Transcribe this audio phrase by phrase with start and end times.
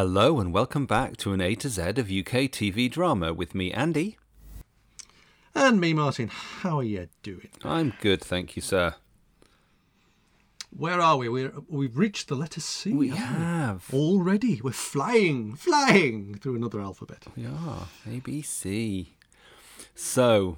[0.00, 3.70] Hello and welcome back to an A to Z of UK TV drama with me,
[3.70, 4.16] Andy.
[5.54, 6.28] And me, Martin.
[6.28, 7.50] How are you doing?
[7.62, 8.94] I'm good, thank you, sir.
[10.74, 11.28] Where are we?
[11.28, 12.94] We're, we've reached the letter C.
[12.94, 13.92] We have.
[13.92, 14.62] Already.
[14.62, 17.26] We're flying, flying through another alphabet.
[17.36, 17.88] We are.
[18.08, 19.08] ABC.
[19.94, 20.56] So,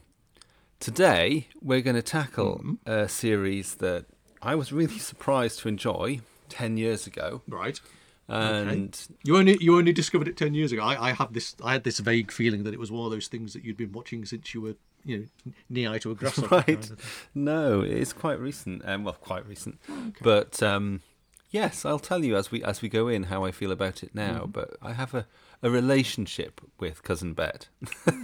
[0.78, 2.88] today we're going to tackle Mm-hmm.
[2.88, 4.04] a series that
[4.40, 7.42] I was really surprised to enjoy 10 years ago.
[7.48, 7.80] Right.
[8.28, 10.82] And You only you only discovered it ten years ago.
[10.82, 13.28] I, I have this I had this vague feeling that it was one of those
[13.28, 16.48] things that you'd been watching since you were you know knee high to a grasshopper.
[16.62, 16.90] kind right.
[16.90, 17.28] of.
[17.34, 18.82] No, it is quite recent.
[18.86, 19.78] Um, well, quite recent.
[20.22, 21.02] But um,
[21.50, 24.14] yes, I'll tell you as we as we go in how I feel about it
[24.14, 24.46] now.
[24.46, 25.26] But I have a,
[25.62, 27.66] a relationship with cousin Bette,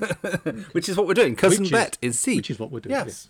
[0.72, 1.36] which is what we're doing.
[1.36, 3.28] Cousin Which Bette is C, which is what we're doing, Yes.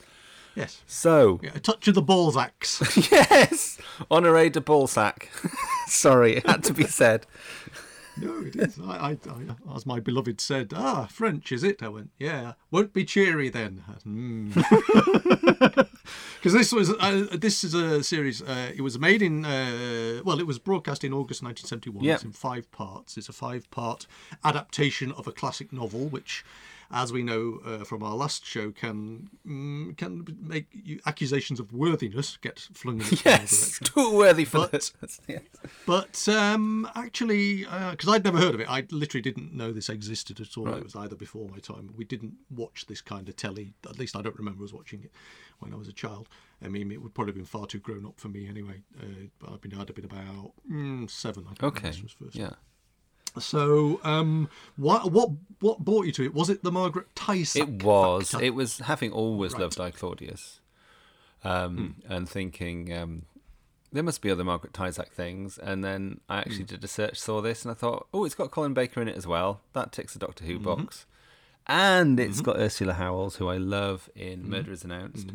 [0.59, 0.83] Yes.
[0.87, 2.81] So Yeah, a touch of the balls axe.
[3.13, 3.79] yes,
[4.11, 5.29] Honoré de Ballsack.
[5.87, 7.27] Sorry, it had to be said.
[8.21, 8.79] no, it is.
[8.81, 11.83] I, I, I, as my beloved said, ah, French, is it?
[11.83, 12.55] I went, yeah.
[12.73, 13.85] Won't be cheery then.
[16.39, 18.43] Because this was uh, this is a series.
[18.43, 22.05] Uh, it was made in uh, well, it was broadcast in August 1971.
[22.05, 22.15] Yeah.
[22.15, 23.17] It's in five parts.
[23.17, 24.07] It's a five-part
[24.45, 26.45] adaptation of a classic novel, which,
[26.91, 31.73] as we know uh, from our last show, can mm, can make you, accusations of
[31.73, 34.93] worthiness get flung in its Yes, too worthy for But- this.
[35.29, 35.43] Yes.
[35.87, 40.41] But um, actually, because I'd never heard of it, I literally didn't know this existed
[40.41, 40.69] at all.
[40.75, 41.93] It was either before my time.
[41.97, 43.75] We didn't watch this kind of telly.
[43.89, 45.13] At least I don't remember us watching it
[45.59, 46.29] when I was a child.
[46.65, 48.83] I mean, it would probably have been far too grown up for me anyway.
[48.99, 51.45] Uh, but I'd been I'd have been about mm, seven.
[51.45, 51.89] I think when Okay.
[51.91, 52.37] this was first.
[52.37, 52.51] Yeah.
[53.39, 55.31] So, um, what what
[55.61, 56.35] what brought you to it?
[56.35, 57.57] Was it the Margaret Tyzack?
[57.61, 58.31] It was.
[58.31, 58.45] factor?
[58.47, 59.63] It was having always Right.
[59.63, 60.61] loved I Claudius,
[61.45, 63.23] um, and thinking um,
[63.93, 65.59] there must be other Margaret Tyzack things.
[65.59, 68.51] And then I actually did a search, saw this, and I thought, oh, it's got
[68.51, 69.61] Colin Baker in it as well.
[69.73, 71.07] That ticks the Doctor Who box,
[71.67, 75.31] and it's got Ursula Howells, who I love in Murder Is Announced.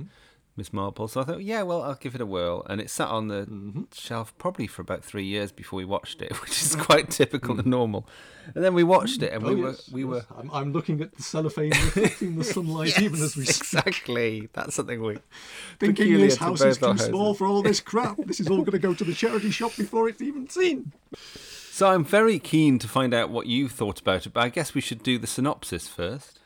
[0.56, 1.08] Miss Marple.
[1.08, 2.64] So I thought, yeah, well, I'll give it a whirl.
[2.70, 3.84] And it sat on the mm-hmm.
[3.92, 6.84] shelf probably for about three years before we watched it, which is mm.
[6.84, 7.60] quite typical mm.
[7.60, 8.08] and normal.
[8.54, 10.10] And then we watched it, and oh, we Oh, were we yes.
[10.10, 13.62] were I'm, I'm looking at the cellophane reflecting the sunlight even as we speak.
[13.80, 14.50] exactly.
[14.54, 15.18] That's something we
[15.80, 18.18] thinking this house is too small for all this crap.
[18.18, 20.92] This is all going to go to the charity shop before it's even seen.
[21.72, 24.76] So I'm very keen to find out what you thought about it, but I guess
[24.76, 26.40] we should do the synopsis first.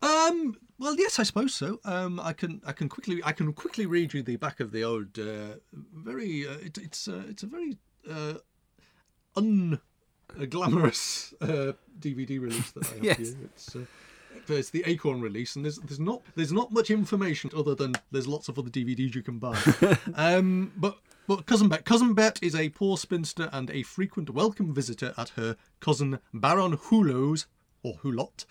[0.00, 0.58] Um.
[0.78, 1.80] Well, yes, I suppose so.
[1.84, 2.18] Um.
[2.20, 2.60] I can.
[2.66, 3.20] I can quickly.
[3.24, 5.18] I can quickly read you the back of the old.
[5.18, 5.56] Uh,
[5.94, 6.46] very.
[6.48, 7.06] Uh, it, it's.
[7.08, 7.78] Uh, it's a very.
[8.10, 8.34] Uh,
[9.36, 9.80] un.
[10.50, 13.18] glamorous uh, DVD release that I have Yes.
[13.18, 13.36] here.
[13.44, 13.76] It's.
[13.76, 13.80] Uh,
[14.48, 18.26] it's the Acorn release, and there's there's not there's not much information other than there's
[18.26, 19.56] lots of other DVDs you can buy.
[20.16, 24.74] um, but but cousin Bette, cousin Bette is a poor spinster and a frequent welcome
[24.74, 27.46] visitor at her cousin Baron Hulot's
[27.82, 28.44] or Hulot,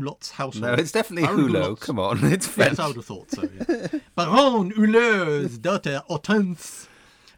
[0.00, 0.62] Hulot's household.
[0.64, 1.64] No, it's definitely Baron Hulo.
[1.66, 1.86] Hulot's.
[1.86, 2.72] Come on, it's French.
[2.72, 3.42] Yes, I would have thought so.
[3.42, 3.98] Yeah.
[4.16, 6.88] Baron Hulot's daughter Hortense.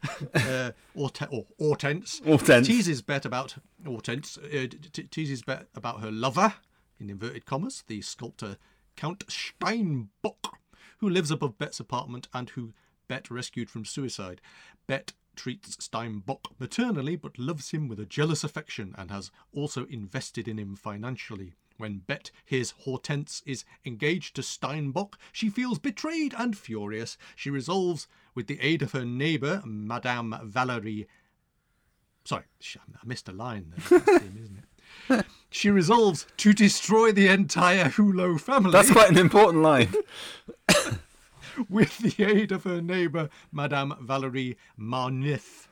[0.35, 2.67] uh, Horte- or Hortense, Hortense.
[2.67, 6.55] teases Bette about Hortense uh, t- teases Bette about her lover,
[7.01, 8.57] in inverted commas, the sculptor
[8.95, 10.53] Count Steinbock,
[10.99, 12.73] who lives above Bette's apartment and who
[13.09, 14.41] Bette rescued from suicide.
[14.87, 20.47] Bette treats Steinbock maternally but loves him with a jealous affection and has also invested
[20.49, 21.55] in him financially.
[21.79, 27.19] When Bette hears Hortense is engaged to Steinbock, she feels betrayed and furious.
[27.35, 31.07] She resolves, with the aid of her neighbour, Madame Valerie
[32.27, 32.43] Sorry,
[32.75, 34.01] I missed a line there.
[34.01, 35.27] Him, isn't it?
[35.49, 39.95] She resolves to destroy the entire Hulot family That's quite an important line.
[41.71, 45.69] with the aid of her neighbour, Madame Valerie Marneffe.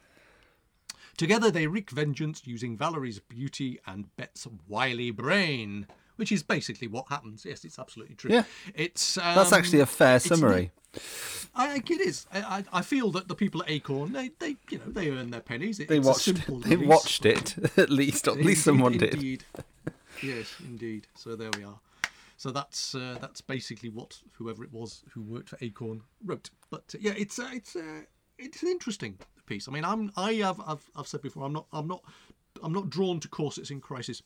[1.17, 7.09] Together they wreak vengeance using Valerie's beauty and Bette's wily brain, which is basically what
[7.09, 7.45] happens.
[7.45, 8.31] Yes, it's absolutely true.
[8.33, 8.45] Yeah.
[8.75, 10.71] it's um, That's actually a fair summary.
[11.57, 12.27] I think it is.
[12.33, 15.41] I, I feel that the people at Acorn, they, they you know, they earn their
[15.41, 15.81] pennies.
[15.81, 16.47] It- They watched.
[16.47, 16.89] They release.
[16.89, 18.29] watched it at least.
[18.29, 19.15] At least someone did.
[19.15, 19.45] Indeed.
[20.23, 21.07] yes, indeed.
[21.17, 21.79] So there we are.
[22.37, 26.51] So that's uh, that's basically what whoever it was who worked for Acorn wrote.
[26.71, 28.03] But uh, yeah, it's uh, it's uh,
[28.39, 28.69] it's an
[29.47, 29.69] piece.
[29.69, 32.03] I mean, I'm I have I've, I've said before, I'm not I'm not
[32.63, 34.23] I'm not drawn to Corsets in Crisis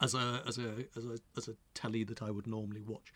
[0.00, 3.12] as a as a as a as a telly that I would normally watch.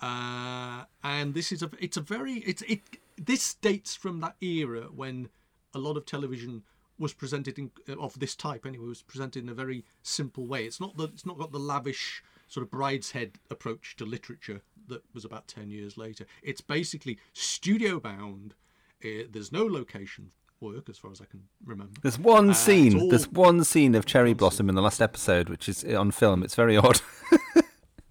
[0.00, 2.80] Uh, and this is a it's a very it's it
[3.16, 5.28] this dates from that era when
[5.72, 6.62] a lot of television
[6.98, 10.64] was presented in of this type anyway was presented in a very simple way.
[10.64, 15.02] It's not the it's not got the lavish sort of brideshead approach to literature that
[15.14, 16.26] was about 10 years later.
[16.42, 18.54] It's basically studio bound.
[19.04, 20.30] Uh, there's no location
[20.64, 21.92] work, as far as I can remember.
[22.02, 22.98] There's one Uh, scene.
[23.00, 26.42] all- There's one scene of Cherry Blossom in the last episode, which is on film.
[26.42, 27.00] It's very odd.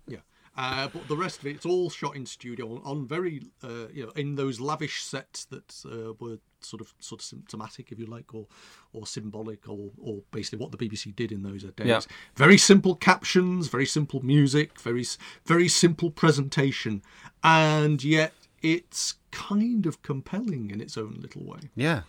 [0.07, 0.19] Yeah,
[0.57, 3.87] uh, but the rest of it, it's all shot in studio on, on very, uh,
[3.93, 7.97] you know, in those lavish sets that uh, were sort of sort of symptomatic, if
[7.99, 8.47] you like, or
[8.91, 11.87] or symbolic, or or basically what the BBC did in those days.
[11.87, 12.01] Yeah.
[12.35, 15.05] Very simple captions, very simple music, very
[15.45, 17.01] very simple presentation,
[17.43, 21.59] and yet it's kind of compelling in its own little way.
[21.75, 22.01] Yeah.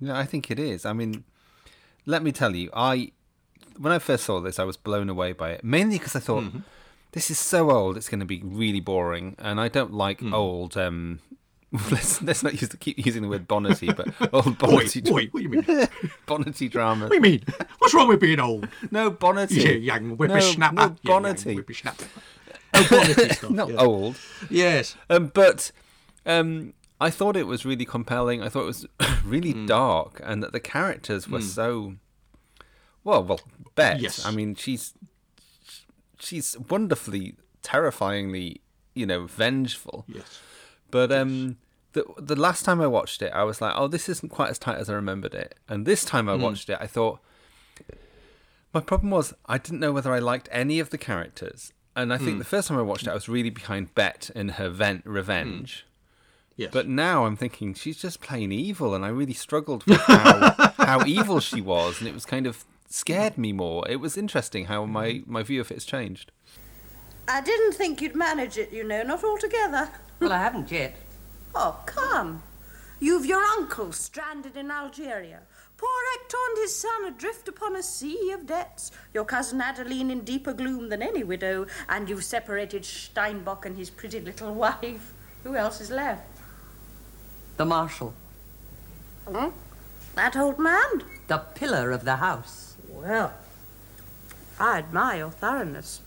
[0.00, 0.86] Yeah, I think it is.
[0.86, 1.24] I mean,
[2.06, 3.12] let me tell you, I
[3.78, 5.64] when I first saw this, I was blown away by it.
[5.64, 6.44] Mainly because I thought
[7.12, 10.76] this is so old, it's going to be really boring, and I don't like old.
[10.76, 11.20] Um,
[11.90, 15.40] let's let's not use the, keep using the word bonnety, but old bonnety, boy, what
[15.40, 15.64] do you mean?
[16.26, 17.04] what drama.
[17.04, 17.44] What do you mean?
[17.78, 18.68] What's wrong with being old?
[18.90, 19.64] No bonnety.
[19.64, 20.74] Yeah, young whippersnapper.
[20.74, 21.80] No, no Yeah, young bonnety.
[22.72, 23.50] Oh, bonnety stuff.
[23.50, 23.76] Not yeah.
[23.76, 24.16] old.
[24.48, 24.96] Yes.
[25.08, 25.72] Um, but
[26.26, 28.42] um, I thought it was really compelling.
[28.42, 28.86] I thought it was
[29.24, 29.66] really Hmm.
[29.66, 31.94] dark, and that the characters were so
[33.04, 33.24] well.
[33.24, 33.40] Well,
[33.74, 34.00] Bette.
[34.02, 34.24] Yes.
[34.26, 34.94] I mean, she's
[36.18, 38.60] she's wonderfully, terrifyingly,
[38.94, 40.04] you know, vengeful.
[40.08, 40.40] Yes.
[40.90, 41.56] But um,
[41.92, 44.58] the the last time I watched it, I was like, oh, this isn't quite as
[44.58, 45.54] tight as I remembered it.
[45.68, 46.30] And this time Hmm.
[46.30, 47.20] I watched it, I thought
[48.74, 51.72] my problem was I didn't know whether I liked any of the characters.
[51.96, 52.38] And I think Hmm.
[52.38, 55.86] the first time I watched it, I was really behind Bette in her vent revenge.
[56.60, 56.72] Yes.
[56.74, 61.06] But now I'm thinking she's just plain evil, and I really struggled with how, how
[61.06, 63.88] evil she was, and it was kind of scared me more.
[63.88, 66.32] It was interesting how my, my view of it has changed.
[67.26, 69.88] I didn't think you'd manage it, you know, not altogether.
[70.18, 70.96] Well, I haven't yet.
[71.54, 72.42] Oh, come.
[72.98, 75.40] You've your uncle stranded in Algeria.
[75.78, 78.90] Poor Hector and his son adrift upon a sea of debts.
[79.14, 81.66] Your cousin Adeline in deeper gloom than any widow.
[81.88, 85.14] And you've separated Steinbock and his pretty little wife.
[85.42, 86.39] Who else is left?
[87.60, 88.14] The marshal.
[89.28, 89.50] Hmm?
[90.14, 91.02] That old man?
[91.26, 92.74] The pillar of the house.
[92.88, 93.34] Well,
[94.58, 96.00] I admire your thoroughness.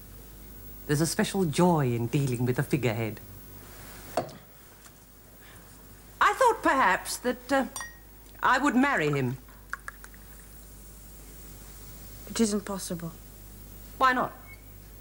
[0.87, 3.19] There's a special joy in dealing with a figurehead.
[6.19, 7.65] I thought perhaps that uh,
[8.41, 9.37] I would marry him.
[12.31, 13.11] It isn't possible.
[13.99, 14.33] Why not?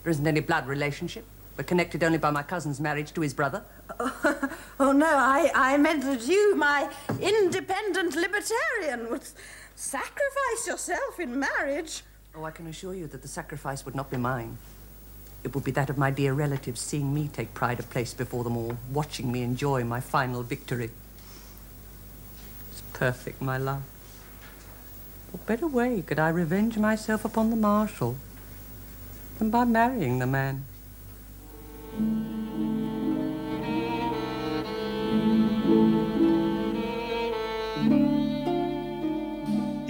[0.03, 1.25] There isn't any blood relationship.
[1.57, 3.63] We're connected only by my cousin's marriage to his brother.
[4.81, 9.23] Oh, no, I, I meant that you, my independent libertarian, would
[9.77, 12.03] sacrifice yourself in marriage.
[12.35, 14.59] Oh, I can assure you that the sacrifice would not be mine.
[15.45, 18.43] It would be that of my dear relatives seeing me take pride of place before
[18.43, 20.91] them all, watching me enjoy my final victory.
[22.71, 23.83] It's perfect, my love.
[25.31, 28.17] What better way could I revenge myself upon the marshal
[29.39, 30.65] than by marrying the man?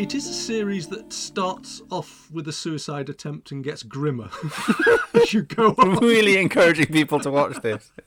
[0.02, 4.30] It is a series that starts off with a suicide attempt and gets grimmer
[5.14, 5.98] as you go on.
[5.98, 7.92] really encouraging people to watch this.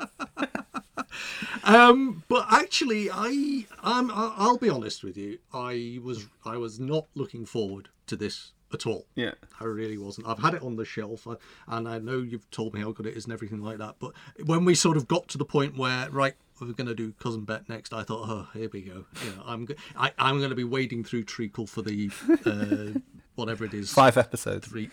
[1.64, 5.40] Um, but actually, I, I'll be honest with you.
[5.54, 9.06] I was, I was not looking forward to this at all.
[9.16, 9.32] Yeah.
[9.60, 10.28] I really wasn't.
[10.28, 11.26] I've had it on the shelf,
[11.68, 13.96] and I know you've told me how good it is and everything like that.
[13.98, 14.12] But
[14.46, 17.44] when we sort of got to the point where, right, we're going to do cousin
[17.44, 19.06] Bette next, I thought, oh, here we go.
[19.26, 22.10] You know, I'm, go- I, I'm going to be wading through treacle for the,
[22.46, 23.00] uh,
[23.36, 24.68] whatever it is, Five episodes.
[24.68, 24.90] three,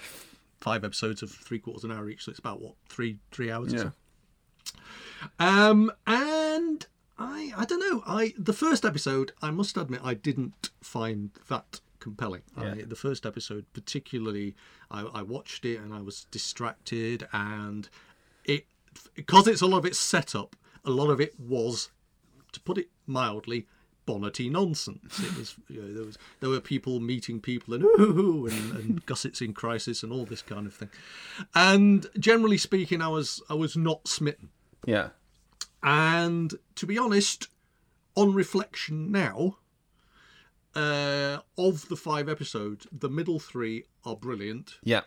[0.60, 2.24] five episodes of three quarters of an hour each.
[2.24, 3.72] So it's about what three, three hours.
[3.72, 3.82] Or Yeah.
[3.82, 3.92] so.
[5.38, 6.86] Um, and
[7.18, 8.02] I, I don't know.
[8.06, 12.42] I the first episode, I must admit, I didn't find that compelling.
[12.56, 14.56] I, the first episode, particularly,
[14.90, 17.88] I, I watched it and I was distracted, and
[18.44, 18.66] it
[19.14, 20.56] because it's a lot of it's set up.
[20.84, 21.90] A lot of it was,
[22.52, 23.66] to put it mildly,
[24.06, 25.20] bonnety nonsense.
[25.20, 29.06] It was, you know, there was there were people meeting people and ooh, and, and
[29.06, 30.90] gussets in crisis and all this kind of thing.
[31.54, 34.50] And generally speaking, I was I was not smitten.
[34.86, 35.10] Yeah.
[35.82, 37.48] And to be honest,
[38.14, 39.58] on reflection now,
[40.74, 44.78] uh, of the five episodes, the middle three are brilliant.
[44.82, 45.02] Yeah.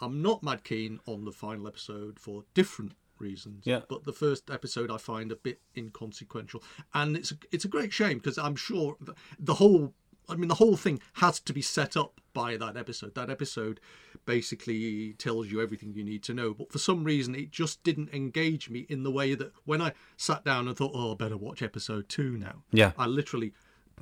[0.00, 3.66] I'm not mad keen on the final episode for different reasons.
[3.66, 3.80] Yeah.
[3.88, 6.62] But the first episode I find a bit inconsequential,
[6.94, 9.94] and it's a, it's a great shame because I'm sure the, the whole.
[10.30, 13.14] I mean, the whole thing has to be set up by that episode.
[13.14, 13.80] That episode
[14.26, 16.52] basically tells you everything you need to know.
[16.52, 19.94] But for some reason, it just didn't engage me in the way that when I
[20.18, 22.92] sat down and thought, "Oh, I better watch episode two now." Yeah.
[22.98, 23.54] I literally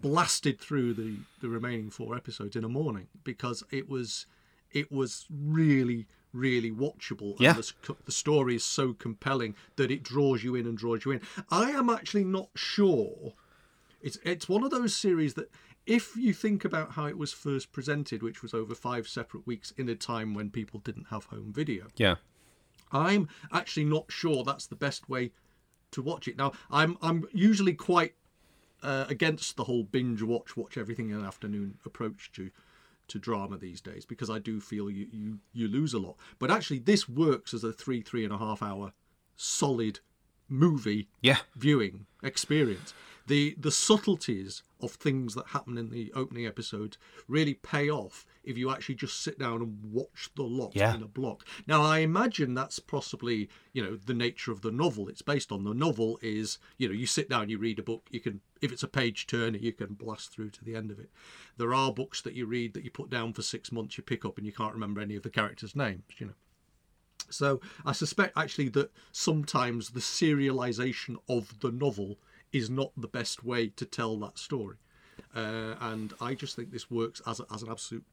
[0.02, 4.26] blasted through the the remaining four episodes in a morning because it was
[4.73, 7.54] it was really really watchable Yeah.
[7.54, 11.12] and the, the story is so compelling that it draws you in and draws you
[11.12, 13.33] in i am actually not sure
[14.02, 15.50] It's it's one of those series that
[15.87, 19.71] if you think about how it was first presented, which was over five separate weeks
[19.76, 22.16] in a time when people didn't have home video, Yeah.
[22.90, 25.30] I'm actually not sure that's the best way
[25.92, 26.37] to watch it.
[26.37, 28.14] Now, I'm I'm usually quite
[28.83, 32.50] uh, against the whole binge watch, watch everything in an afternoon approach to
[33.08, 36.16] to drama these days because I do feel you you you lose a lot.
[36.38, 38.92] But actually, this works as a three three and a half hour
[39.36, 40.00] solid
[40.48, 41.38] movie Yeah.
[41.54, 42.94] viewing experience.
[43.26, 48.56] The the subtleties of things that happen in the opening episode really pay off if
[48.56, 50.94] you actually just sit down and watch the lot Yeah.
[50.94, 51.44] in a block.
[51.66, 55.64] Now I imagine that's possibly, you know, the nature of the novel it's based on.
[55.64, 58.70] The novel is, you know, you sit down, you read a book, you can if
[58.70, 61.10] it's a page turner, you can blast through to the end of it.
[61.56, 64.24] There are books that you read that you put down for six months, you pick
[64.24, 66.34] up and you can't remember any of the characters' names, you know.
[67.30, 72.18] So I suspect actually that sometimes the serialization of the novel
[72.52, 74.76] is not the best way to tell that story.
[75.35, 78.04] Uh, and I just think this works as, a, as an absolute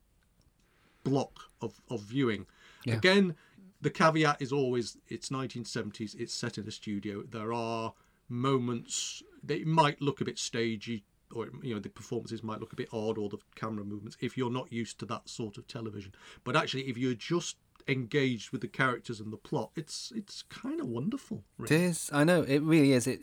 [1.04, 2.46] block of, of viewing.
[2.86, 2.96] Yeah.
[2.96, 3.36] Again,
[3.82, 7.24] the caveat is always it's 1970s, it's set in a studio.
[7.24, 7.94] There are
[8.30, 11.04] moments that might look a bit stagey
[11.34, 14.38] or you know the performances might look a bit odd or the camera movements if
[14.38, 18.62] you're not used to that sort of television but actually if you're just engaged with
[18.62, 21.84] the characters and the plot it's it's kind of wonderful It really.
[21.86, 22.10] is.
[22.14, 23.08] I know it really is.
[23.08, 23.22] It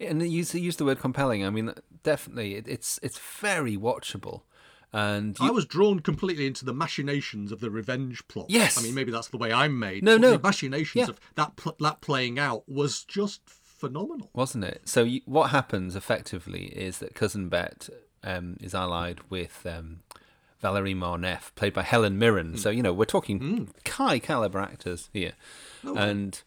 [0.00, 1.44] and you use the word compelling.
[1.44, 1.72] I mean,
[2.02, 4.42] definitely, it, it's it's very watchable,
[4.92, 8.46] and I was drawn completely into the machinations of the revenge plot.
[8.48, 8.78] Yes.
[8.78, 10.02] I mean maybe that's the way I'm made.
[10.02, 10.32] No, no.
[10.32, 11.10] The machinations Yeah.
[11.10, 14.30] of that pl- that playing out was just phenomenal.
[14.34, 14.82] wasn't it?
[14.88, 17.92] So you, what happens effectively is that cousin Bette
[18.24, 20.00] um, is allied with um,
[20.60, 22.56] Valerie Marneffe, played by Helen Mirren.
[22.56, 25.32] So you know we're talking high caliber actors here,
[25.82, 26.40] and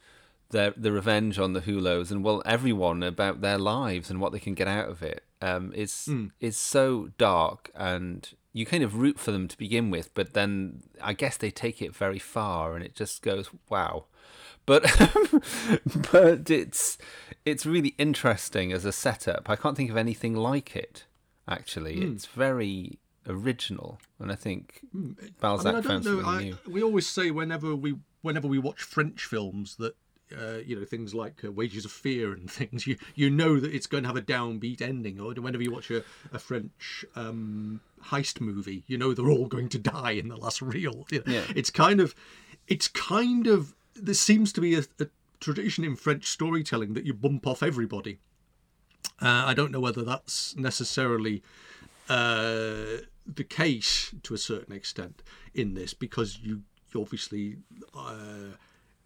[0.50, 4.40] the the revenge on the Hulots and well everyone about their lives and what they
[4.40, 9.18] can get out of it um, is is so dark and you kind of root
[9.18, 12.84] for them to begin with, but then I guess they take it very far and
[12.84, 14.06] it just goes wow.
[14.66, 14.84] But
[16.12, 16.98] but it's
[17.46, 19.50] it's really interesting as a setup.
[19.50, 21.06] I can't think of anything like it.
[21.48, 22.14] Actually, Hmm.
[22.14, 24.82] it's very original, and I think
[25.40, 26.22] Balzac I mean, I found don't know.
[26.24, 26.74] something I, new.
[26.74, 29.96] we always say whenever we whenever we watch French films that
[30.38, 33.74] uh, you know things like uh, Wages of Fear and things, you you know that
[33.74, 35.20] it's going to have a downbeat ending.
[35.20, 39.70] Or whenever you watch a, a French um, heist movie, you know they're all going
[39.70, 41.06] to die in the last reel.
[41.12, 41.44] You know, Yeah.
[41.56, 42.16] It's kind of
[42.68, 45.08] it's kind of there seems to be a, a
[45.40, 48.20] tradition in French storytelling that you bump off everybody.
[49.22, 51.44] Uh, I don't know whether that's necessarily
[52.10, 55.22] uh, the case to a certain extent
[55.54, 56.64] in this because you,
[56.96, 57.58] obviously
[57.96, 58.56] uh,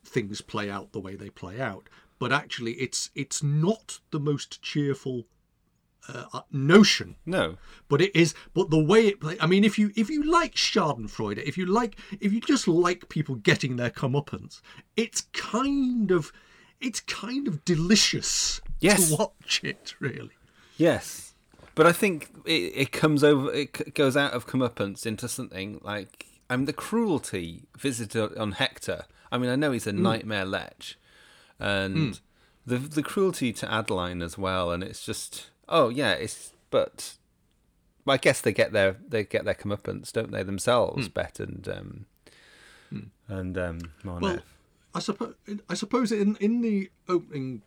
[0.04, 1.88] things play out the way they play out.
[2.20, 5.26] But actually, it's it's not the most cheerful
[6.08, 7.58] uh, notion No,
[7.90, 10.54] but it is but the way it play i mean if you if you like
[10.54, 14.62] schadenfreude if you like if you just like people getting their comeuppance
[14.96, 16.32] it's kind of
[16.80, 19.10] it's kind of delicious Yes.
[19.10, 20.36] to watch it really
[20.78, 21.25] Yes,
[21.76, 23.54] but I think it, it comes over.
[23.54, 29.06] It goes out of comeuppance into something like I mean the cruelty visited on Hector.
[29.32, 30.96] I mean I know he's a nightmare lech,
[31.60, 32.20] and
[32.66, 34.72] the the cruelty to Adeline as well.
[34.72, 37.16] And it's just oh yeah, it's but.
[38.08, 41.08] I guess they get their they get their comeuppance, don't they themselves?
[41.10, 42.06] Bette and um,
[43.28, 43.80] and um,
[44.22, 44.38] well
[44.96, 45.36] i suppose
[45.70, 47.62] i suppose in in the opening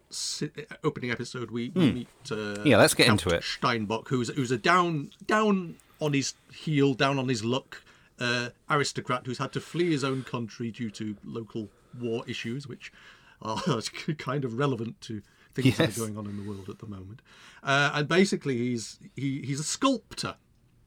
[0.83, 2.67] opening episode we, we meet uh, Hmm.
[2.67, 3.45] Yeah, let's get Count into it.
[3.45, 7.83] steinbock who's who's a down down on his heel down on his luck
[8.21, 11.69] uh, aristocrat who's had to flee his own country due to local
[12.01, 12.93] war issues which
[13.43, 13.63] are
[14.19, 15.23] kind of relevant to
[15.55, 17.21] things that are going on in the world at the moment
[17.63, 20.35] uh, and basically he's he, he's a sculptor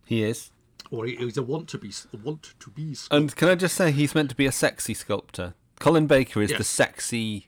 [0.06, 0.52] he is.
[0.90, 3.16] or he, he's a want to be a want to be sculptor.
[3.22, 5.54] And can I just say he's meant to be a sexy sculptor.
[5.82, 6.58] Colin Baker is Yeah.
[6.58, 7.48] the sexy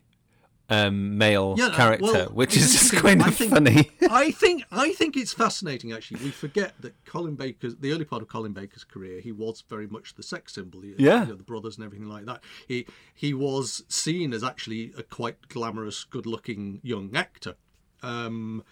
[0.69, 3.91] um, male Yeah, character, well, which is just kind I of think- funny.
[4.09, 5.91] I think I think it's fascinating.
[5.91, 9.61] Actually, we forget that Colin Baker's the early part of Colin Baker's career, he was
[9.69, 10.83] very much the sex symbol.
[10.83, 11.21] Yeah.
[11.23, 12.43] you know, the brothers and everything like that.
[12.67, 17.55] He he was seen as actually a quite glamorous, good-looking young actor.
[18.01, 18.63] Um,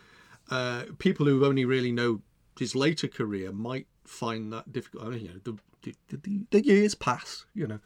[0.49, 2.21] uh, people who only really know
[2.57, 5.05] his later career might find that difficult.
[5.05, 7.79] I mean, you know, the, the, the, the years pass, you know,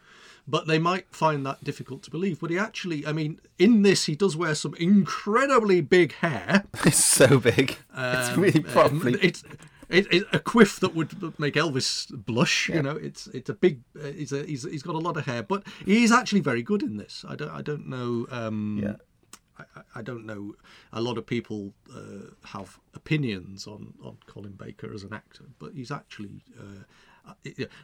[0.47, 2.39] but they might find that difficult to believe.
[2.39, 6.65] But he actually, I mean, in this, he does wear some incredibly big hair.
[6.85, 7.77] it's so big.
[7.95, 9.13] it's really Um, probably.
[9.21, 9.43] it's
[9.87, 12.69] it, it, a quiff that would make Elvis blush.
[12.69, 13.81] You know, it's it's a big.
[13.99, 16.63] Uh, he's a, he's he's got a lot of hair, but he is actually very
[16.63, 17.23] good in this.
[17.27, 18.25] I don't I don't know.
[18.31, 18.95] Um, Yeah.
[19.57, 19.63] I,
[19.99, 20.55] I- don't know.
[20.91, 25.73] A lot of people uh, have opinions on, on Colin Baker as an actor, but
[25.73, 26.43] he's actually.
[26.59, 26.83] Uh,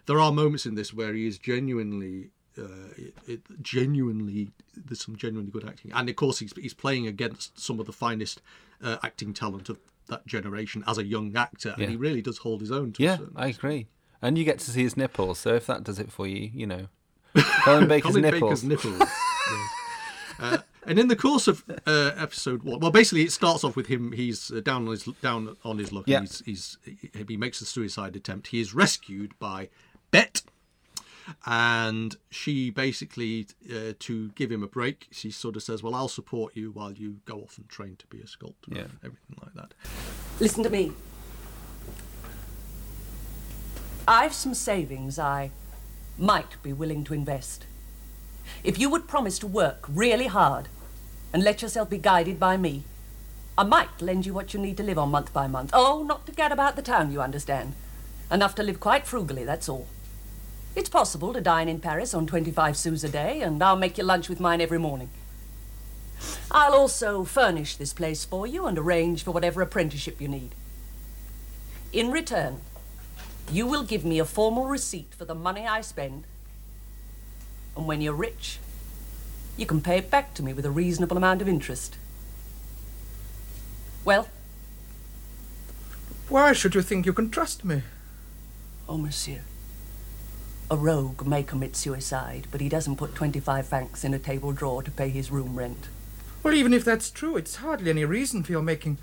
[0.05, 2.29] there are moments in this where he is genuinely.
[2.57, 2.63] Uh,
[2.97, 7.57] it, it, genuinely, there's some genuinely good acting, and of course he's he's playing against
[7.57, 8.41] some of the finest
[8.83, 11.83] uh, acting talent of that generation as a young actor, Yeah.
[11.83, 12.91] and he really does hold his own.
[12.93, 13.87] To Yeah, I agree.
[14.21, 16.67] And you get to see his nipples, so if that does it for you, you
[16.67, 16.87] know.
[17.63, 18.41] Colin Baker's Colin nipples.
[18.41, 18.99] Baker's nipples.
[18.99, 19.69] yes.
[20.39, 23.87] uh, and in the course of uh, episode one, well, basically it starts off with
[23.87, 24.11] him.
[24.11, 26.05] He's uh, down on his down on his luck.
[26.07, 26.21] Yeah.
[26.21, 28.47] He's, he's he, he makes a suicide attempt.
[28.47, 29.69] He is rescued by
[30.09, 30.41] Bette,
[31.45, 35.07] and she basically uh, to give him a break.
[35.11, 38.07] She sort of says, "Well, I'll support you while you go off and train to
[38.07, 38.81] be a sculptor." Yeah.
[38.81, 39.73] and everything like that.
[40.39, 40.93] Listen to me.
[44.07, 45.51] I've some savings I
[46.17, 47.65] might be willing to invest.
[48.63, 50.67] If you would promise to work really hard
[51.33, 52.83] and let yourself be guided by me,
[53.57, 55.71] I might lend you what you need to live on month by month.
[55.73, 57.73] Oh, not to get about the town, you understand.
[58.31, 59.87] Enough to live quite frugally, that's all.
[60.75, 64.05] It's possible to dine in Paris on 25 sous a day, and I'll make you
[64.05, 65.09] lunch with mine every morning.
[66.49, 70.55] I'll also furnish this place for you and arrange for whatever apprenticeship you need.
[71.91, 72.61] In return,
[73.51, 76.23] you will give me a formal receipt for the money I spend.
[77.75, 78.59] And when you're rich,
[79.57, 81.95] you can pay it back to me with a reasonable amount of interest.
[84.03, 84.27] Well,
[86.29, 87.83] Why should you think you can trust me?
[88.89, 89.41] oh, monsieur.
[90.69, 94.81] A rogue may commit suicide, but he doesn't put 25 francs in a table drawer
[94.83, 95.87] to pay his room rent.
[96.43, 98.97] Well, even if that's true, it's hardly any reason for your making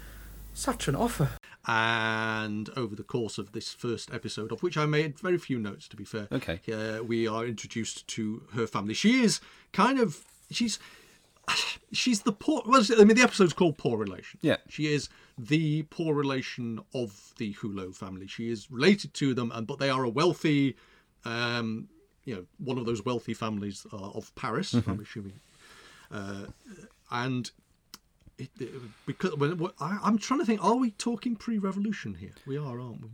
[0.54, 1.30] such an offer.
[1.68, 5.86] And over the course of this first episode, of which I made very few notes,
[5.88, 6.60] to be fair, Okay.
[6.72, 8.94] uh, we are introduced to her family.
[8.94, 9.40] She is
[9.72, 10.78] kind of she's
[11.92, 12.62] she's the poor.
[12.64, 14.56] Well, I mean, the episode's called "Poor Relation." Yeah.
[14.68, 18.26] she is the poor relation of the Hulot family.
[18.26, 20.74] She is related to them, and but they are a wealthy,
[21.26, 21.88] um,
[22.24, 24.72] you know, one of those wealthy families uh, of Paris.
[24.74, 25.40] I'm assuming,
[26.10, 26.46] uh,
[27.10, 27.50] and.
[28.38, 28.70] It, it-
[29.06, 32.32] because when, what- I, I'm trying to think, are we talking pre-revolution here?
[32.46, 33.10] We are, aren't we?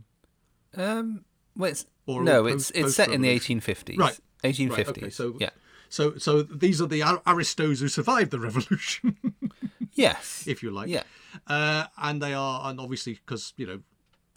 [0.83, 3.97] Um, well, it's, Or no, post- it's it's set in the 1850s.
[3.97, 4.19] Right.
[4.43, 4.69] 1850s.
[4.77, 5.49] Right, okay, so yeah.
[5.89, 9.17] so so these are the aristos who survived the revolution,
[9.93, 10.43] Yes.
[10.47, 10.89] if you like.
[10.89, 11.03] Yeah.
[11.47, 13.79] Uh, and they are, and obviously because you know,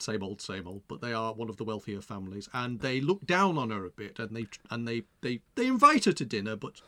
[0.03, 0.83] same old, same old.
[0.89, 3.91] But they are one of the wealthier families, and they look down on her a
[3.91, 6.81] bit, and they and they they, they invite her to dinner, but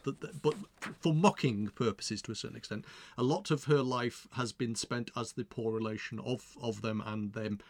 [0.43, 0.55] but
[1.01, 2.85] for mocking purposes to a certain extent.
[3.17, 7.03] A lot of her life has been spent as the poor relation of of them
[7.05, 7.61] and them,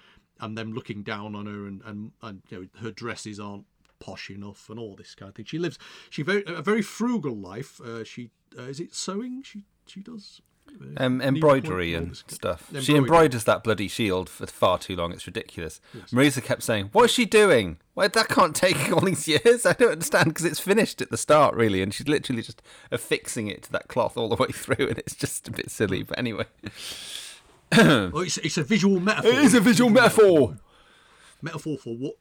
[0.40, 3.66] and them looking down on her, and and, and you know her dresses aren't
[3.98, 5.44] posh enough and all this kind of thing.
[5.44, 7.80] She lives she very a very frugal life.
[7.80, 9.42] Uh, she uh, is it sewing?
[9.42, 10.40] She she does.
[10.96, 12.70] Um, embroidery and stuff.
[12.80, 15.12] She embroiders that bloody shield for far too long.
[15.12, 15.80] It's ridiculous.
[16.10, 17.78] Marisa kept saying, "What's she doing?
[17.94, 19.66] Well, that can't take all these years.
[19.66, 23.46] I don't understand because it's finished at the start, really, and she's literally just affixing
[23.48, 26.02] it to that cloth all the way through, and it's just a bit silly.
[26.02, 26.46] But anyway,
[27.72, 29.30] Oh, it's, it's a visual metaphor.
[29.30, 30.56] it is a visual metaphor.
[31.40, 32.14] metaphor for what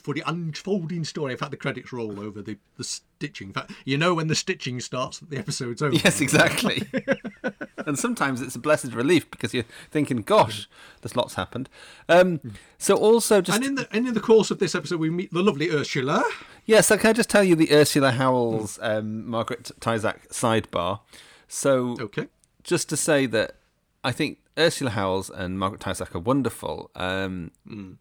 [0.00, 1.32] for the unfolding story.
[1.32, 3.48] In fact, the credits roll over the, the stitching.
[3.48, 5.94] In fact, you know when the stitching starts, that the episode's over.
[5.96, 6.82] Yes, exactly.
[7.88, 10.68] and sometimes it's a blessed relief because you're thinking, "Gosh,
[11.00, 11.68] there's lots happened."
[12.08, 12.40] Um,
[12.78, 15.32] so also just And in the and in the course of this episode, we meet
[15.32, 16.22] the lovely Ursula.
[16.66, 21.00] Yes, so can I just tell you the Ursula Howells, um, Margaret Tyzack sidebar?
[21.48, 22.26] So, Okay.
[22.64, 23.54] just to say that
[24.02, 27.52] I think Ursula Howells and Margaret Tyzack are wonderful, um,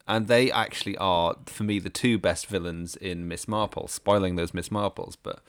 [0.08, 3.88] and they actually are, for me, the two best villains in Miss Marple.
[3.88, 5.41] Spoiling those Miss Marples, but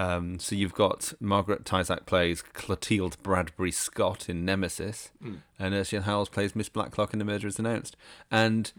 [0.00, 5.10] um, so you've got Margaret Tyzack plays Clotilde Bradbury Scott in Nemesis,
[5.58, 7.98] and Ursula Howells plays Miss Blacklock in The Murder Is Announced.
[8.30, 8.72] And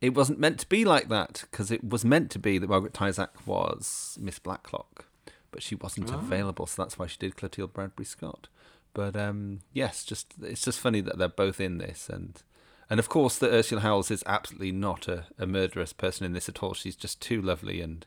[0.00, 2.92] it wasn't meant to be like that because it was meant to be that Margaret
[2.92, 5.04] Tyzack was Miss Blacklock,
[5.52, 8.48] but she wasn't available, so that's why she did Clotilde Bradbury Scott.
[8.94, 12.42] But um, yes, just it's just funny that they're both in this, and
[12.90, 16.48] and of course that Ursula Howells is absolutely not a, a murderous person in this
[16.48, 16.74] at all.
[16.74, 18.04] She's just too lovely and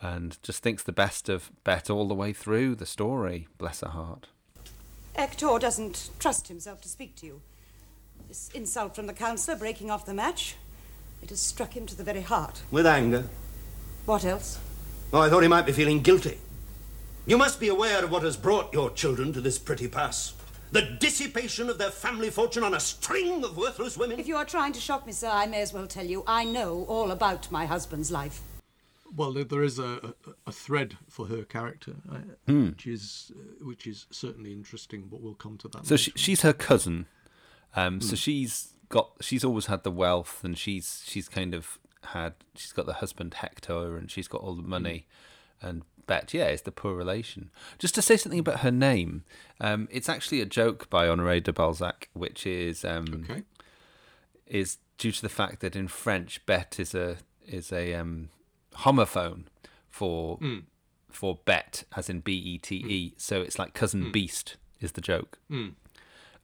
[0.00, 3.48] and just thinks the best of Bette all the way through the story.
[3.58, 4.28] Bless her heart.
[5.14, 7.40] Hector doesn't trust himself to speak to you.
[8.28, 10.56] This insult from the councillor breaking off the match,
[11.22, 12.62] it has struck him to the very heart.
[12.70, 13.24] With anger.
[14.06, 14.58] What else?
[15.12, 16.38] Oh, I thought he might be feeling guilty.
[17.26, 20.34] You must be aware of what has brought your children to this pretty pass.
[20.72, 24.18] The dissipation of their family fortune on a string of worthless women.
[24.18, 26.44] If you are trying to shock me, sir, I may as well tell you I
[26.44, 28.42] know all about my husband's life.
[29.16, 30.14] Well, there- is a,
[30.46, 31.92] a, thread for her character,
[32.46, 32.68] Hmm.
[32.70, 35.08] which is uh, which is certainly interesting.
[35.10, 35.86] But we'll come to that.
[35.86, 37.06] So she, she's her cousin.
[37.76, 38.00] Um, Hmm.
[38.00, 42.72] So she's got she's always had the wealth, and she's she's kind of had she's
[42.72, 45.06] got the husband Hector, and she's got all the money,
[45.62, 47.50] and Bette yeah is the poor relation.
[47.78, 49.24] Just to say something about her name,
[49.60, 53.42] um, it's actually a joke by Honoré de Balzac, which is um, okay.
[54.46, 58.28] is due to the fact that in French Bette is a is a um,
[58.78, 59.44] homophone
[59.90, 60.62] for mm.
[61.10, 63.10] for bet as in B E T E.
[63.10, 63.20] Mm.
[63.20, 64.12] So it's like cousin mm.
[64.12, 65.38] Beast is the joke.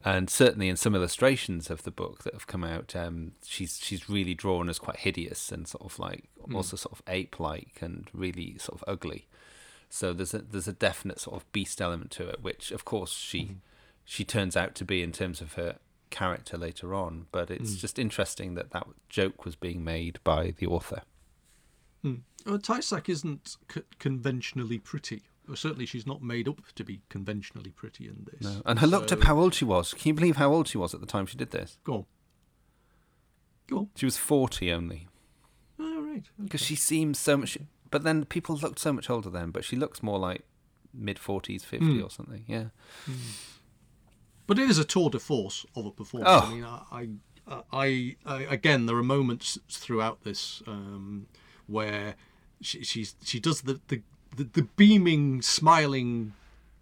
[0.02, 4.08] And certainly in some illustrations of the book that have come out, um, she's she's
[4.08, 8.08] really drawn as quite hideous and sort of like also sort of ape like and
[8.14, 9.26] really sort of ugly.
[9.90, 13.12] So there's a there's a definite sort of beast element to it, which of course
[13.12, 13.54] she mm-hmm.
[14.04, 15.76] she turns out to be in terms of her
[16.08, 17.26] character later on.
[17.30, 21.02] But it's just interesting that that joke was being made by the author.
[22.46, 25.22] Uh, Tyzack isn't c- conventionally pretty.
[25.48, 28.61] Or certainly, she's not made up to be conventionally pretty in this.
[28.64, 29.92] And I looked up how old she was.
[29.94, 31.76] Can you believe how old she was at the time she did this?
[31.83, 32.05] Go on.
[33.68, 33.88] Go on.
[33.96, 35.09] She was forty only.
[35.81, 36.24] All right.
[36.42, 37.59] because she seems so much.
[37.90, 40.44] But then people looked so much older then, but she looks more like
[40.94, 42.44] mid forties, fifty or something.
[42.46, 42.66] Yeah,
[44.46, 46.31] But it is a tour de force of a performance.
[46.33, 46.46] Oh.
[46.48, 47.09] I mean, I,
[47.53, 51.26] I, I, I, again, there are moments throughout this um,
[51.66, 52.14] where
[52.60, 54.02] she, she's she does the, the
[54.36, 56.32] the the beaming, smiling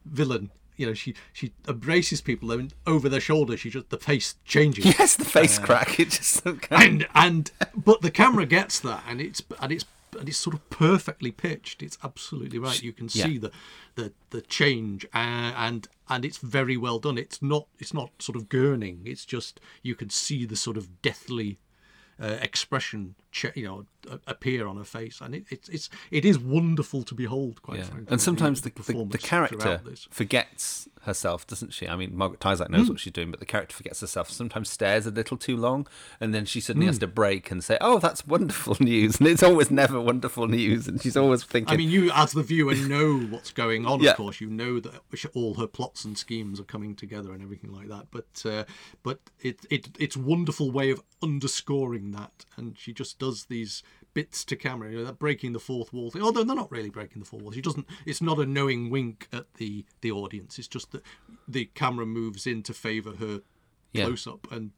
[0.04, 0.50] villain.
[0.76, 3.56] You know, she she embraces people and over their shoulder.
[3.56, 4.84] She just the face changes.
[4.98, 5.98] yes, the face crack.
[5.98, 9.84] It just kind and and but the camera gets that and it's and it's
[10.18, 13.24] and it's sort of perfectly pitched it's absolutely right you can Yeah.
[13.26, 13.50] see the
[13.94, 18.34] the the change uh, and and it's very well done it's not it's not sort
[18.34, 21.58] of gurning it's just you can see the sort of deathly
[22.20, 23.16] uh, expression
[23.54, 23.84] you know
[24.26, 27.84] appear on her face and it, it's it's it is wonderful to behold quite yeah.
[27.84, 29.80] frankly And sometimes the, the, the character
[30.11, 31.88] forgets herself, doesn't she?
[31.88, 34.30] I mean, Margaret Tyzack knows what she's doing, but the character forgets herself.
[34.30, 35.87] Sometimes stares a little too long,
[36.20, 39.42] and then she suddenly has to break and say, "Oh, that's wonderful news," and it's
[39.42, 43.18] always never wonderful news, and she's always thinking, I mean, you as the viewer know
[43.18, 44.00] what's going on.
[44.00, 44.11] Yeah.
[44.11, 44.92] Of course, you know that
[45.34, 48.06] all her plots and schemes are coming together and everything like that.
[48.11, 48.64] But uh,
[49.02, 53.82] but it it it's a wonderful way of underscoring that, and she just does these
[54.18, 56.22] bits to camera, you know, that breaking the fourth wall thing.
[56.22, 57.52] Although they're not really breaking the fourth wall.
[57.52, 57.87] She doesn't.
[58.04, 60.59] It's not a knowing wink at the the audience.
[60.59, 61.02] It's just that
[61.46, 63.42] the camera moves in to favour her
[63.92, 64.07] Yeah.
[64.07, 64.72] close up, and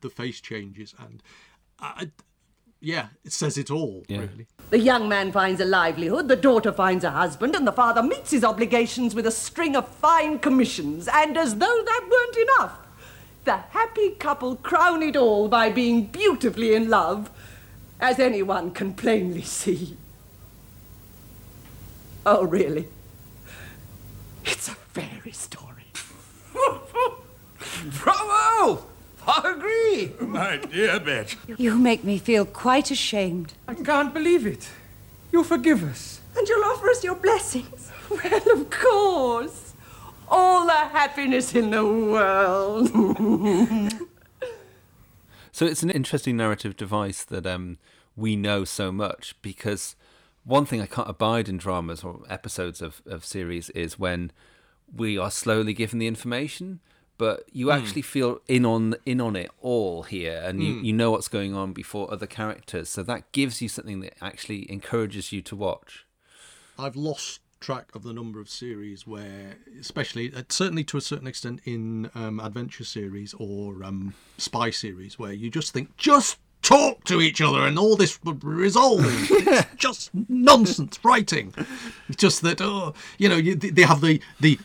[0.00, 1.22] the face changes, and
[1.78, 2.10] I,
[2.80, 4.20] yeah, it says it all Yeah.
[4.20, 4.46] really.
[4.70, 8.30] The young man finds a livelihood, the daughter finds a husband, and the father meets
[8.30, 11.06] his obligations with a string of fine commissions.
[11.06, 12.78] And as though that weren't enough,
[13.44, 17.30] the happy couple crown it all by being beautifully in love,
[18.00, 19.96] as anyone can plainly see.
[22.24, 22.88] Oh, really?
[24.44, 25.84] It's a fairy story.
[28.02, 28.84] Bravo!
[29.28, 30.26] I agree.
[30.26, 31.36] My dear Bette.
[31.56, 33.54] You make me feel quite ashamed.
[33.66, 34.68] I can't believe it.
[35.32, 36.20] You'll forgive us.
[36.36, 37.90] And you'll offer us your blessings?
[38.08, 39.74] Well, of course.
[40.28, 42.90] All the happiness in the world.
[45.56, 47.78] So it's an interesting narrative device that um,
[48.14, 49.96] we know so much because
[50.44, 54.32] one thing I can't abide in dramas or episodes of, of series is when
[54.94, 56.80] we are slowly given the information,
[57.16, 61.12] but you actually feel in on in on it all here, and you, you know
[61.12, 62.90] what's going on before other characters.
[62.90, 66.04] So that gives you something that actually encourages you to watch.
[66.78, 71.26] I've lost track of the number of series where, especially uh, certainly to a certain
[71.26, 77.04] extent in um, adventure series or um, spy series, where you just think just talk
[77.04, 79.00] to each other and all this would resolve.
[79.04, 81.54] it's just nonsense writing.
[82.08, 84.58] It's just that oh, you know, you, they have the the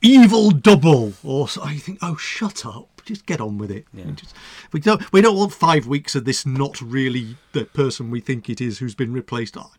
[0.00, 2.88] evil double, or so I think oh, shut up.
[3.04, 3.84] Just get on with it.
[3.92, 4.34] We Just,
[4.72, 5.12] we don't.
[5.12, 6.46] We don't want five weeks of this.
[6.46, 9.56] Not really the person we think it is who's been replaced.
[9.56, 9.72] Oh,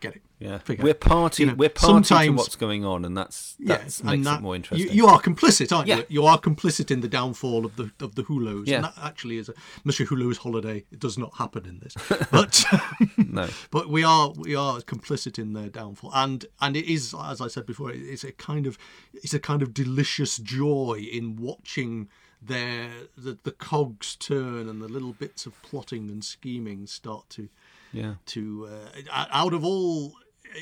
[0.00, 0.22] get it.
[0.38, 0.84] Yeah, Figure.
[0.84, 1.42] we're party.
[1.42, 4.38] You know, we're party to what's going on, and that's Yes, that makes and that,
[4.38, 4.92] it more you, interesting.
[4.92, 5.96] you are complicit, aren't Yeah.
[5.98, 6.04] you?
[6.08, 8.66] You are complicit in the downfall of the of the Hulots.
[8.68, 8.76] Yeah.
[8.76, 10.84] And that actually is a Monsieur Hulot's holiday.
[10.92, 11.94] It does not happen in this,
[12.30, 12.64] but
[13.18, 13.48] No.
[13.70, 17.48] but we are we are complicit in their downfall, and and it is as I
[17.48, 18.78] said before, it's a kind of
[19.12, 22.08] it's a kind of delicious joy in watching
[22.40, 27.48] their the, the cogs turn and the little bits of plotting and scheming start to
[27.92, 28.14] yeah.
[28.26, 30.14] to uh, out of all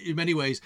[0.04, 0.60] in many ways,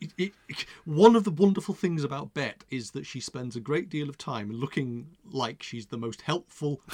[0.00, 3.88] it, it, one of the wonderful things about Bette is that she spends a great
[3.88, 6.80] deal of time looking like she's the most helpful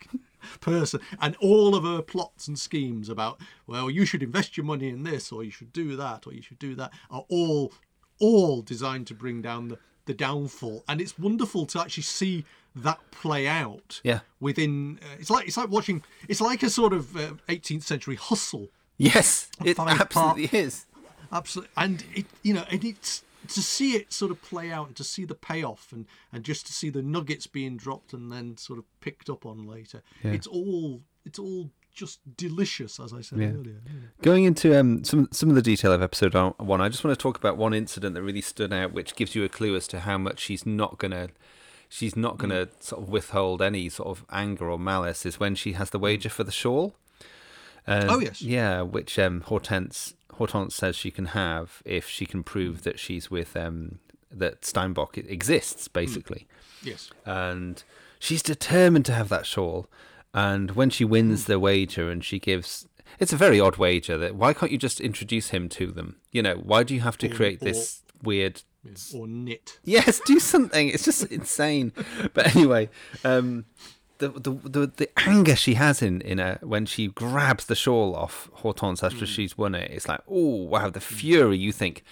[0.60, 4.88] person, and all of her plots and schemes about well, you should invest your money
[4.88, 7.72] in this, or you should do that, or you should do that, are all
[8.18, 10.84] all designed to bring down the, the downfall.
[10.88, 12.44] And it's wonderful to actually see
[12.76, 14.00] that play out.
[14.04, 14.20] Yeah.
[14.40, 18.16] Within uh, it's like it's like watching it's like a sort of uh, 18th century
[18.16, 18.68] hustle.
[18.98, 20.86] Yes, it absolutely part- is.
[21.32, 24.96] Absolutely, and it you know, and it's to see it sort of play out and
[24.96, 28.56] to see the payoff and and just to see the nuggets being dropped and then
[28.56, 30.02] sort of picked up on later.
[30.22, 33.48] It's all it's all just delicious, as I said Yeah.
[33.48, 33.80] earlier.
[34.22, 37.22] Going into um, some some of the detail of episode one, I just want to
[37.22, 40.00] talk about one incident that really stood out, which gives you a clue as to
[40.00, 41.28] how much she's not gonna
[41.88, 45.24] she's not gonna sort of withhold any sort of anger or malice.
[45.26, 46.94] Is when she has the wager for the shawl.
[47.86, 48.40] Uh, Oh, yes.
[48.42, 53.30] yeah, which um, Hortense Hortense says she can have if she can prove that she's
[53.30, 53.98] with um,
[54.30, 56.46] that Steinbock exists, basically
[56.82, 57.10] Yes.
[57.26, 57.82] and
[58.18, 59.88] she's determined to have that shawl.
[60.34, 62.86] And when she wins the wager, and she gives,
[63.18, 64.16] it's a very odd wager.
[64.16, 66.16] That why can't you just introduce him to them?
[66.30, 68.62] You know, why do you have to Or- create or- this weird?
[69.14, 69.78] Or knit.
[69.84, 70.88] Yes, do something.
[70.88, 71.92] It's just insane.
[72.34, 72.88] But anyway,
[73.24, 73.66] um,
[74.22, 78.14] the, the the the anger she has in in her when she grabs the shawl
[78.14, 79.24] off Hortense after hmm.
[79.24, 81.58] she's won it, it's like, oh wow, the fury.
[81.58, 82.04] You think,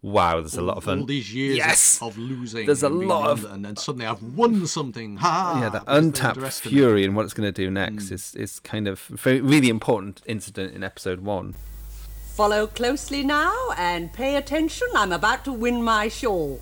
[0.00, 2.00] wow, there's a lot of all these years Yes!
[2.00, 2.66] of losing.
[2.66, 5.16] There's a lot of- and then suddenly I've won something.
[5.16, 5.58] Ha!
[5.60, 7.74] yeah, that because they untapped fury and what it's going to do hmm.
[7.74, 11.54] next is is kind of very really important incident in episode one.
[12.34, 14.88] Follow closely now and pay attention.
[14.94, 16.60] I'm about to win my shawl.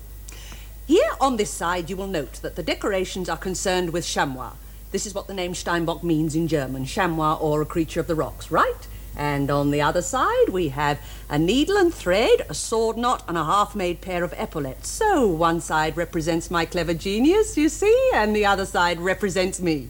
[0.87, 4.53] Here on this side, you will note that the decorations are concerned with chamois.
[4.95, 8.15] This is what the name Steinbock means in German chamois or a creature of the
[8.15, 8.87] rocks, right?
[9.17, 13.37] And on the other side, we have a needle and thread, a sword knot, and
[13.37, 14.87] a half made pair of epaulets.
[14.87, 19.89] So one side represents my clever genius, you see, and the other side represents me.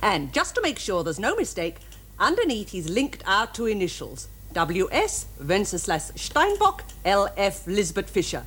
[0.00, 1.76] And just to make sure there's no mistake,
[2.18, 5.26] underneath he's linked our two initials W.S.
[5.38, 7.66] Wenceslas Steinbock, L.F.
[7.66, 8.46] Lisbeth Fischer.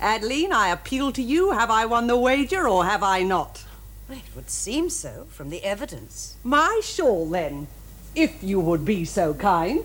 [0.00, 1.50] Adeline, I appeal to you.
[1.50, 3.66] Have I won the wager or have I not?
[4.10, 6.34] Well, it would seem so from the evidence.
[6.42, 7.68] My shawl, then,
[8.16, 9.84] if you would be so kind.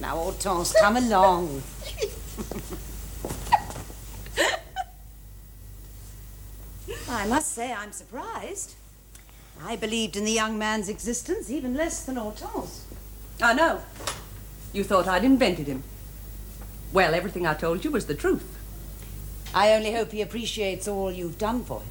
[0.00, 1.62] Now, Hortense, come along.
[7.08, 8.74] I must say I'm surprised.
[9.64, 12.84] I believed in the young man's existence even less than Hortense.
[13.40, 13.80] I know.
[14.72, 15.84] You thought I'd invented him.
[16.92, 18.55] Well, everything I told you was the truth.
[19.54, 21.88] I only hope he appreciates all you've done for him.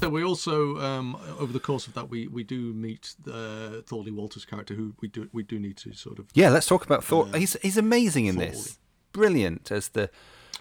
[0.00, 4.10] So we also, um, over the course of that, we, we do meet uh, Thorley
[4.10, 6.26] Walters' character, who we do we do need to sort of.
[6.34, 7.26] Yeah, let's talk about Thor.
[7.34, 8.50] he's he's amazing in Thorley.
[8.50, 8.78] this.
[9.12, 10.10] Brilliant as the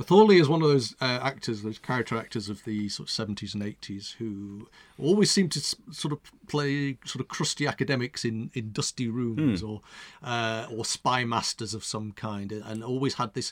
[0.01, 3.53] Thorley is one of those uh, actors, those character actors of the sort of seventies
[3.53, 8.71] and eighties, who always seem to sort of play sort of crusty academics in, in
[8.71, 9.81] dusty rooms or
[10.23, 13.51] uh, or spy masters of some kind, and always had this.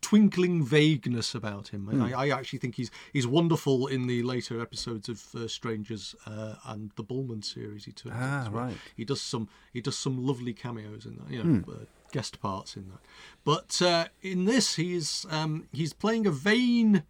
[0.00, 1.88] Twinkling vagueness about him.
[2.02, 6.54] I, I actually think he's he's wonderful in the later episodes of uh, Strangers uh,
[6.66, 7.84] and the Bulman series.
[7.84, 8.64] He turns Ah, well.
[8.64, 8.76] right.
[8.96, 12.76] He does some he does some lovely cameos in that, you know, uh, guest parts
[12.76, 12.98] in that.
[13.44, 17.04] But uh, in this, he's um, he's playing a vain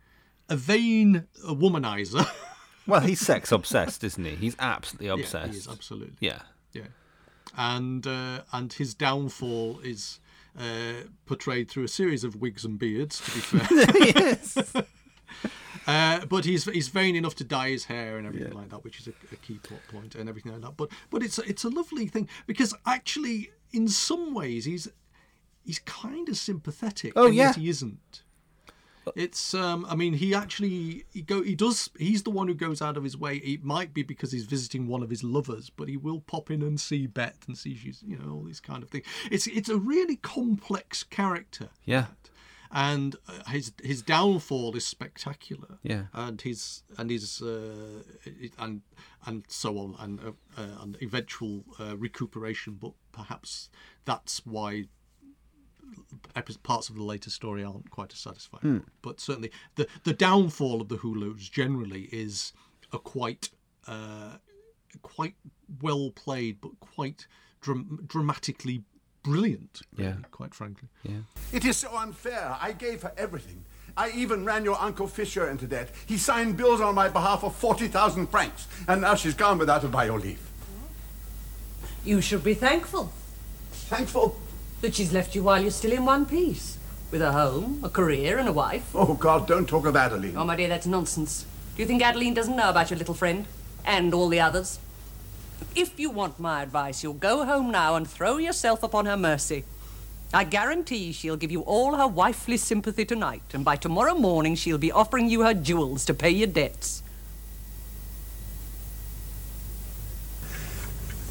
[0.49, 2.27] a vain womanizer.
[2.87, 4.35] well, he's sex obsessed, isn't he?
[4.37, 5.53] He's absolutely yeah, obsessed.
[5.53, 6.17] he is absolutely.
[6.21, 6.43] Yeah.
[6.75, 6.89] Yeah,
[7.57, 10.21] and uh, and his downfall is
[10.59, 13.21] uh, portrayed through a series of wigs and beards.
[13.21, 14.73] To be fair, yes.
[15.85, 19.01] Uh, but he's he's vain enough to dye his hair and everything like that, which
[19.01, 20.77] is a, a key plot point and everything like that.
[20.77, 24.87] But but it's it's a lovely thing because actually, in some ways, he's
[25.65, 27.15] he's kind of sympathetic.
[27.17, 27.62] Oh, and yet yeah.
[27.62, 28.23] he isn't.
[29.17, 32.81] It's um I mean he actually he go he does he's the one who goes
[32.83, 33.37] out of his way.
[33.37, 36.62] It might be because he's visiting one of his lovers, but he will pop in
[36.62, 39.07] and see Bette and see she's you know all these kind of things.
[39.31, 42.07] It's it's a really complex character Yeah.
[42.71, 45.79] and uh, his his downfall is spectacular.
[45.83, 46.05] Yeah.
[46.15, 48.03] and his and his uh,
[48.59, 48.83] and
[49.27, 52.75] and so on, and uh, uh, and eventual uh, recuperation.
[52.81, 53.69] But perhaps
[54.05, 54.85] that's why
[56.63, 58.85] parts of the later story aren't quite as satisfying.
[59.03, 62.53] But certainly, the the downfall of the Hulots generally is
[62.93, 63.51] a quite
[63.87, 64.37] uh,
[65.03, 65.35] quite
[65.81, 67.27] well played, but quite
[67.61, 68.85] dram- dramatically
[69.23, 69.83] brilliant.
[69.97, 70.17] really, Yeah.
[70.31, 70.89] quite frankly.
[71.03, 71.21] Yeah,
[71.53, 72.57] It is so unfair.
[72.61, 73.65] I gave her everything.
[73.97, 75.91] I even ran your Uncle Fischer into debt.
[76.07, 79.89] He signed bills on my behalf of 40,000 francs, and now she's gone without a
[79.89, 80.51] bio leaf.
[82.05, 83.13] You should be thankful
[83.73, 84.41] Thankful.
[84.83, 86.77] That she's left you while you're still in one piece.
[87.11, 88.90] With a home, a career, and a wife.
[88.95, 90.37] Oh, God, don't talk of Adeline.
[90.37, 91.47] Oh, my dear, that's nonsense.
[91.75, 93.47] Do you think Adeline doesn't know about your little friend?
[93.85, 94.79] And all the others?
[95.75, 99.64] If you want my advice, you'll go home now and throw yourself upon her mercy.
[100.35, 104.79] I guarantee she'll give you all her wifely sympathy tonight, and by tomorrow morning she'll
[104.79, 107.03] be offering you her jewels to pay your debts.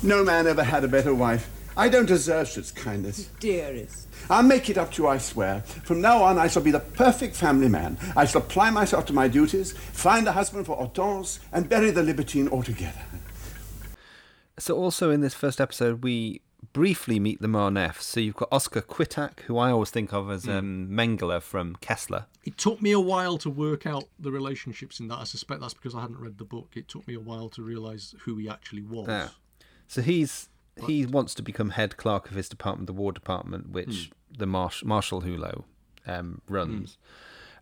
[0.04, 1.50] No man ever had a better wife.
[1.78, 3.30] I don't deserve such kindness.
[3.40, 4.08] Dearest.
[4.30, 5.62] I'll make it up to you, I swear.
[5.62, 7.98] From now on, I shall be the perfect family man.
[8.16, 12.04] I shall apply myself to my duties, find a husband for Hortense, and bury the
[12.04, 13.02] libertine altogether.
[14.60, 16.42] So also in this first episode, we
[16.74, 18.02] briefly meet the Marneffes.
[18.02, 22.26] So you've got Oscar Quitak, who I always think of as um, Mengele from Kessler.
[22.44, 25.20] It took me a while to work out the relationships in that.
[25.20, 26.70] I suspect that's because I hadn't read the book.
[26.76, 29.08] It took me a while to realise who he actually was.
[29.08, 29.30] Yeah.
[29.88, 30.48] So he's
[30.88, 34.84] he wants to become head clerk of his department, the War Department, which the Marsh,
[34.84, 35.64] Marshal Hulot
[36.08, 36.98] um, runs,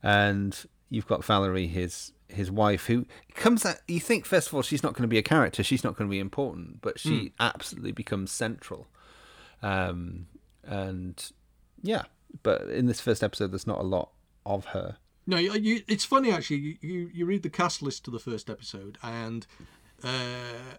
[0.04, 3.78] and you've got Valerie, his his wife, who comes out.
[3.88, 6.08] You think first of all she's not going to be a character, she's not going
[6.08, 8.88] to be important, but she absolutely becomes central,
[9.62, 10.28] um,
[10.63, 11.32] and
[11.82, 12.04] yeah.
[12.43, 14.12] But in this first episode, there's not a lot
[14.45, 14.98] of her.
[15.26, 16.58] No, you, you, it's funny actually.
[16.58, 19.45] You, you you read the cast list to the first episode, and
[20.04, 20.78] uh,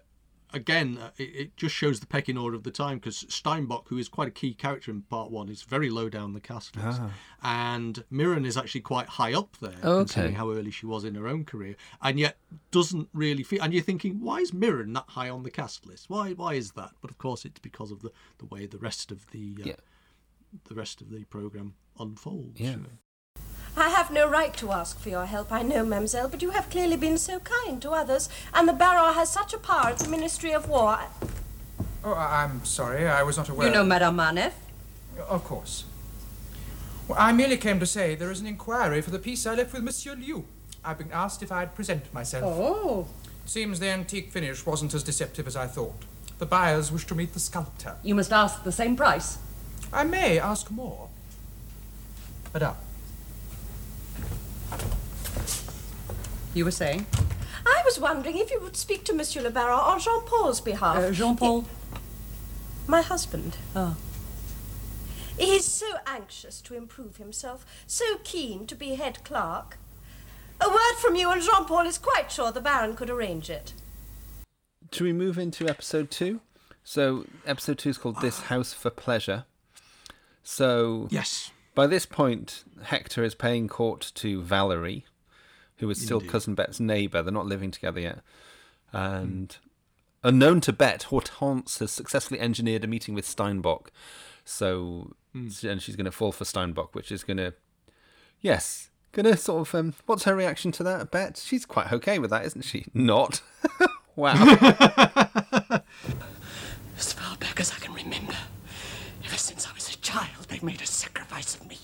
[0.53, 3.97] again, uh, it, it just shows the pecking order of the time because Steinbock, who
[3.97, 7.01] is quite a key character in part one, is very low down the cast list,
[7.43, 10.37] and Mirren is actually quite high up there, considering Okay.
[10.37, 12.37] how early she was in her own career, and yet
[12.71, 13.61] doesn't really feel.
[13.61, 16.09] And you're thinking, why is Mirren that high on the cast list?
[16.09, 16.91] Why why is that?
[17.01, 19.75] But of course, it's because of the the way the rest of the uh, Yeah.
[20.65, 22.59] the rest of the program unfolds.
[22.59, 22.71] Yeah.
[22.71, 22.89] you know.
[23.77, 26.69] I have no right to ask for your help, I know, mademoiselle, but you have
[26.69, 30.09] clearly been so kind to others, and the Baron has such a power at the
[30.09, 30.99] Ministry of War.
[32.03, 33.67] Oh, I- I'm sorry, I was not aware.
[33.67, 34.53] You know Madame Marneffe?
[35.27, 35.85] Of course.
[37.07, 39.73] Well, I merely came to say there is an inquiry for the piece I left
[39.73, 40.45] with Monsieur Liu.
[40.83, 42.43] I've been asked if I'd present myself.
[42.45, 43.07] Oh.
[43.45, 46.03] Seems the antique finish wasn't as deceptive as I thought.
[46.39, 47.95] The buyers wish to meet the sculptor.
[48.03, 49.37] You must ask the same price.
[49.93, 51.09] I may ask more.
[52.53, 52.75] Madame.
[56.53, 57.05] You were saying?
[57.65, 60.97] I was wondering if you would speak to Monsieur le Baron on Jean Paul's behalf.
[60.97, 61.65] Uh, Jean Paul?
[62.87, 63.57] My husband.
[63.75, 63.95] Oh.
[65.37, 69.77] He is so anxious to improve himself, so keen to be head clerk.
[70.59, 73.73] A word from you, and Jean Paul is quite sure the Baron could arrange it.
[74.91, 76.41] Should we move into episode two?
[76.83, 79.45] So episode two is called "This House for Pleasure."
[80.43, 81.51] So Yes.
[81.75, 85.05] by this point, Hector is paying court to Valerie,
[85.81, 87.21] who is still cousin Bette's neighbour.
[87.21, 88.19] They're not living together yet,
[88.93, 89.57] and
[90.23, 93.87] unknown to Bette, Hortense has successfully engineered a meeting with Steinbock.
[94.45, 97.53] So, and she's going to fall for Steinbock, which is going to,
[98.39, 99.75] yes, going to sort of.
[99.75, 101.11] Um, what's her reaction to that?
[101.11, 102.85] Bette she's quite okay with that, isn't she?
[102.93, 103.41] Not.
[104.15, 104.33] wow.
[106.97, 108.37] As far back as I can remember,
[109.25, 111.79] ever since I was a child, they've made a sacrifice of me.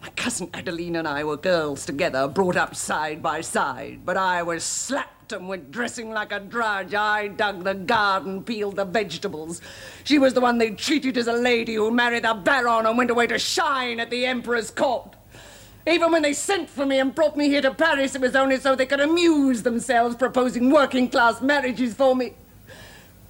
[0.00, 4.42] My cousin Adeline and I were girls together, brought up side by side, but I
[4.42, 6.94] was slapped and went dressing like a drudge.
[6.94, 9.60] I dug the garden, peeled the vegetables.
[10.04, 13.10] She was the one they treated as a lady who married a Baron and went
[13.10, 15.16] away to shine at the Emperor's court.
[15.86, 18.56] Even when they sent for me and brought me here to Paris, it was only
[18.58, 22.34] so they could amuse themselves proposing working class marriages for me.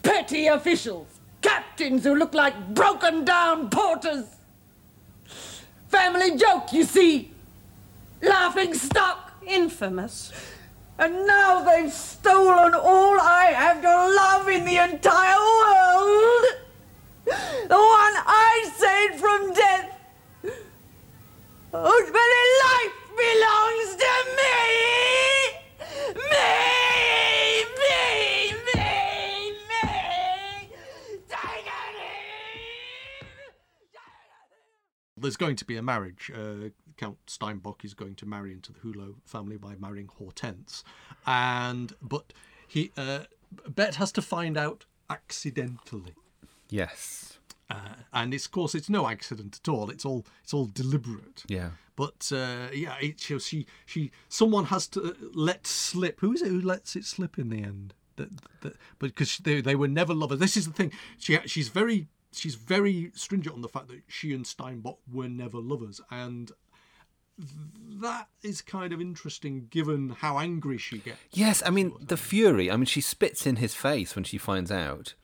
[0.02, 1.08] Petty officials,
[1.42, 4.26] captains who look like broken down porters.
[5.91, 7.32] Family joke, you see.
[8.22, 9.32] Laughing stock.
[9.45, 10.32] Infamous.
[10.97, 16.45] And now they've stolen all I have to love in the entire world.
[17.24, 19.91] The one I saved from death.
[21.72, 24.59] Whose very life belongs to me.
[26.30, 26.55] Me,
[27.80, 27.97] me,
[28.74, 28.84] me,
[29.68, 29.84] me.
[31.28, 31.91] Take it
[35.20, 36.30] There's going to be a marriage.
[36.34, 40.84] Uh, Count Steinbock is going to marry into the Hulot family by marrying Hortense,
[41.26, 42.32] and but
[42.66, 43.20] he uh,
[43.68, 46.14] Bette has to find out accidentally.
[46.68, 47.36] yes.
[47.70, 49.90] Uh, and it's, of course, it's no accident at all.
[49.90, 51.44] It's all it's all deliberate.
[51.46, 51.70] Yeah.
[51.94, 56.20] But uh, yeah, it, she, she she someone has to let slip.
[56.20, 57.94] Who is it who lets it slip in the end?
[58.16, 58.30] That,
[58.62, 60.40] that, because they they were never lovers.
[60.40, 60.92] This is the thing.
[61.18, 65.58] She she's very she's very stringent on the fact that she and Steinbock were never
[65.58, 66.52] lovers, and
[68.00, 71.18] that is kind of interesting given how angry she gets.
[71.32, 72.70] Yes, I mean the fury.
[72.70, 75.14] I mean she spits in his face when she finds out,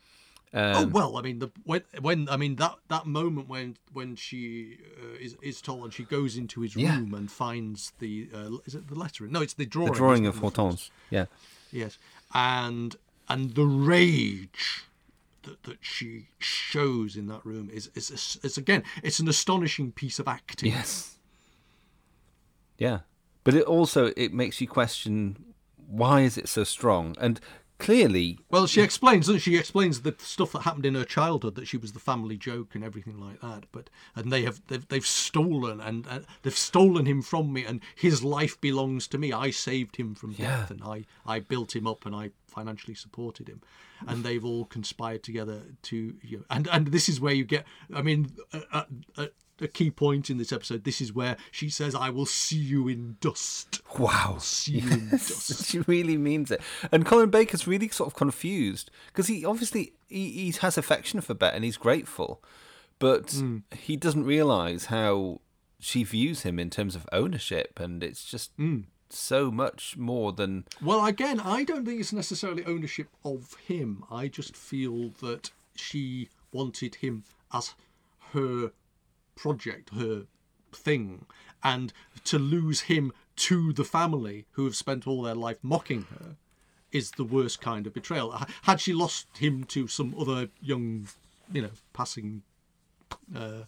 [0.55, 4.17] oh Um, well, I mean, the when when I mean that that moment when when
[4.17, 6.97] she uh, is is told and she goes into his Yeah.
[6.99, 9.33] room and finds the uh, is it the lettering?
[9.33, 9.93] No, it's the drawing.
[9.93, 10.39] the drawing of?
[10.39, 10.91] Hortense.
[11.11, 11.27] Yeah.
[11.71, 11.99] Yes,
[12.33, 12.97] and
[13.29, 14.86] and the rage
[15.47, 19.91] that, that she shows in that room is is, is is again it's an astonishing
[19.93, 20.71] piece of acting.
[20.71, 21.17] Yes.
[22.79, 23.01] Yeah,
[23.45, 25.55] but it also it makes you question
[25.89, 27.41] why is it so strong and
[27.79, 29.53] clearly Well, she explains, doesn't she?
[29.53, 32.75] She explains the stuff that happened in her childhood, that she was the family joke
[32.75, 33.65] and everything like that.
[33.71, 37.81] But and they have they've, they've stolen and uh, they've stolen him from me, and
[37.95, 39.33] his life belongs to me.
[39.33, 40.47] I saved him from Yeah.
[40.61, 43.61] death, and I I built him up, and I financially supported him,
[44.07, 47.65] and they've all conspired together to you know, and and this is where you get.
[47.95, 48.33] I mean.
[48.73, 48.85] Uh,
[49.17, 49.27] uh,
[49.59, 50.85] a key point in this episode.
[50.85, 55.09] This is where she says, "I will see you in dust." wow See you in
[55.09, 55.65] dust.
[55.71, 56.61] she really means it
[56.93, 61.33] and colin baker's really sort of confused because he obviously he, he has affection for
[61.33, 62.45] Bette and he's grateful
[62.99, 63.59] but Hmm.
[63.75, 65.41] he doesn't realize how
[65.81, 68.81] she views him in terms of ownership and it's just Hmm.
[69.09, 74.05] So much more than Well, again, I don't think it's necessarily ownership of him.
[74.11, 77.75] I just feel that she wanted him as
[78.33, 78.73] her
[79.35, 80.27] project, her
[80.73, 81.27] thing,
[81.63, 81.93] and
[82.25, 86.37] to lose him to the family who have spent all their life mocking her
[86.93, 88.31] is the worst kind of betrayal.
[88.63, 91.09] Had she lost him to some other young,
[91.53, 92.43] you know, passing
[93.35, 93.65] uh,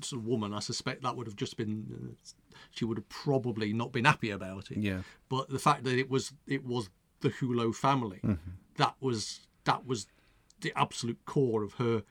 [0.00, 1.86] sort of woman, I suspect that would have just been.
[1.92, 4.78] Uh, she would have probably not been happy about it.
[4.78, 5.02] Yeah.
[5.28, 6.90] But the fact that it was it was
[7.20, 8.20] the Hulot family,
[8.76, 10.06] that was that was
[10.60, 12.02] the absolute core of her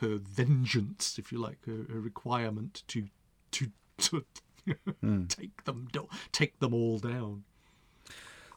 [0.00, 3.08] her vengeance, if you like, her, her requirement to
[3.52, 4.24] to to
[5.28, 7.44] take them do- take them all down.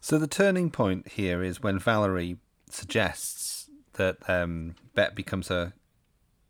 [0.02, 2.38] So the turning point here is when Valerie
[2.70, 5.74] suggests that um, Bette becomes a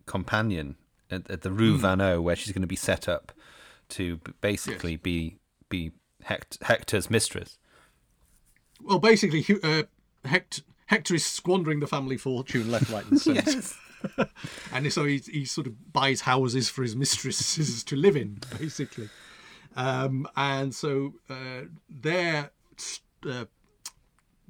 [0.05, 0.75] companion
[1.09, 1.85] at, at the Rue Hmm.
[1.85, 3.31] Vaneau, where she's going to be set up
[3.89, 5.37] to basically be
[5.69, 5.91] be
[6.23, 7.57] Hector's mistress.
[8.81, 9.83] Well, basically, uh,
[10.25, 13.61] Hector, Hector is squandering the family fortune left, right, and centre.
[14.73, 19.09] and so he, he sort of buys houses for his mistresses to live in, basically.
[19.75, 22.51] Um, and so uh, their
[23.27, 23.45] uh,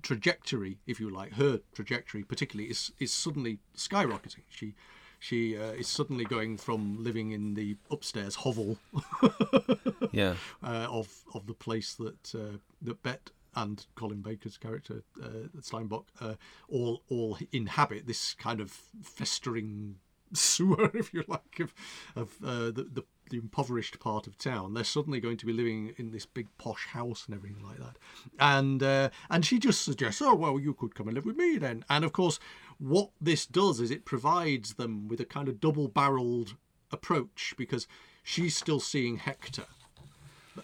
[0.01, 4.43] trajectory, if you like, her trajectory particularly, is is suddenly skyrocketing.
[4.49, 4.75] She
[5.20, 8.78] she uh, is suddenly going from living in the upstairs hovel
[10.11, 15.49] Yeah, uh, of of the place that uh, that Bette and Colin Baker's character uh,
[15.61, 16.36] Steinbock uh,
[16.67, 18.72] all all inhabit this kind of
[19.03, 19.95] festering
[20.34, 21.74] sewer, if you like, of
[22.15, 24.73] of uh, the, the the impoverished part of town.
[24.73, 27.97] They're suddenly going to be living in this big posh house and everything like that.
[28.39, 31.57] And uh, and she just suggests, oh well, you could come and live with me
[31.57, 31.86] then.
[31.89, 32.39] And of course,
[32.77, 36.55] what this does is it provides them with a kind of double-barreled
[36.91, 37.88] approach because
[38.23, 39.65] she's still seeing Hector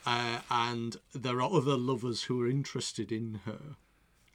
[0.06, 3.76] uh, and there are other lovers who are interested in her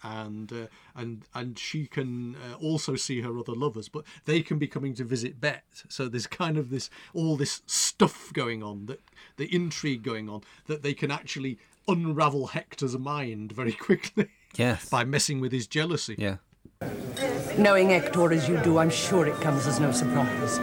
[0.03, 4.59] and uh, and and she can uh, also see her other lovers but they can
[4.59, 8.87] be coming to visit Bette so there's kind of this all this stuff going on
[8.87, 9.01] that
[9.37, 15.05] the intrigue going on that they can actually unravel Hector's mind very quickly yes, by
[15.05, 16.37] messing with his jealousy yeah.
[17.59, 20.59] Knowing Hector as you do, I'm sure it comes as no surprise.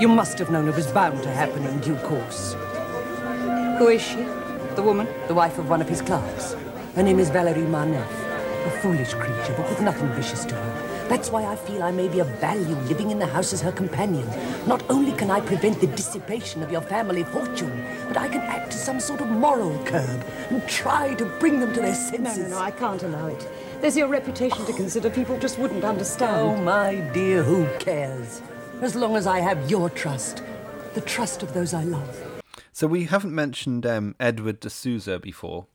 [0.00, 2.54] You must have known it was bound to happen in due course.
[3.78, 4.16] Who is she?
[4.74, 5.08] The woman?
[5.28, 6.54] The wife of one of his clerks.
[6.94, 8.33] Her name is Valerie Marneffe.
[8.66, 11.08] A foolish creature, but with nothing vicious to her.
[11.08, 13.72] That's why I feel I may be of value living in the house as her
[13.72, 14.26] companion.
[14.66, 18.72] Not only can I prevent the dissipation of your family fortune, but I can act
[18.72, 22.50] as some sort of moral curb and try to bring them to their senses.
[22.50, 23.48] no, no, I can't allow it.
[23.82, 25.10] There's your reputation to consider.
[25.10, 26.36] People just wouldn't understand.
[26.36, 28.40] Oh, my dear, who cares?
[28.80, 30.42] As long as I have your trust,
[30.94, 32.34] the trust of those I love.
[32.72, 35.66] So we haven't mentioned um, Edward de Souza before,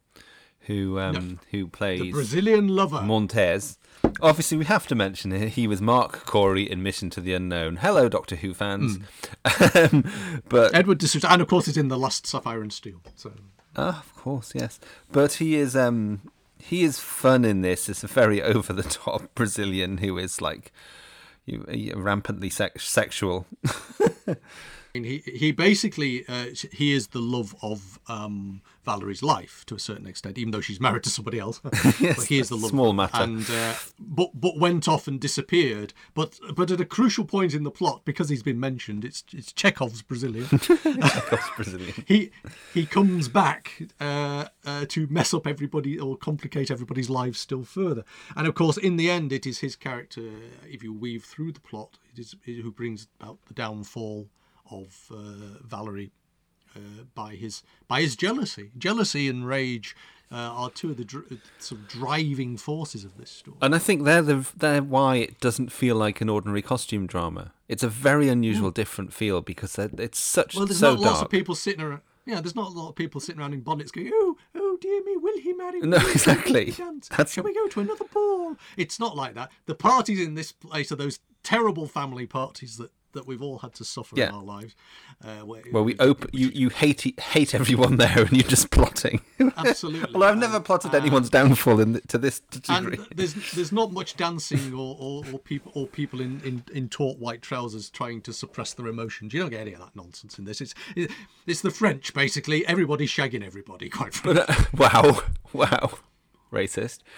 [0.70, 3.80] who um, who plays the Brazilian lover Montez.
[4.22, 5.50] Obviously, we have to mention it.
[5.50, 7.78] He was Marc Cory in Mission to the Unknown.
[7.78, 9.00] Hello, Doctor Who fans.
[9.76, 13.34] um, but Edward and of course it's in the last Sapphire and Steel so
[13.76, 14.80] Ah, of course, yes.
[15.12, 16.22] But he is um
[16.60, 17.90] he is fun in this.
[17.90, 20.72] It's a very over the top Brazilian who is like
[21.48, 23.48] you, rampantly sex- sexual.
[24.96, 29.80] And he he basically uh, he is the love of um, Valerie's life to a
[29.80, 31.62] certain extent, even though she's married to somebody else.
[32.00, 32.70] Yes, but he is the love.
[32.70, 33.24] small matter.
[33.24, 35.94] And uh, but but went off and disappeared.
[36.14, 39.52] But but at a crucial point in the plot, because he's been mentioned, it's it's
[39.52, 40.48] Chekhov's Brazilian.
[40.60, 41.94] Chekhov's Brazilian.
[42.08, 42.32] he
[42.74, 48.04] he comes back uh, uh, to mess up everybody or complicate everybody's lives still further.
[48.36, 50.22] And of course, in the end, it is his character.
[50.66, 54.30] If you weave through the plot, it is who brings about the downfall
[54.72, 56.12] of uh, Valerie
[56.80, 58.72] uh, by his by his jealousy.
[58.78, 59.96] Jealousy and rage
[60.32, 61.26] uh, are two of the dr-
[61.58, 63.58] sort of driving forces of this story.
[63.62, 67.52] And I think they're the they're why it doesn't feel like an ordinary costume drama.
[67.68, 71.30] It's a very unusual, different feel because it's such Well, there's so not lots of
[71.30, 72.02] people sitting around.
[72.26, 75.04] Yeah, there's not a lot of people sitting around in bonnets going, "Oh, oh, dear
[75.04, 75.88] me, will he marry me?
[75.88, 76.72] No, exactly.
[77.10, 79.52] That's- Shall we go to another ball?" It's not like that.
[79.66, 83.74] The parties in this place are those terrible family parties that, that we've all had
[83.76, 84.76] to suffer in our lives.
[85.24, 89.22] Uh, where, Well, we open you you hate hate everyone there, and you're just plotting.
[89.58, 90.14] Absolutely.
[90.14, 92.98] well, I've never plotted anyone's downfall in th- to this degree.
[92.98, 96.90] and there's there's not much dancing or, or, or people or people in, in, in
[96.90, 99.34] taut white trousers trying to suppress their emotions.
[99.34, 100.62] You don't get any of that nonsense in this.
[100.62, 100.74] It's
[101.46, 102.66] it's the French basically.
[102.68, 103.90] Everybody's shagging everybody.
[103.90, 104.44] Quite frankly.
[104.48, 105.22] Uh, wow,
[105.54, 105.92] wow,
[106.52, 107.00] racist.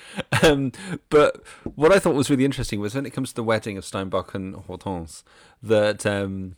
[0.44, 0.72] Um,
[1.10, 1.44] but
[1.76, 4.34] what I thought was really interesting was when it comes to the wedding of Steinbock
[4.34, 5.24] and Hortense,
[5.62, 6.56] that um,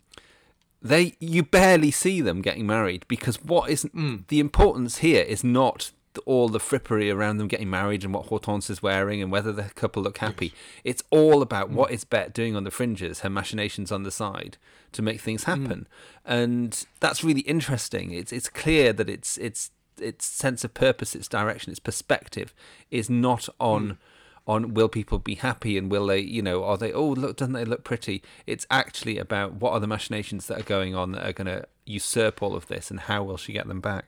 [0.81, 5.91] they you barely see them getting married because what is the importance here is not
[6.25, 9.63] all the frippery around them getting married and what Hortense is wearing and whether the
[9.75, 10.53] couple look happy.
[10.83, 14.57] It's all about what is Bette doing on the fringes, her machinations on the side
[14.91, 15.87] to make things happen,
[16.25, 18.11] and that's really interesting.
[18.11, 22.53] It's it's clear that it's it's its sense of purpose, its direction, its perspective
[22.91, 23.97] is not on
[24.45, 27.53] on will people be happy and will they you know are they oh look doesn't
[27.53, 31.25] they look pretty it's actually about what are the machinations that are going on that
[31.25, 34.05] are going to usurp all of this and how will she get them back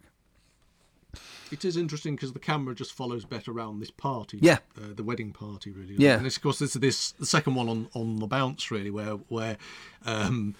[1.51, 4.39] It is interesting because the camera just follows Bette around this party.
[4.41, 4.57] Yeah.
[4.77, 5.95] Uh, the wedding party, really.
[5.97, 6.17] Yeah.
[6.17, 8.89] And it's, of course, this is this the second one on, on the bounce, really,
[8.89, 9.57] where where
[10.05, 10.55] um,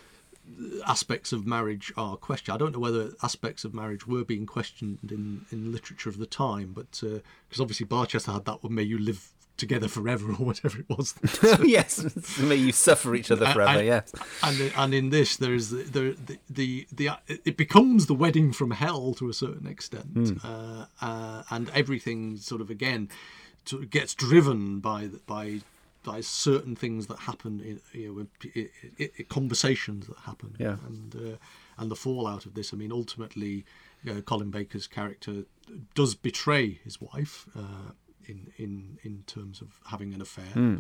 [0.86, 2.56] aspects of marriage are questioned.
[2.56, 6.26] I don't know whether aspects of marriage were being questioned in, in literature of the
[6.26, 10.80] time, but because obviously Barchester had that one, may you live together forever or whatever
[10.80, 11.16] it was.
[11.64, 14.12] yes may you suffer each other forever and, yes
[14.44, 17.10] and and in this there is the the, the the the
[17.46, 20.34] it becomes the wedding from hell to a certain extent Hmm.
[20.44, 23.08] uh, uh, and everything sort of again
[23.72, 25.62] of gets driven by by
[26.06, 28.28] by certain things that happen in you
[29.00, 30.78] know conversations that happen Yeah.
[30.88, 31.38] and uh,
[31.80, 33.66] and the fallout of this I mean ultimately
[34.10, 35.44] uh, Colin Baker's character
[35.94, 37.92] does betray his wife uh,
[38.32, 40.78] in in in terms of having an affair Hmm.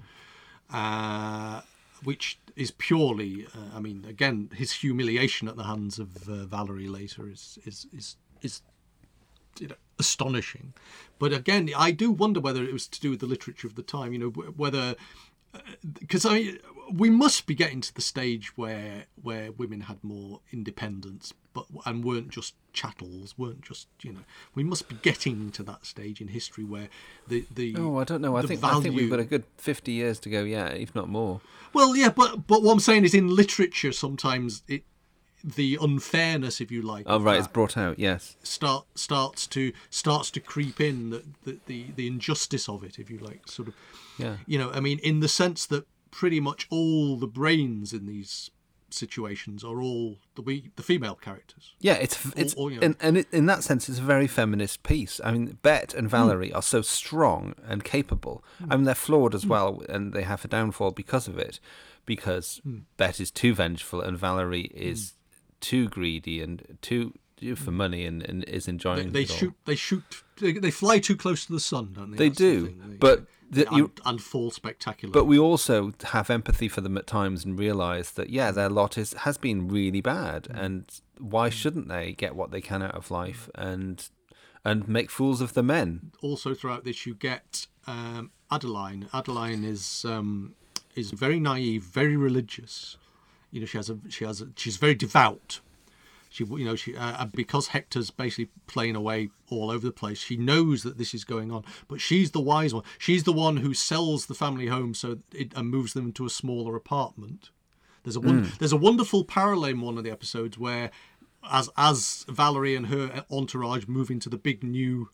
[0.69, 1.61] uh,
[2.03, 6.87] which is purely, uh, I mean, again, his humiliation at the hands of uh, Valerie
[6.87, 8.61] later is is is is
[9.59, 10.73] you know, astonishing.
[11.19, 13.83] But again, I do wonder whether it was to do with the literature of the
[13.83, 14.13] time.
[14.13, 14.95] You know, whether
[15.53, 15.59] uh,
[15.99, 16.59] because I mean,
[16.91, 22.03] we must be getting to the stage where where women had more independence, but and
[22.03, 24.19] weren't just chattels, weren't just you know.
[24.53, 26.89] We must be getting to that stage in history where
[27.27, 29.91] the the oh i don't know i think i think we've got a good 50
[29.91, 31.41] years to go yeah if not more
[31.73, 34.83] Well, yeah, but but what I'm saying is, in literature, sometimes it
[35.55, 40.31] the unfairness, if you like, oh right it's brought out yes start starts to starts
[40.31, 43.75] to creep in the, the the the injustice of it, if you like, sort of.
[44.17, 44.37] Yeah.
[44.47, 48.49] You know, I mean, in the sense that pretty much all the brains in these
[48.89, 51.73] situations are all the we the female characters.
[51.79, 54.27] Yeah, it's it's or, you know- and, and it, in that sense, it's a very
[54.27, 55.19] feminist piece.
[55.23, 55.99] I mean, Bette Hmm.
[55.99, 58.43] and Valerie are so strong and capable.
[58.69, 61.59] I mean, they're flawed as well, and they have a downfall because of it,
[62.05, 62.79] because Hmm.
[62.97, 65.13] Bette is too vengeful and Valerie is
[65.61, 67.13] too greedy and too
[67.55, 69.11] for money and, and is enjoying.
[69.11, 69.25] they all.
[69.25, 69.53] shoot.
[69.65, 70.23] They shoot.
[70.39, 72.17] They, they fly too close to the sun, don't they?
[72.17, 72.81] They That's do, thing.
[72.87, 75.11] They- but the- and, you- and fall spectacular.
[75.11, 78.97] But we also have empathy for them at times and realise that yeah, their lot
[78.97, 80.59] is has been really bad, Mm.
[80.63, 80.85] and
[81.19, 84.09] why shouldn't they get what they can out of life and
[84.63, 86.11] and make fools of the men?
[86.21, 89.07] also throughout this you get um, Adeline.
[89.13, 90.55] Adeline is um,
[90.95, 92.97] is very naive, very religious.
[93.55, 95.61] You know, she has a she has a, she's very devout.
[96.29, 100.19] She you know she uh, because Hector's basically playing away all over the place.
[100.19, 102.83] She knows that this is going on, but she's the wise one.
[102.97, 106.29] She's the one who sells the family home so it, and moves them into a
[106.29, 107.49] smaller apartment.
[108.03, 110.91] There's a one, there's a wonderful parallel in one of the episodes where,
[111.49, 115.11] as as Valerie and her entourage move into the big new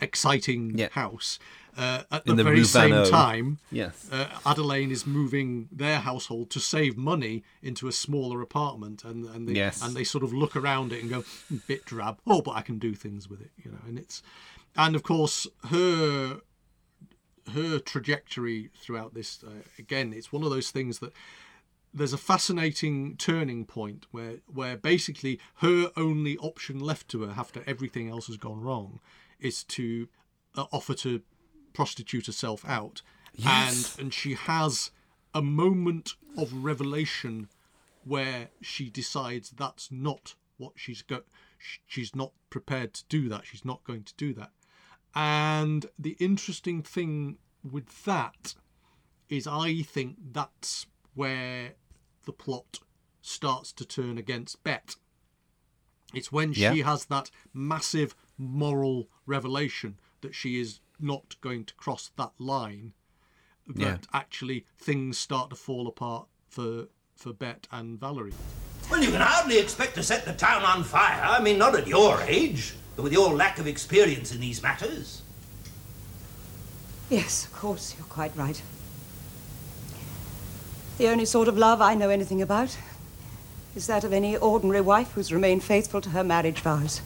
[0.00, 0.88] exciting Yeah.
[0.92, 1.38] house.
[1.76, 4.08] Uh, at the, the very same time, Yes.
[4.10, 9.46] uh, Adeline is moving their household to save money into a smaller apartment, and and
[9.46, 9.82] they, Yes.
[9.82, 12.18] and they sort of look around it and go, "Hmm, bit drab.
[12.26, 13.80] Oh, but I can do things with it, you know.
[13.86, 14.22] And it's,
[14.74, 16.40] and of course her
[17.52, 21.12] her trajectory throughout this uh, again, it's one of those things that
[21.94, 27.62] there's a fascinating turning point where where basically her only option left to her after
[27.66, 28.98] everything else has gone wrong
[29.40, 30.08] is to
[30.54, 31.22] uh, offer to
[31.72, 33.02] prostitute herself out
[33.34, 33.96] Yes.
[33.98, 34.90] and and she has
[35.34, 37.48] a moment of revelation
[38.04, 41.24] where she decides that's not what she's got.
[41.86, 44.50] she's not prepared to do that she's not going to do that
[45.14, 48.54] and the interesting thing with that
[49.28, 51.72] is I think that's where
[52.24, 52.78] the plot
[53.22, 54.94] starts to turn against Bette.
[56.14, 56.84] It's when she Yeah.
[56.84, 62.92] has that massive moral revelation that she is not going to cross that line
[63.66, 63.96] that Yeah.
[64.12, 68.34] actually things start to fall apart for for Bette and Valerie.
[68.90, 71.22] Well, you can hardly expect to set the town on fire.
[71.22, 75.22] I mean, not at your age, but with your lack of experience in these matters.
[77.08, 78.60] Yes, of course, you're quite right.
[80.98, 82.76] The only sort of love I know anything about
[83.74, 87.00] is that of any ordinary wife who's remained faithful to her marriage vows.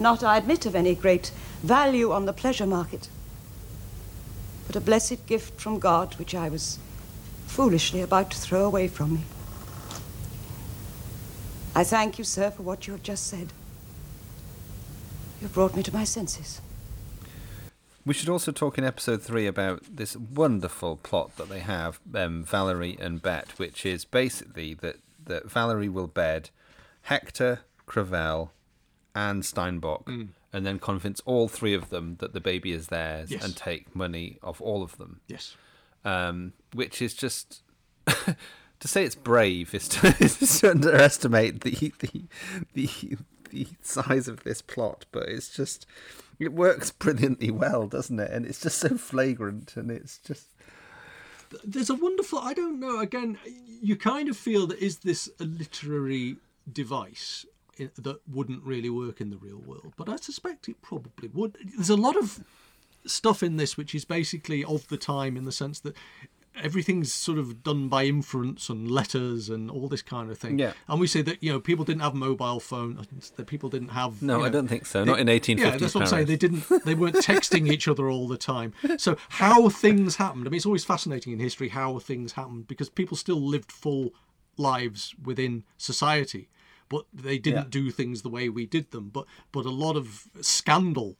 [0.00, 1.30] Not, I admit, of any great
[1.62, 3.10] value on the pleasure market,
[4.66, 6.78] but a blessed gift from God which I was
[7.46, 9.20] foolishly about to throw away from me.
[11.74, 13.52] I thank you, sir, for what you have just said.
[15.42, 16.62] You've brought me to my senses.
[18.06, 22.42] We should also talk in episode three about this wonderful plot that they have, um,
[22.42, 24.96] Valerie and Bette, which is basically that,
[25.26, 26.48] that Valerie will bed
[27.02, 28.52] Hector, Crevel,
[29.14, 30.06] and Steinbock,
[30.52, 33.44] and then convince all three of them that the baby is theirs Yes.
[33.44, 35.20] and take money off all of them.
[35.28, 35.56] Yes.
[36.04, 37.62] Um, which is just
[38.06, 42.22] to say it's brave is to, is to underestimate the, the
[42.74, 43.16] the
[43.50, 45.86] the size of this plot, but it's just
[46.38, 48.30] it works brilliantly well, doesn't it?
[48.30, 50.46] And it's just so flagrant, and it's just
[51.64, 53.36] there's a wonderful i don't know again
[53.82, 56.36] you kind of feel that is this a literary
[56.72, 57.44] device
[57.78, 61.56] that wouldn't really work in the real world but i suspect it probably would.
[61.76, 62.40] There's a lot of
[63.06, 65.96] stuff in this which is basically of the time in the sense that
[66.62, 70.58] everything's sort of done by inference and letters and all this kind of thing.
[70.58, 70.72] Yeah.
[70.88, 73.06] and we say that you know people didn't have mobile phone
[73.36, 75.04] that people didn't have No, you I don't think so.
[75.04, 76.26] they- Not in 1850s yeah that's what i'm saying.
[76.26, 78.72] they didn't they weren't texting each other all the time.
[78.98, 82.90] So how things happened i mean it's always fascinating in history how things happened because
[82.90, 84.10] people still lived full
[84.58, 86.48] lives within society
[86.90, 87.80] but they didn't Yeah.
[87.82, 91.16] do things the way we did them but but a lot of scandal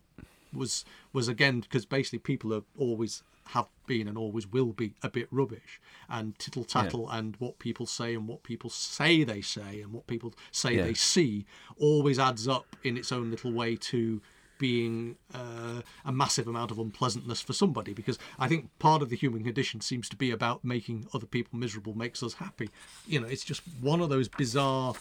[0.52, 3.22] was was again because basically people are always
[3.54, 7.86] have been and always will be a bit rubbish and tittle tattle and what people
[7.86, 10.84] say and what people say they say and what people say Yeah.
[10.84, 11.46] they see
[11.78, 14.20] always adds up in its own little way to
[14.58, 19.16] being uh, a massive amount of unpleasantness for somebody because I think part of the
[19.16, 22.68] human condition seems to be about making other people miserable makes us happy.
[23.06, 24.94] You know, it's just one of those bizarre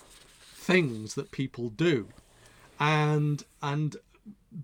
[0.74, 2.08] things that people do,
[2.80, 3.96] and and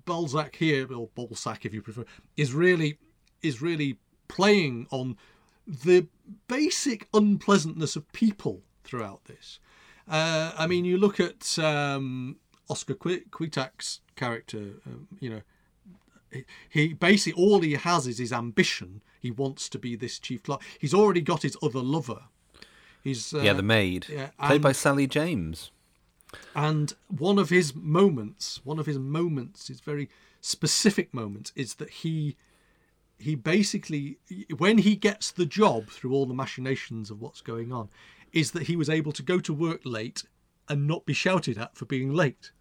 [0.05, 2.05] Balzac here or Balzac if you prefer
[2.37, 2.97] is really
[3.41, 3.97] is really
[4.27, 5.17] playing on
[5.67, 6.07] the
[6.47, 9.59] basic unpleasantness of people throughout this.
[10.07, 12.37] Uh, I mean, you look at um,
[12.69, 14.63] Oscar Qui- Quitak's character.
[14.85, 15.41] Um, you know,
[16.31, 19.01] he- he basically all he has is his ambition.
[19.19, 20.61] He wants to be this chief clerk.
[20.79, 22.23] He's already got his other lover.
[23.03, 25.71] He's uh, yeah, the maid, yeah, played by Sally James.
[26.55, 30.09] And one of his moments, one of his moments, his very
[30.41, 32.35] specific moments, is that he
[33.17, 34.17] he basically
[34.57, 37.89] when he gets the job through all the machinations of what's going on,
[38.33, 40.23] is that he was able to go to work late
[40.67, 42.51] and not be shouted at for being late.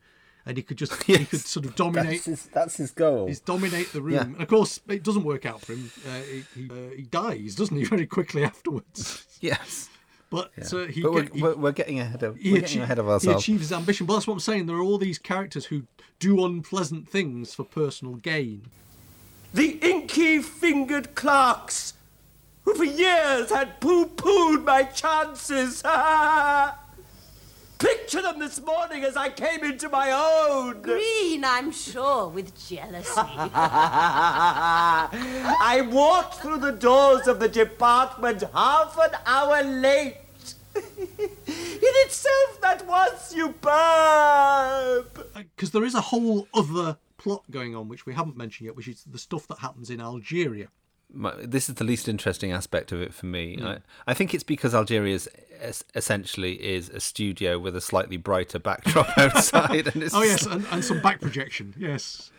[0.47, 3.27] And he could just he could sort of dominate That's his, that's his goal.
[3.27, 4.15] He's dominate the room.
[4.15, 4.23] Yeah.
[4.23, 5.91] And of course, it doesn't work out for him.
[6.07, 9.27] Uh, he he, uh, he dies, doesn't he, very quickly afterwards.
[9.41, 9.89] Yes.
[10.31, 10.65] But Yeah.
[10.79, 12.99] uh, he, but we're, he- we're, we're getting ahead of he we're achie- getting ahead
[12.99, 14.07] of He achieves his ambition.
[14.07, 14.67] But that's what I'm saying.
[14.67, 15.85] There are all these characters who
[16.19, 18.67] do unpleasant things for personal gain.
[19.53, 21.95] The inky fingered clerks
[22.65, 25.83] who for years had pooh pooed my chances.
[27.85, 30.81] Picture them this morning as I came into my own.
[30.81, 33.11] Green, I'm sure, with jealousy.
[35.61, 40.17] I walked through the doors of the department half an hour late.
[40.75, 40.79] In
[41.47, 43.59] itself, that was superb.
[45.35, 48.77] Uh, because there is a whole other plot going on which we haven't mentioned yet,
[48.77, 50.69] which is the stuff that happens in Algeria.
[51.13, 53.57] My, this is the least interesting aspect of it for me.
[53.57, 53.67] Mm.
[53.67, 55.19] I, I think it's because Algeria
[55.61, 59.87] es- essentially is a studio with a slightly brighter backdrop outside.
[59.89, 61.75] And it's Oh yes, and, and some back projection.
[61.79, 62.31] Yes.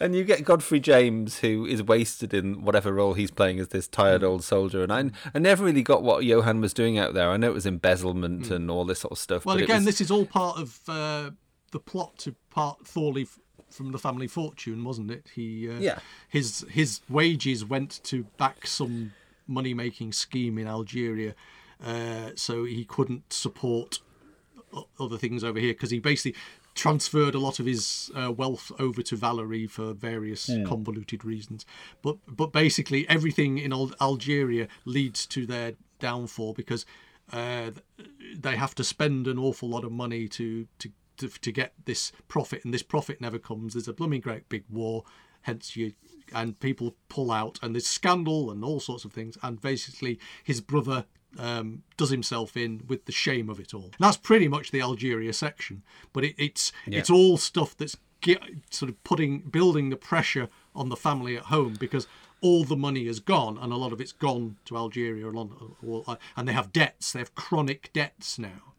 [0.00, 3.86] And you get Godfrey James, who is wasted in whatever role he's playing as this
[3.86, 3.90] Mm.
[3.92, 4.82] tired old soldier.
[4.82, 7.30] And I, I never really got what Johan was doing out there.
[7.30, 9.42] I know it was embezzlement and all this sort of stuff.
[9.42, 9.46] Mm.
[9.46, 11.30] Well, again, was- this is all part of uh,
[11.70, 13.38] the plot to part Thorley f-
[13.72, 15.26] from the family fortune, wasn't it?
[15.34, 15.98] He uh, Yeah.
[16.28, 19.12] His his wages went to back some
[19.46, 21.34] money making scheme in Algeria,
[21.84, 24.00] uh, so he couldn't support
[24.98, 26.38] other things over here because he basically
[26.74, 30.64] transferred a lot of his uh, wealth over to Valerie for various Hmm.
[30.64, 31.66] convoluted reasons.
[32.02, 36.86] But but basically everything in Al- Algeria leads to their downfall because
[37.32, 37.70] uh,
[38.34, 40.88] they have to spend an awful lot of money to to
[41.18, 43.74] to, to get this profit, and this profit never comes.
[43.74, 45.04] There's a blooming great big war,
[45.42, 45.92] hence you
[46.34, 50.60] and people pull out, and there's scandal and all sorts of things, and basically his
[50.62, 51.04] brother
[51.38, 53.84] um, does himself in with the shame of it all.
[53.84, 55.82] And that's pretty much the Algeria section,
[56.12, 56.98] but it, it's Yeah.
[57.00, 58.38] it's all stuff that's ge-
[58.70, 62.06] sort of putting building the pressure on the family at home because
[62.40, 65.26] all the money is gone and a lot of it's gone to Algeria
[66.36, 67.12] and they have debts.
[67.12, 68.71] They have chronic debts now,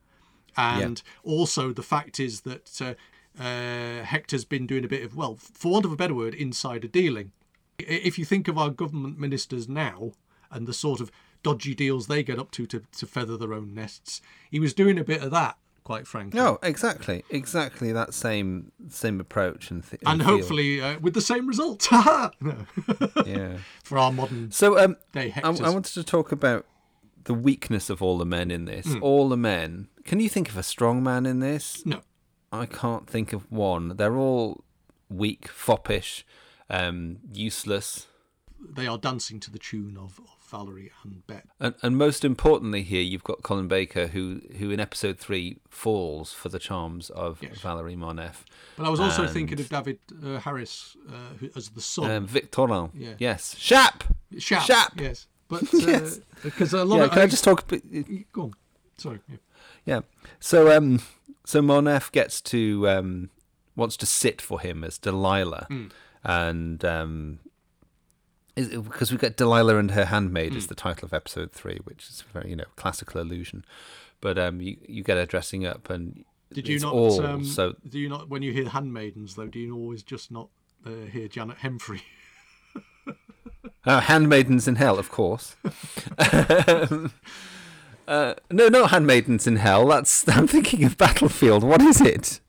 [0.57, 2.93] and also the fact is that uh,
[3.41, 6.87] uh, Hector's been doing a bit of well, for want of a better word, insider
[6.87, 7.31] dealing.
[7.79, 10.11] If you think of our government ministers now
[10.51, 13.73] and the sort of dodgy deals they get up to to, to feather their own
[13.73, 16.39] nests, he was doing a bit of that, quite frankly.
[16.39, 20.29] No, exactly, exactly that same same approach and th- and feel.
[20.29, 21.87] hopefully uh, with the same result.
[23.25, 23.57] Yeah.
[23.83, 25.47] For our modern So um, day I.
[25.47, 26.65] I wanted to talk about
[27.25, 28.87] the weakness of all the men in this.
[28.87, 29.01] Mm.
[29.01, 29.87] All the men.
[30.05, 31.85] Can you think of a strong man in this?
[31.85, 32.01] No.
[32.51, 33.95] I can't think of one.
[33.97, 34.63] They're all
[35.09, 36.23] weak, foppish,
[36.69, 38.07] um, useless.
[38.75, 41.49] they are dancing to the tune of, of Valerie and Bette.
[41.59, 46.31] And, and most importantly, here you've got Colin Baker, who who in episode three falls
[46.31, 48.43] for the charms of Valerie Marneffe.
[48.77, 52.11] But I was also And, thinking of David uh, Harris uh, who, as the son.
[52.11, 52.91] um, Victorin.
[52.93, 53.13] Yeah.
[53.17, 54.03] Yes, Shap.
[54.37, 54.63] Shap.
[54.63, 54.93] Shap.
[54.99, 55.27] Yes.
[55.47, 56.19] But uh, Yes.
[56.43, 57.61] because a lot Yeah, of can I just talk?
[57.63, 58.53] a bit- Go on.
[58.97, 59.19] Sorry.
[59.29, 59.37] Yeah.
[59.85, 60.01] Yeah.
[60.39, 61.01] So um
[61.45, 63.29] so Marneffe gets to um
[63.75, 65.67] wants to sit for him as Delilah.
[65.69, 65.91] Mm.
[66.23, 67.39] And um
[68.55, 70.67] is, because we get Delilah and her handmaid Mm.
[70.67, 73.65] the title of episode 3, which is very, you know, classical allusion.
[74.21, 76.23] But um you you get her dressing up and
[76.53, 76.93] Did you it's not?
[76.93, 78.29] all um, so Do you not?
[78.29, 80.49] When you hear handmaidens, though, do you always just not
[80.85, 82.01] uh, hear Janet Henfrey?
[83.85, 85.55] Uh, Handmaidens in Hell, of course.
[86.17, 87.11] um,
[88.07, 89.87] uh, no, not Handmaidens in Hell.
[89.87, 91.63] That's I'm thinking of Battlefield.
[91.63, 92.39] What is it?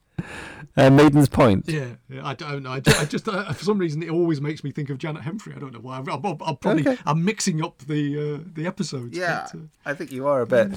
[0.77, 1.69] Uh, Maiden's Point.
[1.69, 2.71] Yeah, yeah, I don't know.
[2.73, 5.23] I just, I just uh, for some reason, it always makes me think of Janet
[5.23, 5.55] Henfrey.
[5.55, 5.99] I don't know why.
[5.99, 7.01] I'm, I'm, I'm probably Okay.
[7.07, 9.17] I'm mixing up the uh, the episodes.
[9.17, 10.73] Yeah, but, uh, I think you are a bit.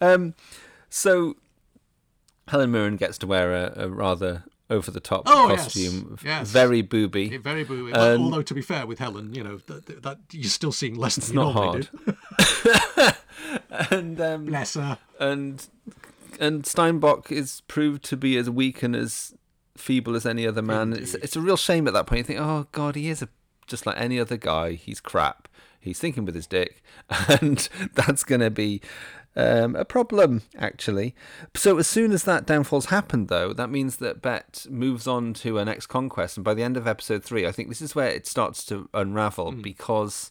[0.00, 0.34] Um,
[0.88, 1.36] so
[2.48, 6.50] Helen Mirren gets to wear a, a rather over the top Oh, costume, Yes.
[6.50, 7.24] very booby.
[7.26, 7.92] Yeah, very booey.
[7.94, 11.14] And- Although to be fair with Helen, you know that, that, you're still seeing less
[11.16, 11.88] than It's you not normally
[12.96, 13.16] hard.
[13.90, 14.98] and um, Bless her.
[15.20, 15.66] And
[16.40, 19.34] and Steinbock is proved to be as weak and as
[19.76, 20.92] feeble as any other man.
[20.92, 22.18] It's it's a real shame at that point.
[22.18, 23.28] You think, oh god, he is a,
[23.66, 24.72] just like any other guy.
[24.72, 25.48] He's crap.
[25.80, 26.82] He's thinking with his dick,
[27.28, 28.80] and that's going to be
[29.36, 31.14] um, a problem actually.
[31.54, 35.56] So as soon as that downfall's happened, though, that means that Bette moves on to
[35.56, 38.08] her next conquest, and by the end of episode three, I think this is where
[38.08, 40.30] it starts to unravel because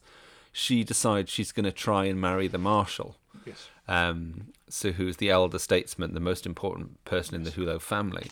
[0.52, 3.18] she decides she's going to try and marry the marshal.
[3.46, 3.70] Yes.
[3.88, 8.28] Um, so who's the elder statesman, the most important person in the Hulot family,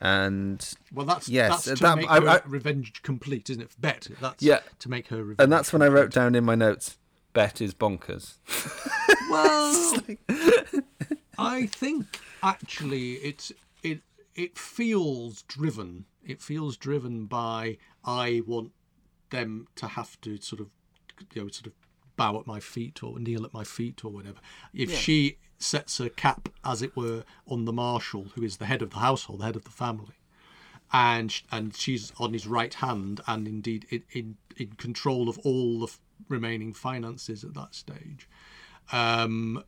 [0.00, 3.70] and Well, that's yes, that's to that- make I- her I- revenge complete, isn't it?
[3.78, 4.14] Bette.
[4.20, 4.60] That's Yeah.
[4.80, 5.36] to make her revenge.
[5.40, 6.97] and that's when I wrote down in my notes,
[7.32, 8.34] Bette is bonkers.
[9.30, 9.94] Well,
[11.38, 13.52] I think actually it's
[13.82, 14.00] it
[14.34, 16.06] it feels driven.
[16.24, 17.76] It feels driven by
[18.06, 18.72] I want
[19.28, 20.68] them to have to sort of
[21.34, 21.72] you know sort of
[22.16, 24.38] bow at my feet or kneel at my feet or whatever.
[24.72, 24.96] If Yeah.
[24.96, 28.90] she sets a cap, as it were, on the marshal, who is the head of
[28.90, 30.14] the household, the head of the family,
[30.90, 35.80] and and she's on his right hand and indeed in in, in control of all
[35.80, 35.94] the
[36.28, 38.28] remaining finances at that stage
[38.92, 39.62] um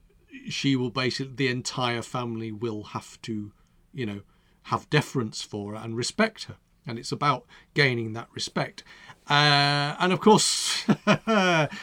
[0.49, 3.53] she will basically the entire family will have to
[3.93, 4.21] you know
[4.65, 7.45] have deference for her and respect her and it's about
[7.75, 8.83] gaining that respect
[9.29, 10.85] uh, and of course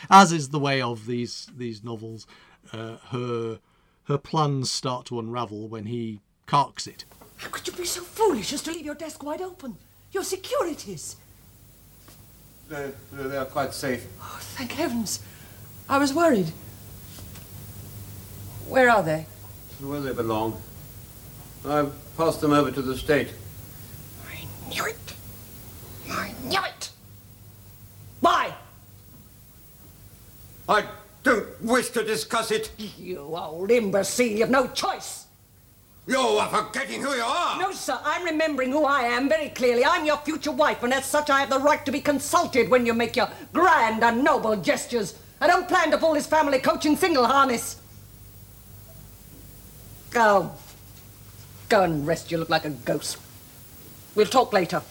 [0.09, 2.25] as is the way of these these novels
[2.73, 3.59] uh, her
[4.05, 7.05] her plans start to unravel when he carks it
[7.37, 9.77] How could you be so foolish as to leave your desk wide open?
[10.11, 11.17] Your securities.
[12.69, 14.05] They're, they're quite safe.
[14.21, 15.21] Oh, thank heavens.
[15.87, 16.51] I was worried.
[18.67, 19.25] Where are they?
[19.79, 20.61] Where they belong.
[21.65, 23.29] I've passed them over to the state.
[24.29, 25.13] I knew it.
[26.09, 26.89] I knew it.
[28.19, 28.53] Why?
[30.67, 30.83] I
[31.23, 32.71] don't wish to discuss it.
[32.77, 35.26] You old imbecile, you've no choice.
[36.07, 37.59] You uh, are forgetting who you are.
[37.59, 39.83] No, sir, I'm remembering who I am very clearly.
[39.83, 42.85] I'm your future wife, and as such, I have the right to be consulted when
[42.85, 45.15] you make your grand and noble gestures.
[45.41, 47.81] I don't plan to pull this family coach in single harness.
[50.11, 50.51] Go.
[51.67, 52.31] Go and rest.
[52.31, 53.17] You look like a ghost.
[54.15, 54.81] We'll talk later.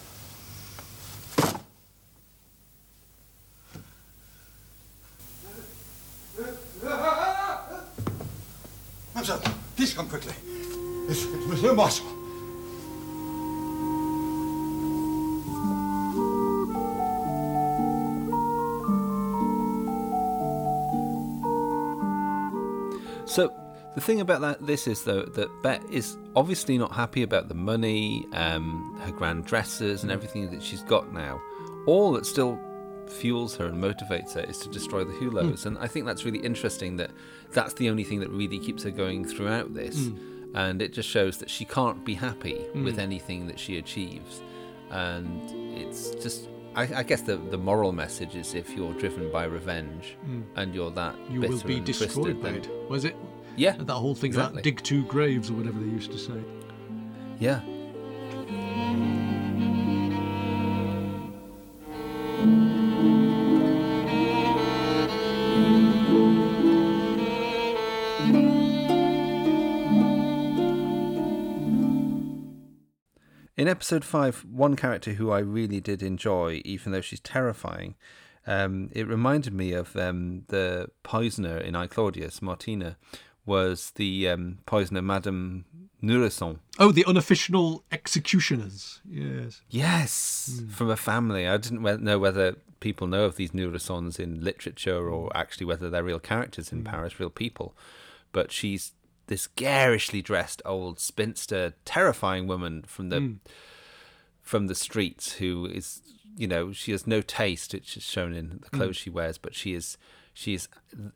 [9.15, 9.41] Mademoiselle,
[9.75, 10.33] please come quickly.
[11.09, 11.25] It's,
[11.85, 12.01] it's
[23.25, 23.53] So
[23.93, 27.53] the thing about that this is though that Bette is obviously not happy about the
[27.53, 31.41] money, um, her grand dresses, and everything that she's got now.
[31.85, 32.59] All that still
[33.07, 36.39] fuels her and motivates her is to destroy the Hulots, and I think that's really
[36.39, 37.11] interesting that
[37.51, 40.09] that's the only thing that really keeps her going throughout this,
[40.57, 42.83] and it just shows that she can't be happy hmm.
[42.83, 44.41] with anything that she achieves,
[44.89, 45.41] and
[45.77, 46.49] it's just.
[46.75, 50.41] I, I guess the, the moral message is if you're driven by revenge hmm.
[50.55, 52.89] and you're that You bitter will be and destroyed twisted, by then- it.
[52.89, 53.15] Was it?
[53.55, 54.59] Yeah, That whole thing exactly.
[54.59, 56.39] about dig two graves or whatever they used to say.
[57.39, 57.61] Yeah.
[73.67, 77.95] In episode five, one character who I really did enjoy, even though she's terrifying,
[78.45, 82.95] um, it reminded me of um, the poisoner in I Claudius, Martina,
[83.45, 85.65] was the um, poisoner Madame
[86.01, 86.59] Nourrisson.
[86.79, 89.01] Oh, the unofficial executioners.
[89.05, 89.59] Yes.
[89.69, 91.45] Yes, from a family.
[91.45, 96.05] I didn't know whether people know of these Nourrissons in literature or actually whether they're
[96.05, 97.75] real characters in Paris, real people.
[98.31, 98.93] But she's
[99.27, 103.35] this garishly dressed old spinster, terrifying woman from the
[104.41, 106.01] from the streets who is,
[106.37, 107.73] you know, she has no taste.
[107.73, 109.97] It's shown in the clothes she wears, but she is
[110.33, 110.67] she is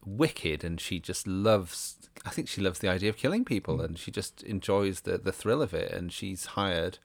[0.05, 2.09] wicked and she just loves.
[2.26, 5.32] I think she loves the idea of killing people and she just enjoys the the
[5.32, 5.91] thrill of it.
[5.91, 6.99] And she's hired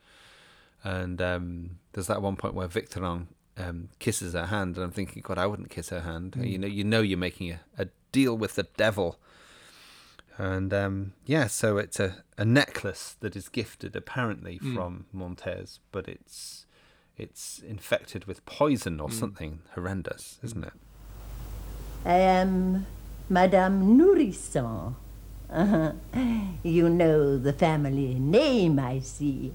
[0.87, 3.27] and um, there's that one point where Victorin
[3.57, 6.37] um, kisses her hand, and I'm thinking, God, I wouldn't kiss her hand.
[6.41, 9.19] You know, you know, you're making a, a deal with the devil.
[10.39, 16.09] And um, yeah, so it's a, a necklace that is gifted apparently from Montez, but
[16.09, 16.67] it's
[17.17, 20.75] it's infected with poison or something horrendous, isn't it?
[22.05, 22.87] I am
[23.31, 24.95] Madame Nourrisson.
[25.51, 25.93] Uh-huh.
[26.63, 29.55] You know the family name, I see.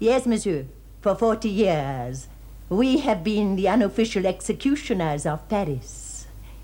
[0.00, 0.64] Yes, monsieur.
[1.00, 2.26] For forty years,
[2.68, 6.05] we have been the unofficial executioners of Paris.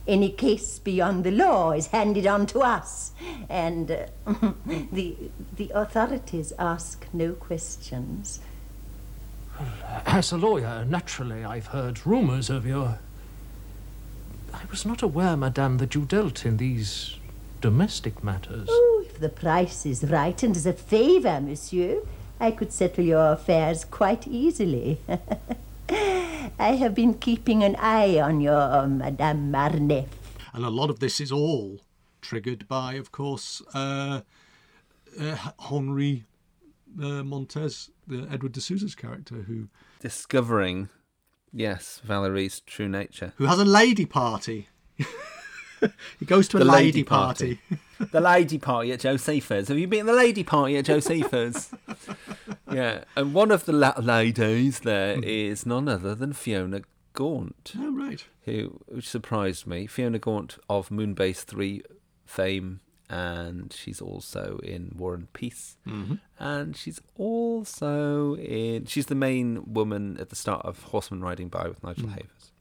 [0.07, 3.13] Any case beyond the law is handed on to us,
[3.49, 4.07] and uh,
[4.93, 5.17] the
[5.57, 8.41] the authorities ask no questions.
[10.07, 12.99] As a lawyer, naturally, I've heard rumours of your.
[14.53, 17.17] I was not aware, madame, that you dealt in these
[17.61, 18.69] domestic matters.
[18.71, 22.03] Oh, if the price is right and as a favor, monsieur,
[22.41, 25.01] I could settle your affairs quite easily.
[26.59, 30.09] I have been keeping an eye on your Madame Marneffe.
[30.53, 31.81] And a lot of this is all
[32.21, 34.21] triggered by, of course, uh,
[35.21, 36.25] uh, Henri
[37.01, 39.69] uh, Montez, the Edward de Souza's character, who
[40.01, 40.89] Discovering,
[41.53, 43.33] yes, Valerie's true nature.
[43.37, 44.69] who has a lady party.
[46.21, 47.61] he goes to a The lady, lady party.
[48.13, 49.69] the lady party at Josepha's.
[49.69, 51.73] Have you been to the lady party at Josepha's?
[52.73, 56.83] yeah, and one of the la- ladies there is none other than Fiona
[57.15, 58.25] Gaunt, oh, right.
[58.47, 59.87] who which surprised me.
[59.87, 61.83] Fiona Gaunt of Moonbase Three
[62.25, 62.81] fame,
[63.11, 66.15] and she's also in War and Peace, Mm-hmm.
[66.39, 68.87] and she's also in.
[68.87, 72.53] She's the main woman at the start of Horseman Riding By with Nigel Havers.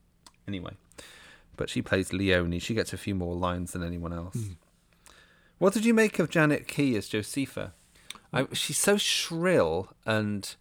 [0.46, 0.74] Anyway,
[1.56, 2.58] but she plays Leonie.
[2.58, 4.34] She gets a few more lines than anyone else.
[4.34, 4.52] Hmm.
[5.58, 7.72] What did you make of Janet Key as Josepha?
[8.32, 10.54] I, she's so shrill and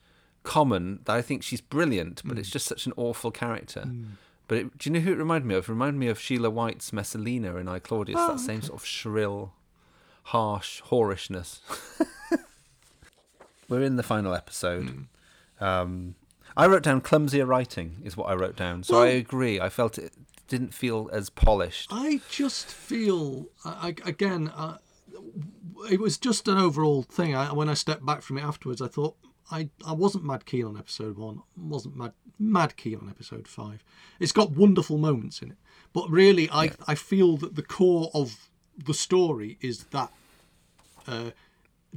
[0.43, 2.53] common that I think she's brilliant, but it's hmm.
[2.53, 3.81] just such an awful character.
[3.81, 4.03] Hmm.
[4.47, 5.63] But it, do you know who it reminded me of?
[5.63, 8.19] It reminded me of Sheila White's Messalina in I Claudius.
[8.19, 9.53] Oh, that same sort of shrill,
[10.23, 11.61] harsh whorishness.
[13.69, 15.07] We're in the final episode.
[15.61, 16.15] Um,
[16.57, 18.83] I wrote down clumsier writing is what I wrote down.
[18.83, 19.61] So I agree.
[19.61, 20.11] I felt it
[20.51, 21.91] didn't feel as polished.
[21.93, 24.79] I just feel, I, again, uh,
[25.89, 27.33] it was just an overall thing.
[27.33, 29.15] I, when I stepped back from it afterwards, I thought
[29.49, 31.41] I, I wasn't mad keen on episode one.
[31.55, 33.81] wasn't mad mad keen on episode five.
[34.19, 35.57] It's got wonderful moments in it,
[35.93, 40.11] but really, I I feel that the core of the story is that
[41.07, 41.31] uh,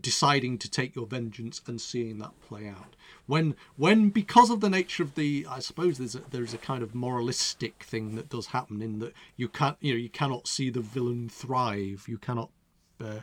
[0.01, 2.97] deciding to take your vengeance and seeing that play out.
[3.27, 6.83] When when because of the nature of the, I suppose there's a, there's a kind
[6.83, 10.71] of moralistic thing that does happen in that you can't you know you cannot see
[10.71, 12.05] the villain thrive.
[12.09, 12.51] You cannot
[13.01, 13.21] uh,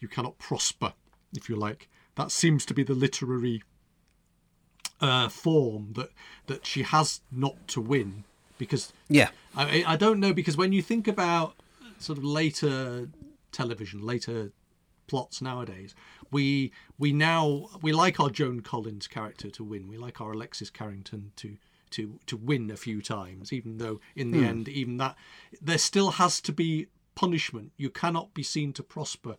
[0.00, 0.94] you cannot prosper
[1.34, 1.88] if you like.
[2.16, 3.62] That seems to be the literary
[5.00, 6.10] uh, form that
[6.46, 8.24] that she has not to win
[8.58, 9.28] because Yeah.
[9.54, 11.54] I, I don't know because when you think about
[11.98, 13.08] sort of later
[13.52, 14.52] television, later
[15.06, 15.94] plots nowadays,
[16.30, 19.88] we we now we like our Joan Collins character to win.
[19.88, 21.56] We like our Alexis Carrington to
[21.90, 24.44] to to win a few times, even though in the Hmm.
[24.44, 25.16] end, even that
[25.60, 27.72] there still has to be punishment.
[27.76, 29.36] You cannot be seen to prosper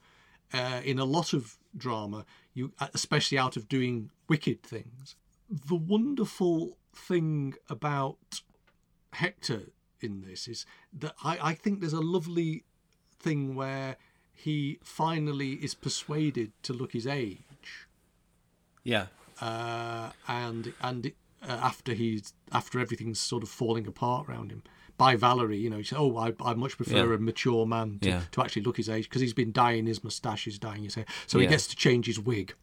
[0.53, 2.25] uh, in a lot of drama.
[2.53, 5.15] You especially out of doing wicked things.
[5.49, 8.41] The wonderful thing about
[9.13, 12.63] Hector in this is that I, I think there's a lovely
[13.19, 13.97] thing where
[14.45, 17.87] he finally is persuaded to look his age,
[18.83, 19.07] Yeah.
[19.41, 21.11] uh, and and
[21.41, 24.63] uh, after he's after everything's sort of falling apart around him
[24.97, 27.15] by Valerie, you know, he said, "Oh, I, I much prefer Yeah.
[27.15, 28.21] a mature man to, Yeah.
[28.31, 31.05] to actually look his age because he's been dyeing his moustache, he's dyeing his hair,
[31.27, 32.53] so he gets to change his wig."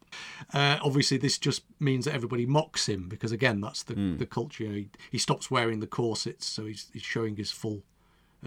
[0.53, 4.17] Uh, obviously, this just means that everybody mocks him because again, that's the Hmm.
[4.17, 4.65] the culture.
[4.65, 7.83] You know, he, he stops wearing the corsets, so he's he's showing his full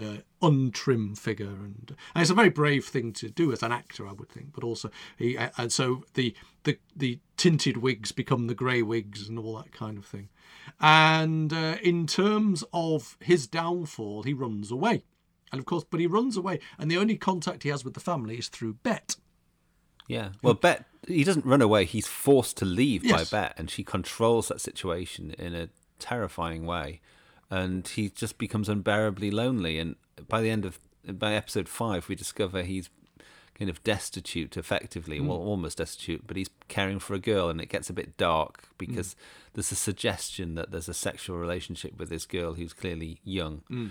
[0.00, 4.06] uh, untrim figure, and, and it's a very brave thing to do as an actor,
[4.06, 4.52] I would think.
[4.52, 6.34] But also, he and so the
[6.64, 10.28] the the tinted wigs become the grey wigs and all that kind of thing.
[10.80, 15.04] And uh, in terms of his downfall, he runs away,
[15.52, 18.00] and of course, but he runs away, and the only contact he has with the
[18.00, 19.16] family is through Bette.
[20.06, 20.30] Yeah.
[20.42, 21.84] Well, Bette he doesn't run away.
[21.84, 23.30] He's forced to leave Yes.
[23.30, 25.68] by Bette, and she controls that situation in a
[25.98, 27.00] terrifying way,
[27.50, 29.78] and he just becomes unbearably lonely.
[29.78, 29.96] And
[30.28, 32.90] by the end of by episode five, we discover he's
[33.58, 35.26] kind of destitute, effectively, Mm.
[35.26, 38.68] well, almost destitute, but he's caring for a girl, and it gets a bit dark
[38.78, 39.52] because Mm.
[39.54, 43.62] there's a suggestion that there's a sexual relationship with this girl who's clearly young.
[43.70, 43.90] Mm.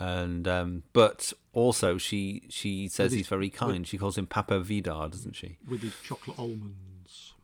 [0.00, 3.86] And um, but also she she says With he's very with- kind.
[3.86, 5.58] She calls him Papa Vyder, doesn't she?
[5.68, 7.34] with his chocolate almonds.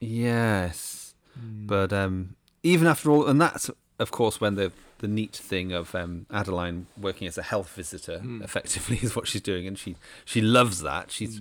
[0.00, 1.66] Yes, Hmm.
[1.66, 5.94] but um, even after all, and that's of course when the the neat thing of
[5.94, 8.42] um, Adeline working as a health visitor Hmm.
[8.42, 11.04] effectively is what she's doing, and she she loves that.
[11.04, 11.10] Hmm.
[11.10, 11.40] She's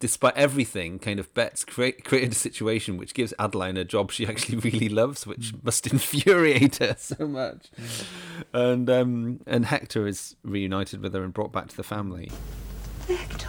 [0.00, 4.26] despite everything, kind of Bette's create, created a situation which gives Adeline a job she
[4.30, 5.58] actually really loves, which Hmm.
[5.62, 7.70] must infuriate her so much.
[8.52, 12.30] And um, and Hector is reunited with her and brought back to the family.
[13.08, 13.48] Hector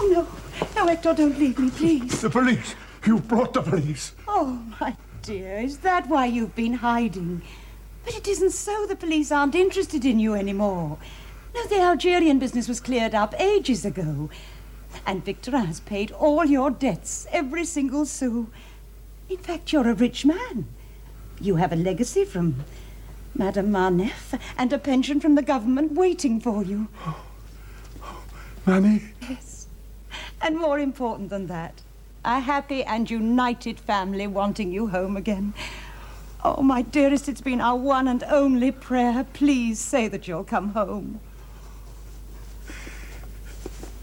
[0.00, 0.26] Oh, no.
[0.76, 2.20] No, Hector, don't leave me, please.
[2.20, 2.74] The police!
[3.04, 4.14] You brought the police!
[4.26, 4.96] Oh, my
[5.28, 7.42] dear, is that why you've been hiding?
[8.02, 8.86] But it isn't so.
[8.86, 10.96] The police aren't interested in you anymore.
[11.54, 14.30] No, the Algerian business was cleared up ages ago.
[15.06, 18.48] And Victorin has paid all your debts, every single sou.
[19.28, 20.66] In fact, you're a rich man.
[21.38, 22.64] You have a legacy from
[23.34, 26.88] Madame Marneffe and a pension from the government waiting for you.
[27.06, 27.20] Oh.
[28.02, 28.22] Oh.
[28.64, 29.02] Mammy?
[29.28, 29.66] Yes.
[30.40, 31.82] And more important than that,
[32.24, 35.54] a happy and united family wanting you home again.
[36.44, 39.26] Oh, my dearest, it's been our one and only prayer.
[39.32, 41.20] Please say that you'll come home.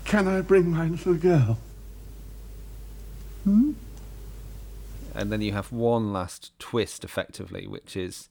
[0.03, 1.57] Can I bring my little girl?
[3.43, 3.71] Hmm?
[5.15, 8.29] and then you have one last twist effectively which is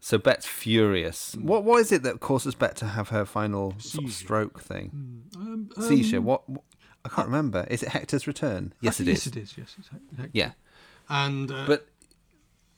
[0.00, 4.06] so Bette's furious what what is it that causes Bette to have her final sort
[4.06, 6.62] of stroke thing Um, seizure um, what, what
[7.04, 9.54] i can't remember is it hector's return yes it is Yes, it is.
[9.58, 10.30] Yes, it's Hector.
[10.32, 10.52] yeah
[11.08, 11.88] and uh, but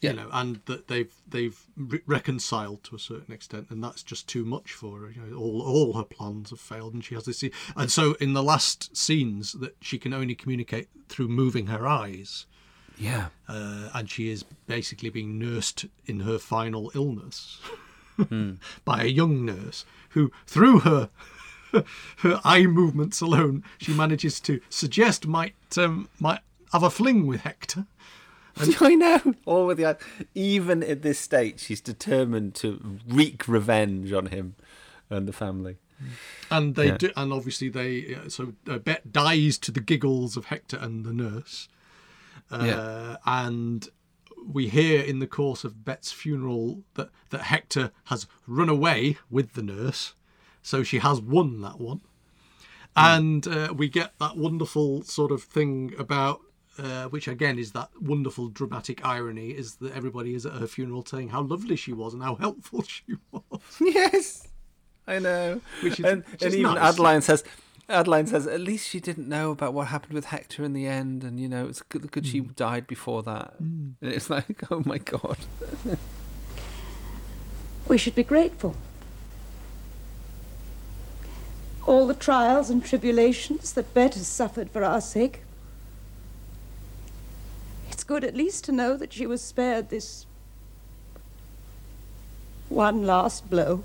[0.03, 4.27] you know, and that they've they've re- reconciled to a certain extent, and that's just
[4.27, 5.11] too much for her.
[5.11, 7.45] You know, all all her plans have failed, and she has this.
[7.77, 12.47] And so, in the last scenes, that she can only communicate through moving her eyes.
[12.97, 13.27] Yeah.
[13.47, 17.59] uh, and she is basically being nursed in her final illness
[18.17, 18.53] Hmm.
[18.87, 21.11] by a young nurse who, through her
[22.19, 26.41] her eye movements alone, she manages to suggest might um, might
[26.73, 27.87] have a fling with Hector.
[28.81, 29.35] I know.
[29.47, 29.97] All with the
[30.35, 34.55] even at this state, she's determined to wreak revenge on him
[35.09, 35.77] and the family.
[36.51, 36.97] and they Yeah.
[36.97, 41.05] do, and obviously they uh, so uh, Bette dies to the giggles of Hector and
[41.05, 41.69] the nurse,
[42.51, 43.17] Uh, Yeah.
[43.27, 43.89] And
[44.47, 49.53] we hear in the course of Bette's funeral that, that Hector has run away with
[49.53, 50.15] the nurse.
[50.63, 52.01] So she has won that one.
[52.97, 56.41] And uh, we get that wonderful sort of thing about,
[56.79, 61.05] uh, which again is that wonderful dramatic irony, is that everybody is at her funeral
[61.05, 63.61] saying how lovely she was and how helpful she was.
[63.81, 64.49] yes,
[65.07, 65.61] I know.
[65.83, 66.95] Which is, and, which and is even nice.
[66.95, 67.45] Adeline says,
[67.89, 71.25] Adeline says, at least she didn't know about what happened with Hector in the end,
[71.25, 73.55] and you know, it's good, good she died before that.
[73.59, 75.39] And it's like, oh my god.
[77.89, 78.77] We should be grateful.
[81.87, 85.43] All the trials and tribulations that Bette has suffered for our sake.
[87.91, 90.27] It's good at least to know that she was spared this
[92.69, 93.83] one last blow.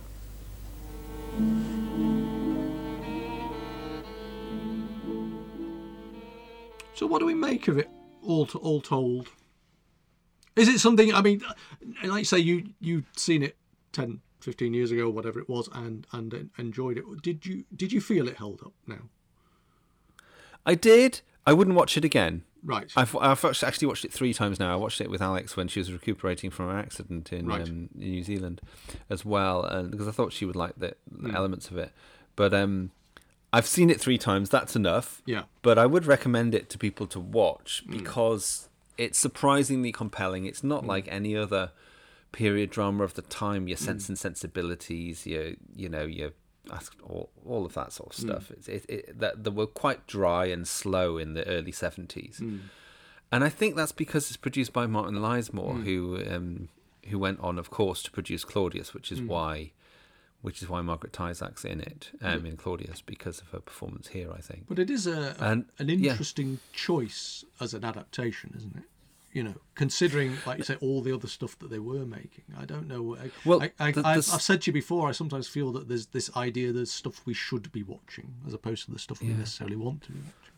[6.94, 7.90] So what do we make of it?
[8.22, 9.28] All to, all told,
[10.56, 11.14] is it something?
[11.14, 11.42] I mean,
[12.04, 13.58] like you say, you you'd seen it
[13.92, 17.04] 10, 15 years ago, whatever it was, and and enjoyed it.
[17.22, 19.10] Did you did you feel it held up now?
[20.66, 21.22] I did.
[21.46, 22.44] I wouldn't watch it again.
[22.64, 22.92] Right.
[22.96, 24.74] I've, I've actually watched it three times now.
[24.74, 27.62] I watched it with Alex when she was recuperating from an accident in, Right.
[27.62, 28.62] um, in New Zealand
[29.08, 31.36] as well, and because I thought she would like the, the Mm.
[31.36, 31.92] elements of it.
[32.36, 32.90] But um,
[33.54, 34.50] I've seen it three times.
[34.50, 35.22] That's enough.
[35.28, 35.44] Yeah.
[35.62, 37.92] But I would recommend it to people to watch Mm.
[37.92, 40.46] because it's surprisingly compelling.
[40.46, 41.72] It's not like any other
[42.44, 43.68] period drama of the time.
[43.68, 46.32] Your sense and sensibilities, your you know your
[46.72, 48.28] ask- all, all of that sort of Mm.
[48.28, 48.52] stuff.
[48.52, 52.60] It's it, it that they were quite dry and slow in the early seventies, Mm.
[53.32, 55.84] and I think that's because it's produced by Martin Lisemore, Mm.
[55.88, 56.00] who
[56.36, 56.70] um,
[57.10, 59.28] who went on, of course, to produce Claudius, which is Mm.
[59.28, 59.72] why.
[60.42, 62.52] Which is why Margaret Tyzack's in it, um, Yeah.
[62.52, 64.68] in Claudius, because of her performance here, I think.
[64.68, 66.12] But it is a, And- an yeah.
[66.12, 68.84] interesting choice as an adaptation, isn't it?
[69.36, 72.46] You know, considering, like you say, all the other stuff that they were making.
[72.58, 73.18] I don't know.
[73.18, 75.10] I, Well, I, I, the- I've, I've said to you before.
[75.10, 78.86] I sometimes feel that there's this idea there's stuff we should be watching as opposed
[78.86, 80.54] to the stuff we necessarily want to be watching.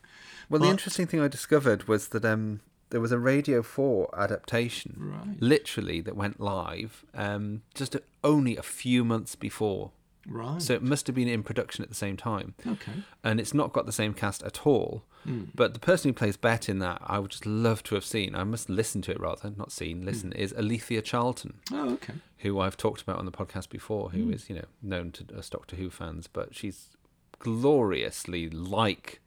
[0.50, 2.62] Well, the interesting thing I discovered was that um,
[2.92, 5.42] there was a Radio 4 adaptation, Right.
[5.42, 9.92] literally, that went live um, just a, only a few months before.
[10.30, 10.62] Right.
[10.62, 12.54] So it must have been in production at the same time.
[12.66, 12.92] Okay.
[13.24, 15.04] And it's not got the same cast at all.
[15.26, 15.48] Mm.
[15.56, 18.36] But the person who plays Bette in that, I would just love to have seen.
[18.36, 21.60] I must listen to it rather, not seen, listen, is Alethea Charlton.
[21.72, 22.14] Oh, okay.
[22.40, 24.50] Who I've talked about on the podcast before, who is Mm.
[24.50, 26.98] you know, known to us Doctor Who fans, but she's
[27.40, 29.20] gloriously like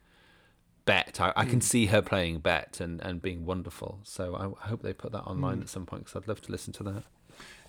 [0.85, 1.21] Bette.
[1.21, 1.63] I, I can Mm.
[1.63, 3.99] see her playing Bette and, and being wonderful.
[4.03, 5.61] So I, I hope they put that online Mm.
[5.63, 7.03] at some point because I'd love to listen to that.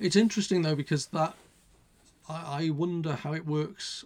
[0.01, 1.35] It's interesting though because that
[2.29, 4.05] I, I wonder how it works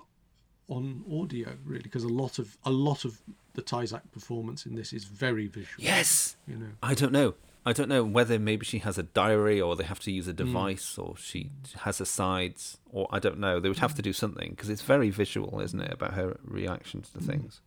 [0.68, 3.20] on audio really because a lot of a lot of
[3.54, 5.82] the Tyzack performance in this is very visual.
[5.84, 6.36] Yes.
[6.46, 6.70] You know.
[6.82, 7.34] I don't know.
[7.64, 10.14] I don't know whether maybe she has a diary or they have to Mm.
[10.14, 13.58] use a device or she has asides or I don't know.
[13.60, 17.10] They would have to do something because it's very visual, isn't it, about her reactions
[17.10, 17.26] to Mm.
[17.26, 17.60] things.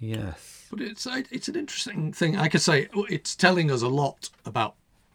[0.00, 0.66] Yes.
[0.70, 2.36] But it's it's an interesting thing.
[2.36, 4.74] I could say it's telling us a lot about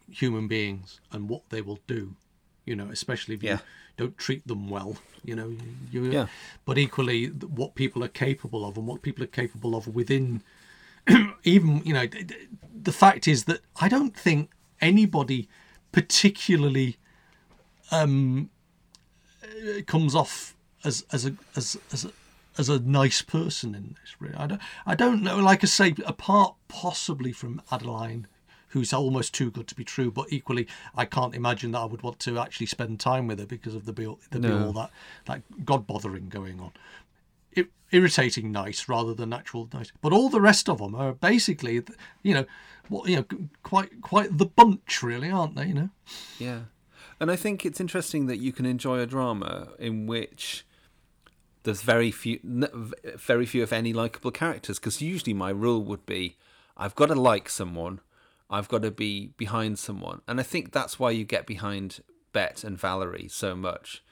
[0.09, 2.15] human beings and what they will do.
[2.69, 3.59] You know, especially if you Yeah.
[3.97, 4.97] don't treat them well.
[5.23, 5.49] You know,
[5.91, 6.27] you, Yeah.
[6.65, 10.43] But equally, what people are capable of and what people are capable of within.
[11.43, 12.07] even you know,
[12.89, 15.49] the fact is that I don't think anybody
[15.91, 16.97] particularly
[17.91, 18.49] um,
[19.43, 22.11] uh, comes off as as a as as a,
[22.57, 24.15] as a nice person in this.
[24.19, 25.37] Really, I don't I don't know.
[25.37, 28.27] Like I say, apart possibly from Adeline,
[28.69, 32.01] who's almost too good to be true, but equally, I can't imagine that I would
[32.01, 34.91] want to actually spend time with her because of the be the be all that
[35.25, 36.71] that god bothering going on.
[37.55, 39.91] I irritating nice rather than actual nice.
[40.01, 41.83] But all the rest of them are basically,
[42.23, 42.45] you know,
[42.87, 43.25] what you know,
[43.63, 45.67] quite quite the bunch, really, aren't they?
[45.67, 45.89] You know.
[46.37, 46.59] Yeah.
[47.19, 50.65] And I think it's interesting that you can enjoy a drama in which
[51.63, 52.39] there's very few,
[53.15, 54.79] very few, if any, likable characters.
[54.79, 56.37] Because usually my rule would be,
[56.77, 57.99] I've got to like someone,
[58.49, 62.01] I've got to be behind someone, and I think that's why you get behind
[62.33, 64.03] Bette and Valerie so much,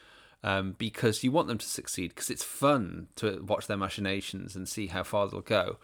[0.44, 2.10] um, because you want them to succeed.
[2.10, 5.78] Because it's fun to watch their machinations and see how far they'll go.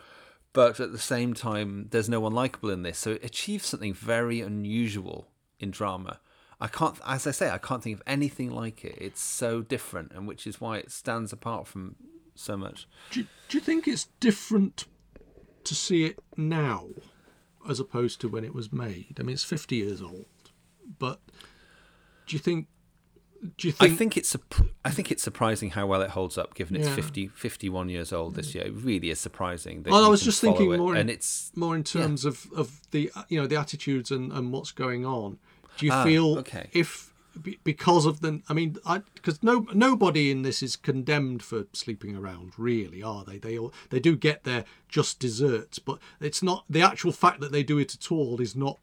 [0.54, 3.94] But at the same time, there's no one likable in this, so it achieves something
[3.94, 6.20] very unusual in drama.
[6.62, 8.96] I can't, as I say, I can't think of anything like it.
[9.00, 11.96] It's so different, and which is why it stands apart from
[12.36, 12.88] so much.
[13.12, 14.86] Do, do you think it's different
[15.64, 16.88] to see it now
[17.70, 19.18] as opposed to when it was made?
[19.20, 20.26] I mean, it's 50 years old,
[21.00, 21.20] but
[22.28, 22.68] do you think
[23.58, 23.98] do you I think?
[23.98, 24.38] think it's
[24.86, 26.96] I think it's surprising how well it holds up, given it's Yeah.
[26.96, 28.64] 50, 51 years old this year.
[28.66, 29.84] It really is surprising.
[29.84, 32.80] That Well, I was just thinking more, in, and it's more in terms of, of
[32.92, 35.40] the you know the attitudes and, and what's going on.
[35.78, 36.70] Do you Ah, feel okay.
[36.72, 37.13] if
[37.64, 38.78] because of the I mean
[39.16, 43.74] because no nobody in this is condemned for sleeping around really are they they all
[43.90, 47.78] they do get their just desserts but it's not the actual fact that they do
[47.80, 48.80] it at all is not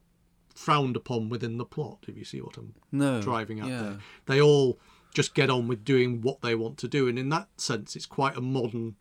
[0.55, 3.83] frowned upon within the plot if you see what I'm No, driving at yeah.
[3.83, 4.79] there they all
[5.15, 8.07] just get on with doing what they want to do and in that sense it's
[8.07, 8.97] quite a modern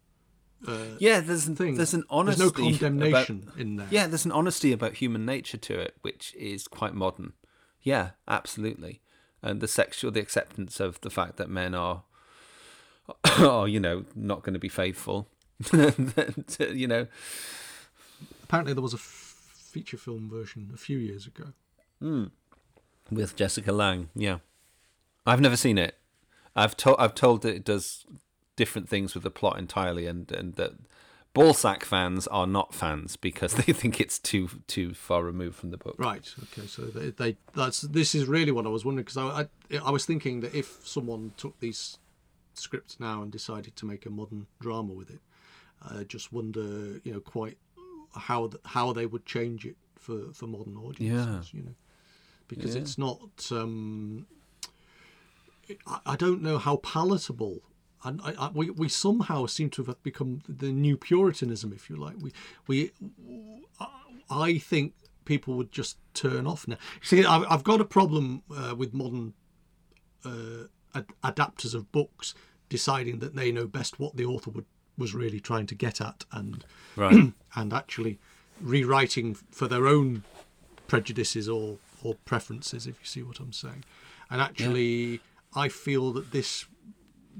[0.67, 1.21] uh, yeah.
[1.21, 1.75] There's thing.
[1.75, 2.41] there's an honesty.
[2.41, 3.87] There's no condemnation about, in there.
[3.89, 7.31] Yeah, there's an honesty about human nature to it, which is quite modern.
[7.81, 9.01] Yeah, absolutely.
[9.41, 12.03] And the sexual, the acceptance of the fact that men are,
[13.39, 15.27] are you know, not going to be faithful.
[15.73, 17.07] you know,
[18.43, 21.49] apparently there was a f- feature film version a few years ago
[21.99, 22.25] hmm.
[23.11, 24.09] with Jessica Lange.
[24.15, 24.37] Yeah,
[25.25, 25.95] I've never seen it.
[26.55, 28.05] I've told I've told that it does
[28.55, 30.73] different things with the plot entirely, and and that
[31.33, 35.77] Balzac fans are not fans because they think it's too too far removed from the
[35.77, 35.95] book.
[35.97, 36.27] Right.
[36.43, 36.67] Okay.
[36.67, 39.91] So they, they that's this is really what I was wondering because I, I I
[39.91, 41.97] was thinking that if someone took these
[42.55, 45.21] scripts now and decided to make a modern drama with it,
[45.87, 47.57] I just wonder you know quite
[48.15, 51.51] how th- how they would change it for for modern audiences.
[51.53, 51.59] Yeah.
[51.59, 51.75] You know,
[52.47, 52.81] because Yeah.
[52.81, 53.19] it's not.
[53.51, 54.25] um
[55.85, 57.61] I, I don't know how palatable.
[58.03, 61.95] And I, I, we, we somehow seem to have become the new Puritanism, if you
[61.97, 62.15] like.
[62.19, 62.31] We,
[62.67, 62.91] we,
[64.29, 64.93] I think
[65.25, 66.77] people would just turn off now.
[67.01, 69.33] See, I've, I've got a problem uh, with modern
[70.25, 70.65] uh,
[70.95, 72.33] ad- adapters of books
[72.69, 74.65] deciding that they know best what the author would,
[74.97, 76.63] was really trying to get at, and
[76.95, 77.33] Right.
[77.55, 78.19] and actually
[78.61, 80.23] rewriting for their own
[80.87, 83.83] prejudices or or preferences, if you see what I'm saying.
[84.29, 85.19] And actually,
[85.53, 86.65] I feel that this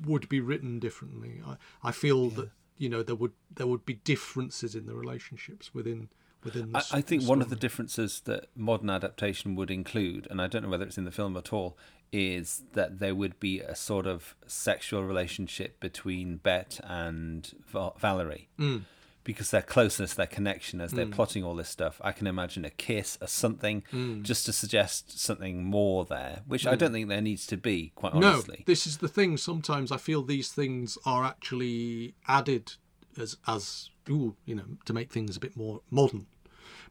[0.06, 1.42] would be written differently.
[1.46, 5.74] I, I feel that you know there would there would be differences in the relationships
[5.74, 6.10] within
[6.44, 6.72] within.
[6.72, 10.48] The, I think the one of the differences that modern adaptation would include, and I
[10.48, 11.78] don't know whether it's in the film at all,
[12.12, 18.50] is that there would be a sort of sexual relationship between Bette and Val- Valerie.
[18.58, 18.84] Mm.
[19.24, 21.12] Because their closeness, their connection, as they're Mm.
[21.12, 24.24] plotting all this stuff, I can imagine a kiss, a something, Mm.
[24.24, 26.80] just to suggest something more there, which I Mm.
[26.80, 28.58] don't think there needs to be, quite honestly.
[28.60, 29.38] No, this is the thing.
[29.38, 32.74] Sometimes I feel these things are actually added
[33.18, 36.26] as as ooh, you know, to make things a bit more modern.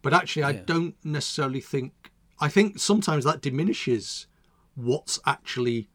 [0.02, 0.62] But actually, I Yeah.
[0.66, 2.12] don't necessarily think.
[2.38, 4.26] I think sometimes that diminishes
[4.76, 5.88] what's actually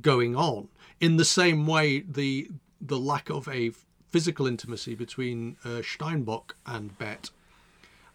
[0.00, 0.68] going on.
[1.00, 2.50] In the same way, the
[2.80, 3.72] the lack of a
[4.10, 7.30] physical intimacy between uh, Steinbock and Bette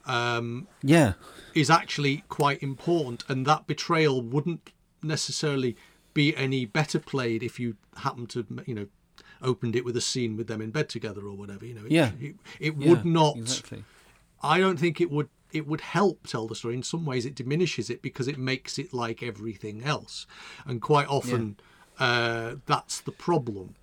[0.06, 1.14] um, Yeah.
[1.54, 5.76] is actually quite important, and that betrayal wouldn't necessarily
[6.14, 8.88] be any better played if you happened to, you know,
[9.42, 11.66] opened it with a scene with them in bed together or whatever.
[11.66, 12.12] You know, it, Yeah.
[12.20, 13.38] it, it Yeah, would not.
[13.38, 13.84] exactly.
[14.44, 15.30] I don't think it would.
[15.52, 16.76] It would help tell the story.
[16.76, 20.28] In some ways, it diminishes it because it makes it like everything else,
[20.66, 21.56] and quite often,
[21.98, 23.76] uh, that's the problem.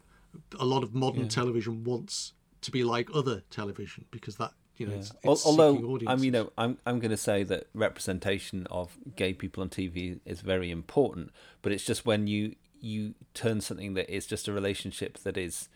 [0.59, 1.28] A lot of modern Yeah.
[1.28, 2.32] television wants
[2.62, 4.98] to be like other television because that you know, Yeah.
[5.00, 9.34] it's, it's Although I'm, you know, I'm I'm going to say that representation of gay
[9.34, 11.30] people on TV is very important,
[11.60, 15.68] but it's just when you you turn something that is just a relationship that is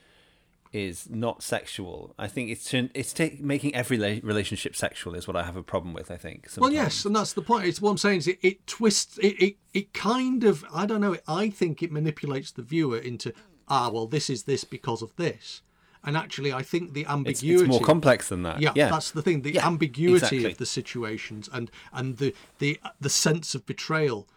[0.73, 2.15] is not sexual.
[2.19, 5.95] I think it's it's ta- making every relationship sexual is what I have a problem
[5.95, 6.11] with.
[6.11, 6.49] I think.
[6.57, 7.67] Well, yes, and that's the point.
[7.67, 9.57] It's what I'm saying is it, it twists it, it.
[9.73, 11.17] It kind of I don't know.
[11.29, 13.33] I think it manipulates the viewer into
[13.69, 15.63] ah well this is this because of this,
[16.05, 17.65] and actually I think the It's, ambiguity.
[17.65, 18.61] it's more complex than that.
[18.61, 19.43] Yeah, Yeah, that's the thing.
[19.43, 20.45] The Yeah, ambiguity exactly.
[20.53, 24.29] of the situations and and the the the sense of betrayal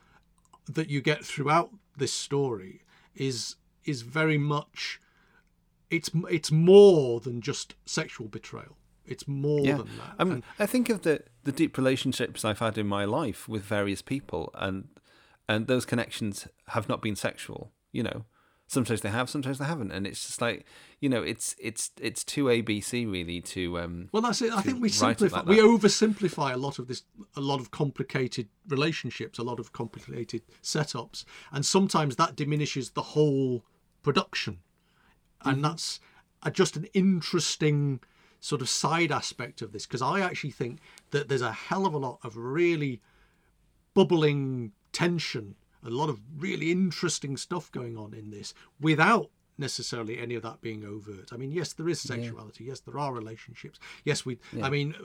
[0.68, 2.82] that you get throughout this story
[3.16, 5.00] is is very much.
[5.90, 8.78] It's it's more than just sexual betrayal.
[9.06, 9.78] It's more yeah.
[9.78, 10.14] than that.
[10.20, 13.48] I mean, And- I think of the the deep relationships I've had in my life
[13.50, 14.88] with various people, and
[15.48, 17.72] and those connections have not been sexual.
[17.92, 18.26] You know,
[18.70, 20.66] sometimes they have, sometimes they haven't, and it's just like
[21.02, 24.10] you know, it's it's it's too ABC really to um.
[24.12, 24.54] Well, that's it.
[24.54, 27.04] I think we simplify, like we oversimplify a lot of this,
[27.36, 33.02] a lot of complicated relationships, a lot of complicated setups, and sometimes that diminishes the
[33.02, 33.66] whole
[34.04, 34.60] production,
[35.40, 35.50] Mm-hmm.
[35.50, 36.02] and that's
[36.44, 38.02] a, just an interesting
[38.42, 40.80] sort of side aspect of this because I actually think
[41.12, 43.02] that there's a hell of a lot of really
[43.94, 50.36] bubbling tension, a lot of really interesting stuff going on in this without necessarily any
[50.36, 51.32] of that being overt.
[51.34, 52.66] I mean, yes, there is sexuality.
[52.66, 53.80] Yes, there are relationships.
[54.06, 54.40] Yes, we.
[54.54, 54.66] Yeah.
[54.66, 54.96] I mean,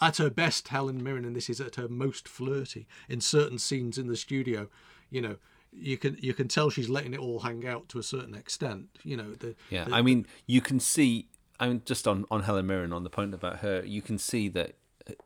[0.00, 3.98] at her best, Helen Mirren, and this is at her most flirty in certain scenes
[3.98, 4.68] in the studio.
[5.10, 5.36] You know,
[5.72, 8.86] you can you can tell she's letting it all hang out to a certain extent.
[9.02, 11.28] You know, the Yeah, the- I mean, you can see.
[11.58, 14.48] I mean, just on on Helen Mirren, on the point about her, you can see
[14.50, 14.76] that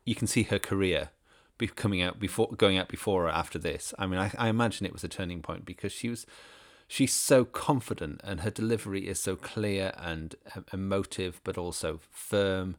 [0.05, 1.09] you can see her career
[1.61, 3.93] be coming out before going out before or after this.
[3.97, 6.25] I mean, I, I imagine it was a turning point because she was
[6.87, 10.35] she's so confident and her delivery is so clear and
[10.73, 12.75] emotive, but also firm.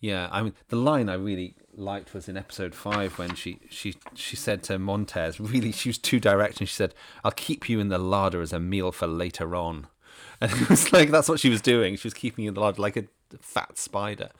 [0.00, 3.94] Yeah, I mean, the line I really liked was in episode five when she she
[4.14, 7.80] she said to Montez, really, she was too direct, and she said, "I'll keep you
[7.80, 9.86] in the larder as a meal for later on,"
[10.40, 11.96] and it was like that's what she was doing.
[11.96, 13.04] She was keeping you in the larder like a
[13.40, 14.30] fat spider,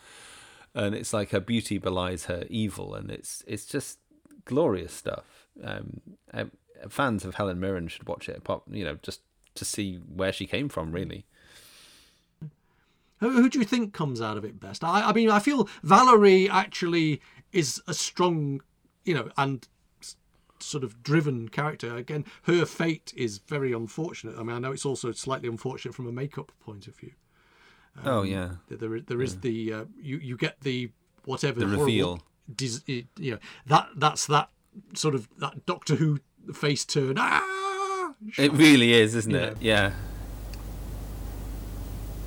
[0.74, 3.98] and it's like her beauty belies her evil, and it's it's just
[4.44, 5.48] glorious stuff.
[5.62, 6.00] Um,
[6.88, 9.20] fans of Helen Mirren should watch it, pop, you know, just
[9.54, 11.26] to see where she came from, really.
[13.18, 14.82] Who, who do you think comes out of it best?
[14.82, 17.20] I, I mean, I feel Valerie actually
[17.52, 18.62] is a strong,
[19.04, 19.66] you know, and
[20.58, 21.96] sort of driven character.
[21.96, 24.38] Again, her fate is very unfortunate.
[24.38, 27.12] I mean, I know it's also slightly unfortunate from a makeup point of view.
[28.04, 28.50] Oh, yeah.
[28.68, 30.90] There, there- there is the uh, you you get the
[31.24, 32.22] whatever The reveal.
[32.54, 34.48] dis- it- you know that that's that
[34.94, 36.20] sort of that Doctor Who
[36.54, 37.16] face turn.
[37.18, 38.14] Ah!
[38.38, 39.46] It really is, isn't Yeah.
[39.50, 39.56] it?
[39.60, 39.92] Yeah.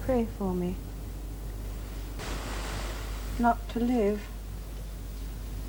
[0.05, 0.75] Pray for me.
[3.39, 4.19] Not to live,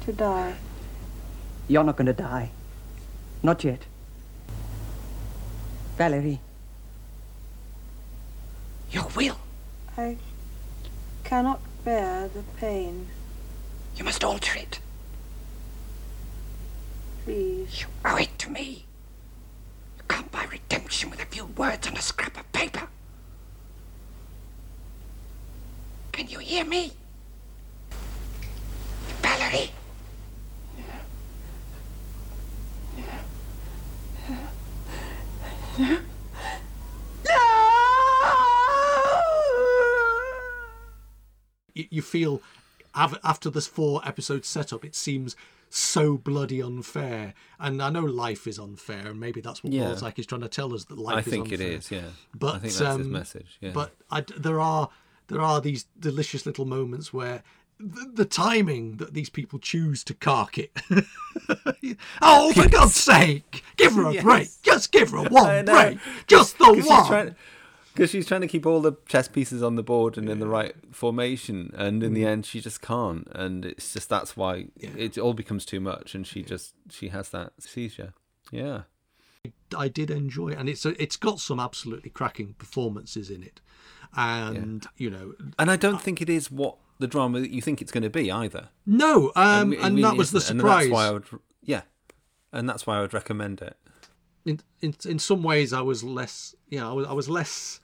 [0.05, 0.55] to die.
[1.69, 2.51] You're not going to die.
[3.43, 3.87] Not yet.
[5.97, 6.41] Valerie.
[8.91, 9.39] Your will.
[9.97, 10.17] I
[11.23, 13.09] cannot bear the pain.
[13.97, 14.81] You must alter it.
[17.25, 17.81] Please.
[17.81, 18.85] You owe it to me.
[19.97, 22.89] You can't buy redemption with a few words on a scrap of paper.
[26.13, 26.93] Can you hear me?
[29.23, 29.71] Valerie?
[35.79, 35.99] you,
[41.75, 42.41] you feel
[42.95, 45.35] after this four episode setup, it seems
[45.69, 47.35] so bloody unfair.
[47.59, 49.87] And I know life is unfair, and maybe that's what Yeah.
[49.87, 51.73] Balzac is trying to tell us that life I is think it unfair.
[51.79, 52.01] is, yeah.
[52.35, 53.73] But I think that's his um, message, yeah.
[53.73, 54.91] But I there are
[55.29, 57.43] there are these delicious little moments where.
[57.81, 60.71] The, the timing that these people choose to cark it.
[62.23, 64.23] oh, for God's sake, give her a Yes.
[64.23, 64.49] break.
[64.63, 65.99] Just give her one break.
[66.29, 67.35] Just the one.
[67.95, 70.49] Because she's trying to keep all the chess pieces on the board and in the
[70.49, 72.15] right formation, and in Mm.
[72.17, 73.29] the end, she just can't.
[73.33, 77.29] And it's just that's why it all becomes too much, and she just she has
[77.31, 78.13] that seizure.
[78.51, 78.83] Yeah,
[79.77, 83.61] I did enjoy it, and it's a, it's got some absolutely cracking performances in it,
[84.17, 87.81] and you know, and I don't think it is what the drama that you think
[87.81, 88.71] it's going to be either.
[88.87, 90.87] no, um, It and really that was the surprise.
[90.87, 91.25] And that's why I would,
[91.63, 91.83] yeah,
[92.53, 93.77] and that's why I would recommend it.
[94.45, 97.81] in, in in some ways, I was less, you know, I was I was less.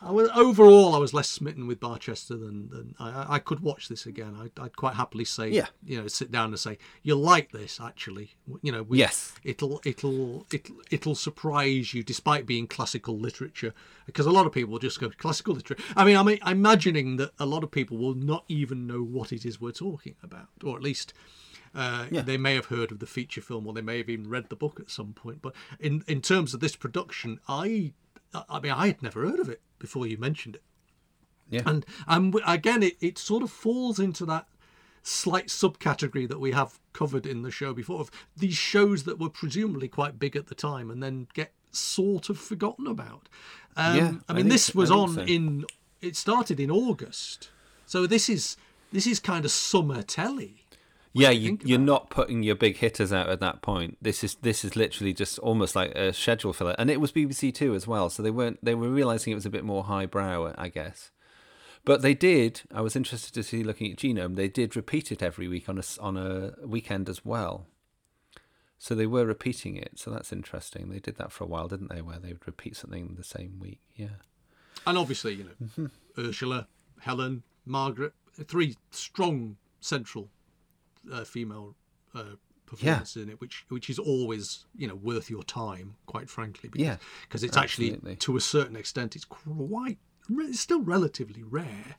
[0.00, 3.60] I was overall, I was less smitten with Barchester than, than I, I- I could
[3.60, 4.36] watch this again.
[4.40, 5.66] I'd, I'd quite happily say, Yeah.
[5.84, 9.34] you know, sit down and say, "You'll like this." Actually, you know, we- Yes.
[9.42, 13.74] it'll it'll it'll it'll surprise you, despite being classical literature,
[14.06, 15.82] because a lot of people just go classical literature.
[15.96, 19.44] I mean, I'm imagining that a lot of people will not even know what it
[19.44, 21.12] is we're talking about, or at least
[21.74, 24.48] uh, they may have heard of the feature film, or they may have even read
[24.48, 25.42] the book at some point.
[25.42, 27.92] But in in terms of this production, I
[28.34, 30.62] I mean, I had never heard of it before you mentioned it.
[31.50, 31.62] Yeah.
[31.66, 34.46] And and again, it, it sort of falls into that
[35.02, 39.30] slight subcategory that we have covered in the show before of these shows that were
[39.30, 43.28] presumably quite big at the time and then get sort of forgotten about.
[43.76, 45.22] Um, Yeah, I I mean, think this so- was on so.
[45.22, 45.64] in.
[46.00, 47.50] It started in August,
[47.86, 48.56] so this is
[48.92, 50.64] this is kind of summer telly.
[51.12, 53.96] Yeah, you, you're not putting your big hitters out at that point.
[54.00, 57.54] This is this is literally just almost like a schedule filler, and it was BBC
[57.54, 58.10] Two as well.
[58.10, 61.10] So they weren't they were realizing it was a bit more highbrow, I guess.
[61.84, 62.62] But they did.
[62.74, 64.36] I was interested to see looking at Genome.
[64.36, 67.66] They did repeat it every week on a on a weekend as well.
[68.78, 69.92] So they were repeating it.
[69.98, 70.88] So that's interesting.
[70.90, 72.02] They did that for a while, didn't they?
[72.02, 73.80] Where they would repeat something the same week.
[73.96, 74.18] Yeah.
[74.86, 75.86] And obviously, you know, Mm-hmm.
[76.28, 76.68] Ursula,
[77.00, 78.12] Helen, Margaret,
[78.46, 80.28] three strong central
[81.12, 81.74] uh, female
[82.14, 82.36] uh,
[82.66, 86.68] performances in it, which which is always you know worth your time, quite frankly.
[86.68, 89.98] Because, Yeah, because it's actually to a certain extent, it's quite
[90.30, 91.96] it's still relatively rare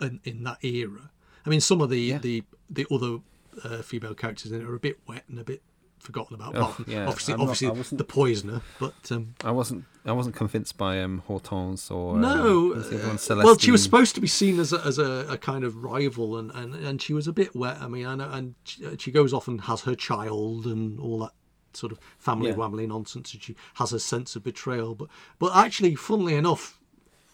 [0.00, 1.10] in, in that era.
[1.44, 3.18] I mean, some of the the the other
[3.64, 5.62] uh, female characters in it are a bit wet and a bit
[6.00, 6.54] forgotten about.
[6.56, 10.76] Oh, yeah, obviously, I'm obviously wasn't- the poisoner, but um, I wasn't I wasn't convinced
[10.78, 12.66] by um, Hortense or um, no.
[12.68, 13.40] what was the other one?
[13.40, 15.82] uh, well, she was supposed to be seen as a, as a, a kind of
[15.84, 17.76] rival, and, and, and she was a bit wet.
[17.80, 21.18] I mean, I know, and she, she goes off and has her child and all
[21.18, 21.32] that
[21.74, 22.86] sort of family Yeah.
[22.86, 24.94] nonsense, and she has a sense of betrayal.
[24.94, 25.08] But
[25.40, 26.78] but actually, funnily enough,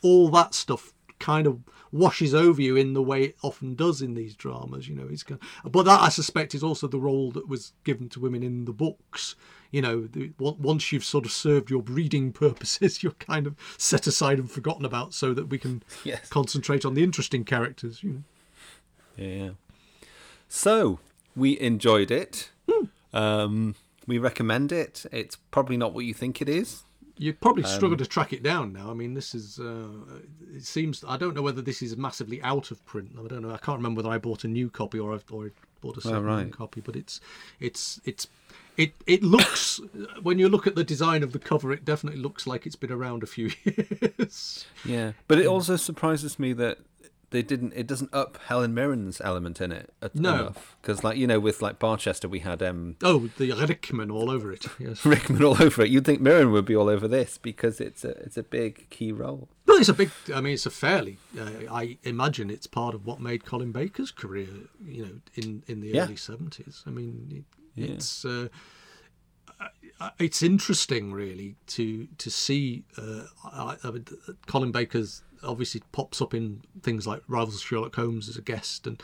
[0.02, 0.93] all that stuff
[1.24, 1.60] kind of
[1.90, 4.86] washes over you in the way it often does in these dramas.
[4.88, 8.10] You know, it's kind but that I suspect is also the role that was given
[8.10, 9.34] to women in the books.
[9.70, 14.06] You know, the, once you've sort of served your breeding purposes, you're kind of set
[14.06, 16.28] aside and forgotten about, so that we can Yes.
[16.28, 18.02] concentrate on the interesting characters.
[18.02, 18.22] You know.
[19.16, 19.50] Yeah.
[20.48, 20.98] So
[21.34, 22.50] we enjoyed it.
[22.70, 22.84] Hmm.
[23.16, 23.74] Um,
[24.06, 25.06] we recommend it.
[25.10, 26.83] It's probably not what you think it is.
[27.16, 28.90] You'd probably struggle Um, to track it down now.
[28.90, 29.60] I mean, this is.
[29.60, 29.86] Uh,
[30.52, 31.04] it seems.
[31.06, 33.12] I don't know whether this is massively out of print.
[33.16, 33.52] I don't know.
[33.52, 36.24] I can't remember whether I bought a new copy or I or bought a second
[36.24, 36.50] right.
[36.52, 36.80] copy.
[36.80, 37.20] But it's,
[37.60, 38.26] it's, it's,
[38.76, 38.94] it.
[39.06, 39.80] It looks
[40.22, 42.90] when you look at the design of the cover, it definitely looks like it's been
[42.90, 44.66] around a few years.
[44.84, 46.78] Yeah, but it also surprises me that
[47.34, 47.72] they didn't.
[47.74, 50.34] It doesn't up Helen Mirren's element in it at- No.
[50.34, 50.76] enough.
[50.80, 54.52] Because, like you know, with like Barchester, we had um, Oh, the Rickman all over
[54.52, 54.64] it.
[54.78, 55.04] Yes.
[55.04, 55.90] Rickman all over it.
[55.90, 59.10] You'd think Mirren would be all over this because it's a it's a big key
[59.12, 59.48] role.
[59.66, 60.10] Well, it's a big.
[60.34, 61.18] I mean, it's a fairly.
[61.38, 64.48] Uh, I imagine it's part of what made Colin Baker's career.
[64.86, 66.04] You know, in in the Yeah.
[66.04, 66.82] early seventies.
[66.86, 67.44] I mean, it,
[67.80, 67.94] Yeah.
[67.96, 68.24] it's.
[68.24, 68.48] Uh,
[70.18, 74.04] it's interesting, really, to to see uh, I, I mean,
[74.46, 78.86] Colin Baker's obviously pops up in things like Rivals of Sherlock Holmes as a guest
[78.86, 79.02] and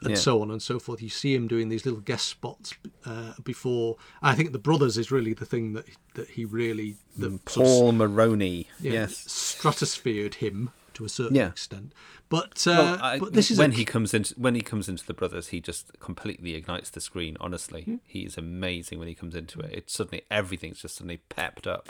[0.00, 0.16] and Yeah.
[0.16, 1.02] so on and so forth.
[1.02, 2.72] You see him doing these little guest spots
[3.04, 3.96] uh, before.
[4.22, 7.92] I think The Brothers is really the thing that that he really the of Paul
[7.92, 8.66] Merroney.
[8.80, 9.26] yeah, Yes.
[9.26, 11.48] stratosphered him to a certain Yeah.
[11.48, 11.92] extent.
[12.28, 14.88] But uh, Well, I- but this is when a, he comes into when he comes
[14.88, 17.36] into the brothers, he just completely ignites the screen.
[17.40, 17.96] Honestly, Yeah.
[18.06, 19.72] he is amazing when he comes into it.
[19.72, 21.88] It's suddenly everything's just suddenly pepped up.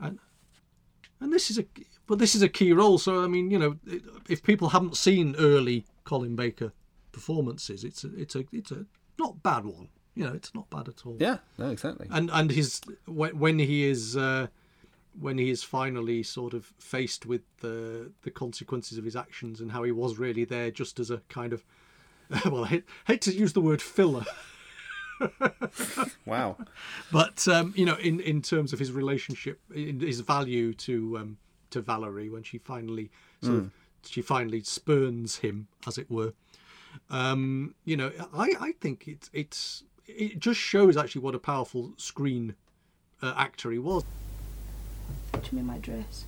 [0.00, 0.18] and,
[1.20, 1.64] and this is a
[2.06, 2.98] but this is a key role.
[2.98, 3.76] So I mean, you know,
[4.28, 6.72] if people haven't seen early Colin Baker
[7.12, 8.86] performances, it's a, it's a it's a
[9.18, 9.88] not bad one.
[10.14, 11.16] You know, it's not bad at all.
[11.20, 12.08] Yeah, no, exactly.
[12.10, 14.16] And and his when when he is.
[14.16, 14.48] Uh,
[15.20, 19.72] when he is finally sort of faced with the the consequences of his actions and
[19.72, 21.64] how he was really there just as a kind of
[22.44, 24.24] well I hate, hate to use the word filler
[26.26, 26.56] Wow.
[27.12, 31.38] but um, you know, in, in terms of his relationship, his value to um,
[31.70, 33.10] to Valerie, when she finally
[33.42, 33.70] sort of
[34.04, 36.32] she finally spurns him, as it were.
[37.10, 41.92] Um, you know, I, I think it's it's it just shows actually what a powerful
[41.96, 42.54] screen
[43.22, 44.04] uh, actor he was.
[45.32, 46.24] Fetch me my dress.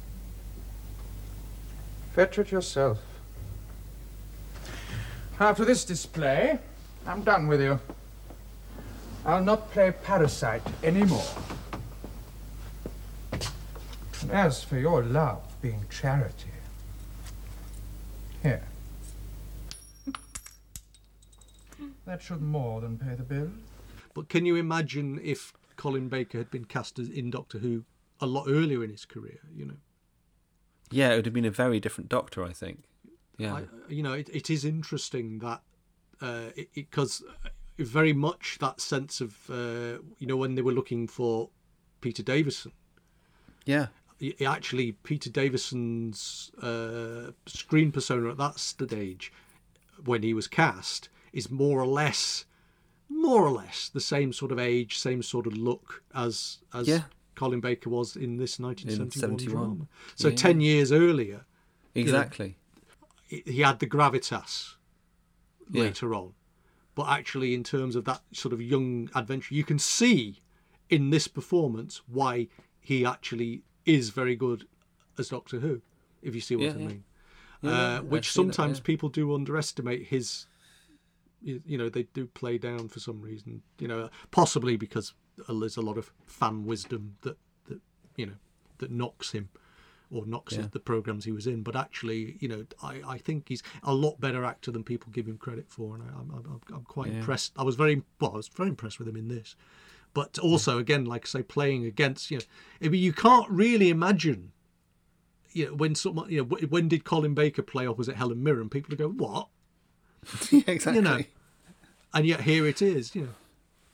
[2.14, 2.98] Fetch it yourself.
[5.38, 6.58] After this display,
[7.06, 7.80] I'm done with you.
[9.24, 11.26] I'll not play parasite anymore.
[14.22, 16.50] And as for your love being charity,
[18.42, 18.62] here.
[22.06, 23.50] That should more than pay the bill.
[24.14, 27.84] But can you imagine if Colin Baker had been cast as in Doctor Who
[28.20, 29.38] a lot earlier in his career?
[29.54, 29.76] You know,
[30.90, 32.82] Yeah, it would have been a very different Doctor, I think.
[33.38, 35.60] Yeah, I, you know, it, it is interesting that
[36.18, 37.48] because it, it, 'cause, uh,
[37.84, 41.50] very much that sense of uh, you know when they were looking for
[42.00, 42.72] Peter Davison,
[43.64, 43.86] yeah,
[44.46, 49.32] actually Peter Davison's uh, screen persona at that stage
[50.04, 52.44] when he was cast is more or less
[53.08, 57.02] more or less the same sort of age, same sort of look as as Yeah.
[57.34, 59.66] Colin Baker was in this 1971 71.
[59.68, 59.88] drama.
[60.14, 60.34] So Yeah.
[60.36, 61.44] 10 years earlier,
[61.94, 62.56] you know, exactly.
[63.26, 64.74] he he had the gravitas
[65.70, 65.82] Yeah.
[65.84, 66.34] later on.
[66.94, 70.40] But actually, in terms of that sort of young adventure, you can see
[70.88, 72.48] in this performance why
[72.80, 74.66] he actually is very good
[75.18, 75.82] as Doctor Who,
[76.22, 77.04] if you see what Yeah, I mean.
[77.62, 78.84] Yeah, uh, yeah, I which that, sometimes yeah.
[78.84, 80.46] people do underestimate his.
[81.42, 83.62] You you know, they do play down for some reason.
[83.78, 85.14] You know, possibly because
[85.48, 87.38] there's a lot of fan wisdom that
[87.68, 87.80] that
[88.16, 88.36] you know
[88.78, 89.48] that knocks him
[90.10, 90.66] or knocks Yeah.
[90.70, 91.62] the programs he was in.
[91.62, 95.26] But actually, you know, I, I think he's a lot better actor than people give
[95.28, 97.18] him credit for, and I, I'm, I'm I'm quite Yeah.
[97.18, 97.52] impressed.
[97.56, 99.54] I was very well, I was very impressed with him in this.
[100.12, 102.44] But also, again, like I say, playing against you know,
[102.82, 104.52] I mean, you can't really imagine.
[105.52, 108.68] You know, when someone, you know, when did Colin Baker play opposite Helen Mirren?
[108.68, 109.48] People would go, "What?"
[110.50, 110.96] yeah, exactly.
[110.96, 111.20] You know,
[112.14, 113.14] and yet here it is.
[113.14, 113.34] You know,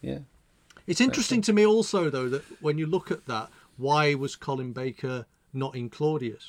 [0.01, 0.19] Yeah.
[0.87, 4.37] it's interesting uh, to me also though that when you look at that, why was
[4.37, 5.27] Colin Baker
[5.57, 6.45] not in Claudius?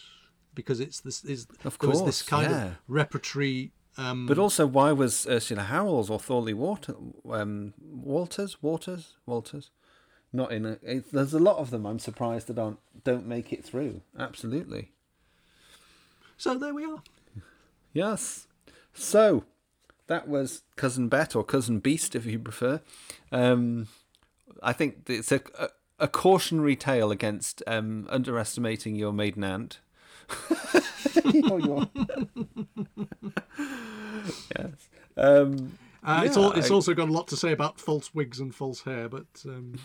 [0.54, 2.66] Because it's this is Of was this kind yeah.
[2.66, 3.72] of repertory.
[3.98, 6.96] Um, But also, why was Ursula Howells or Thorley Water,
[7.32, 9.72] um, Walters, Waters, Walters,
[10.32, 10.78] not in a?
[10.84, 11.86] It, there's a lot of them.
[11.86, 14.02] I'm surprised that don't don't make it through.
[14.18, 14.92] Absolutely.
[16.38, 17.02] so there we are.
[17.94, 18.48] Yes.
[18.94, 19.44] So
[20.08, 22.82] that was cousin Bette or cousin Beast, if you prefer.
[23.32, 23.88] Um,
[24.64, 25.42] I think it's a,
[26.00, 29.80] a, a cautionary tale against um, underestimating your maiden aunt.
[34.58, 34.90] yes.
[35.16, 38.40] Um, Uh, it's all, it's I- also got a lot to say about false wigs
[38.40, 39.78] and false hair, but um,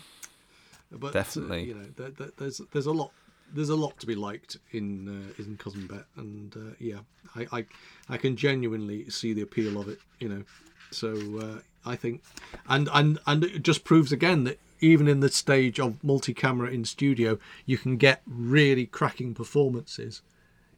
[0.91, 1.63] but uh, Definitely.
[1.65, 3.11] you know, there, there, there's there's a lot
[3.53, 6.99] there's a lot to be liked in uh, in Cousin Bette, and uh, yeah,
[7.35, 7.65] I, I
[8.09, 9.99] I can genuinely see the appeal of it.
[10.19, 10.43] You know,
[10.91, 11.59] so uh,
[11.89, 12.21] I think,
[12.69, 16.85] and and and it just proves again that even in the stage of multi-camera in
[16.85, 20.21] studio, you can get really cracking performances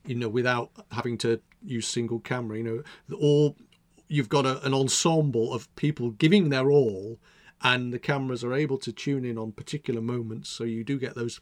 [0.06, 2.57] you know, without having to use single camera.
[2.57, 2.64] You
[3.10, 3.56] know, all
[4.07, 7.19] you've got a, an ensemble of people giving their all,
[7.61, 10.49] and the cameras are able to tune in on particular moments.
[10.49, 11.41] So you do get those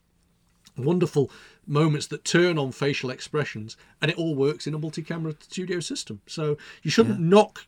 [0.77, 1.29] wonderful
[1.67, 6.21] moments that turn on facial expressions, and it all works in a multi-camera studio system.
[6.27, 7.67] So you shouldn't knock,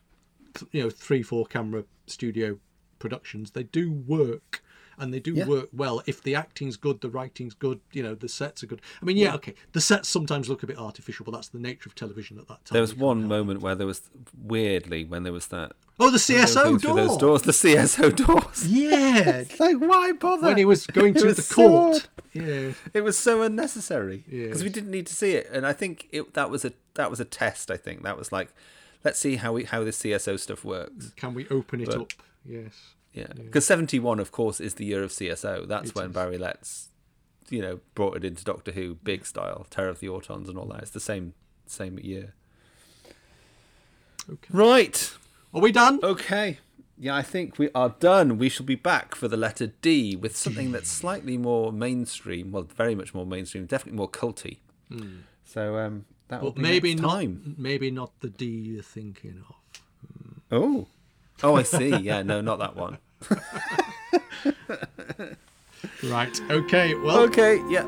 [0.72, 2.58] you know, three, four camera studio
[2.98, 3.50] productions.
[3.50, 4.62] They do work.
[4.98, 5.46] And they do Yeah.
[5.46, 8.80] work well if the acting's good, the writing's good, you know, the sets are good.
[9.02, 9.34] I mean, yeah, Yeah.
[9.34, 12.48] okay, the sets sometimes look a bit artificial, but that's the nature of television at
[12.48, 12.72] that time.
[12.74, 14.02] There was one moment where there was
[14.42, 15.72] weirdly when there was that.
[15.98, 18.66] Oh, the when they were CSO going through Those doors, the CSO doors.
[18.68, 20.46] Yeah, like why bother?
[20.48, 21.96] when he was going to was the court.
[21.96, 22.08] odd.
[22.42, 24.44] Yeah, It was so unnecessary Yeah.
[24.44, 27.10] because we didn't need to see it, and I think it, that was a that
[27.10, 27.70] was a test.
[27.70, 28.48] I think that was like,
[29.04, 31.12] let's see how we how this CSO stuff works.
[31.16, 32.12] can we open it But- up?
[32.44, 32.94] Yes.
[33.16, 35.66] Yeah, because seventy one, of course, is the year of CSO.
[35.66, 36.12] That's It when is.
[36.12, 36.90] Barry Letts,
[37.48, 40.66] you know, brought it into Doctor Who, big style, Terror of the Autons, and all
[40.66, 40.82] that.
[40.82, 41.32] It's the same
[41.66, 42.34] same year.
[44.28, 44.48] Okay.
[44.52, 45.12] Right.
[45.54, 46.00] Are we done?
[46.02, 46.58] Okay.
[46.98, 48.38] Yeah, I think we are done.
[48.38, 52.52] We shall be back for the letter D with something that's slightly more mainstream.
[52.52, 53.66] Well, very much more mainstream.
[53.66, 54.58] Definitely more culty.
[54.90, 55.18] Hmm.
[55.44, 57.10] So um, that will be maybe not.
[57.10, 57.54] time.
[57.58, 59.54] Maybe not the D you're thinking of.
[60.50, 60.86] Oh.
[61.42, 61.94] Oh, I see.
[61.96, 62.98] Yeah, no, not that one.
[66.04, 66.40] Right.
[66.50, 66.94] Okay.
[66.94, 67.18] Well.
[67.20, 67.60] Okay.
[67.68, 67.84] Yeah.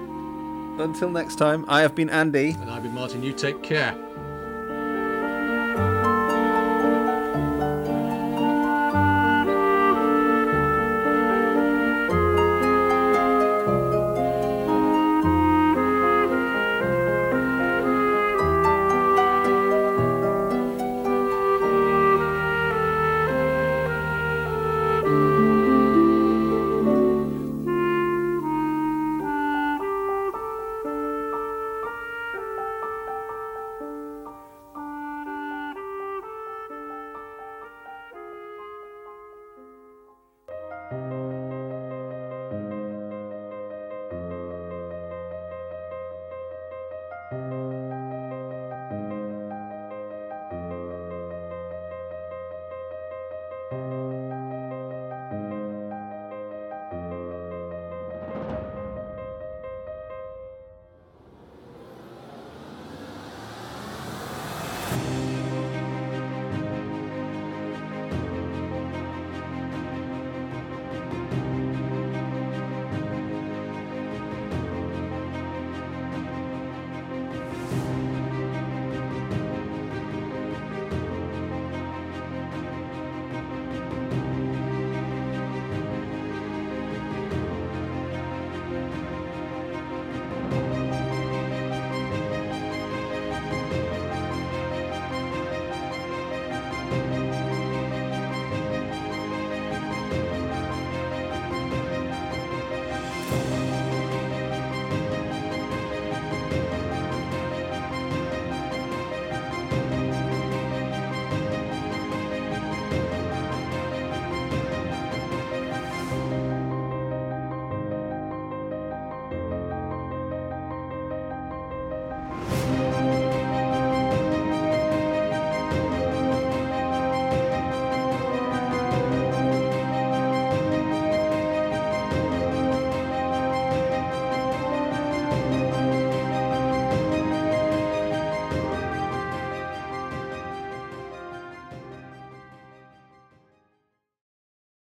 [0.78, 2.50] Until next time, I have been Andy.
[2.50, 3.22] And I've been Martin.
[3.22, 3.94] You take care.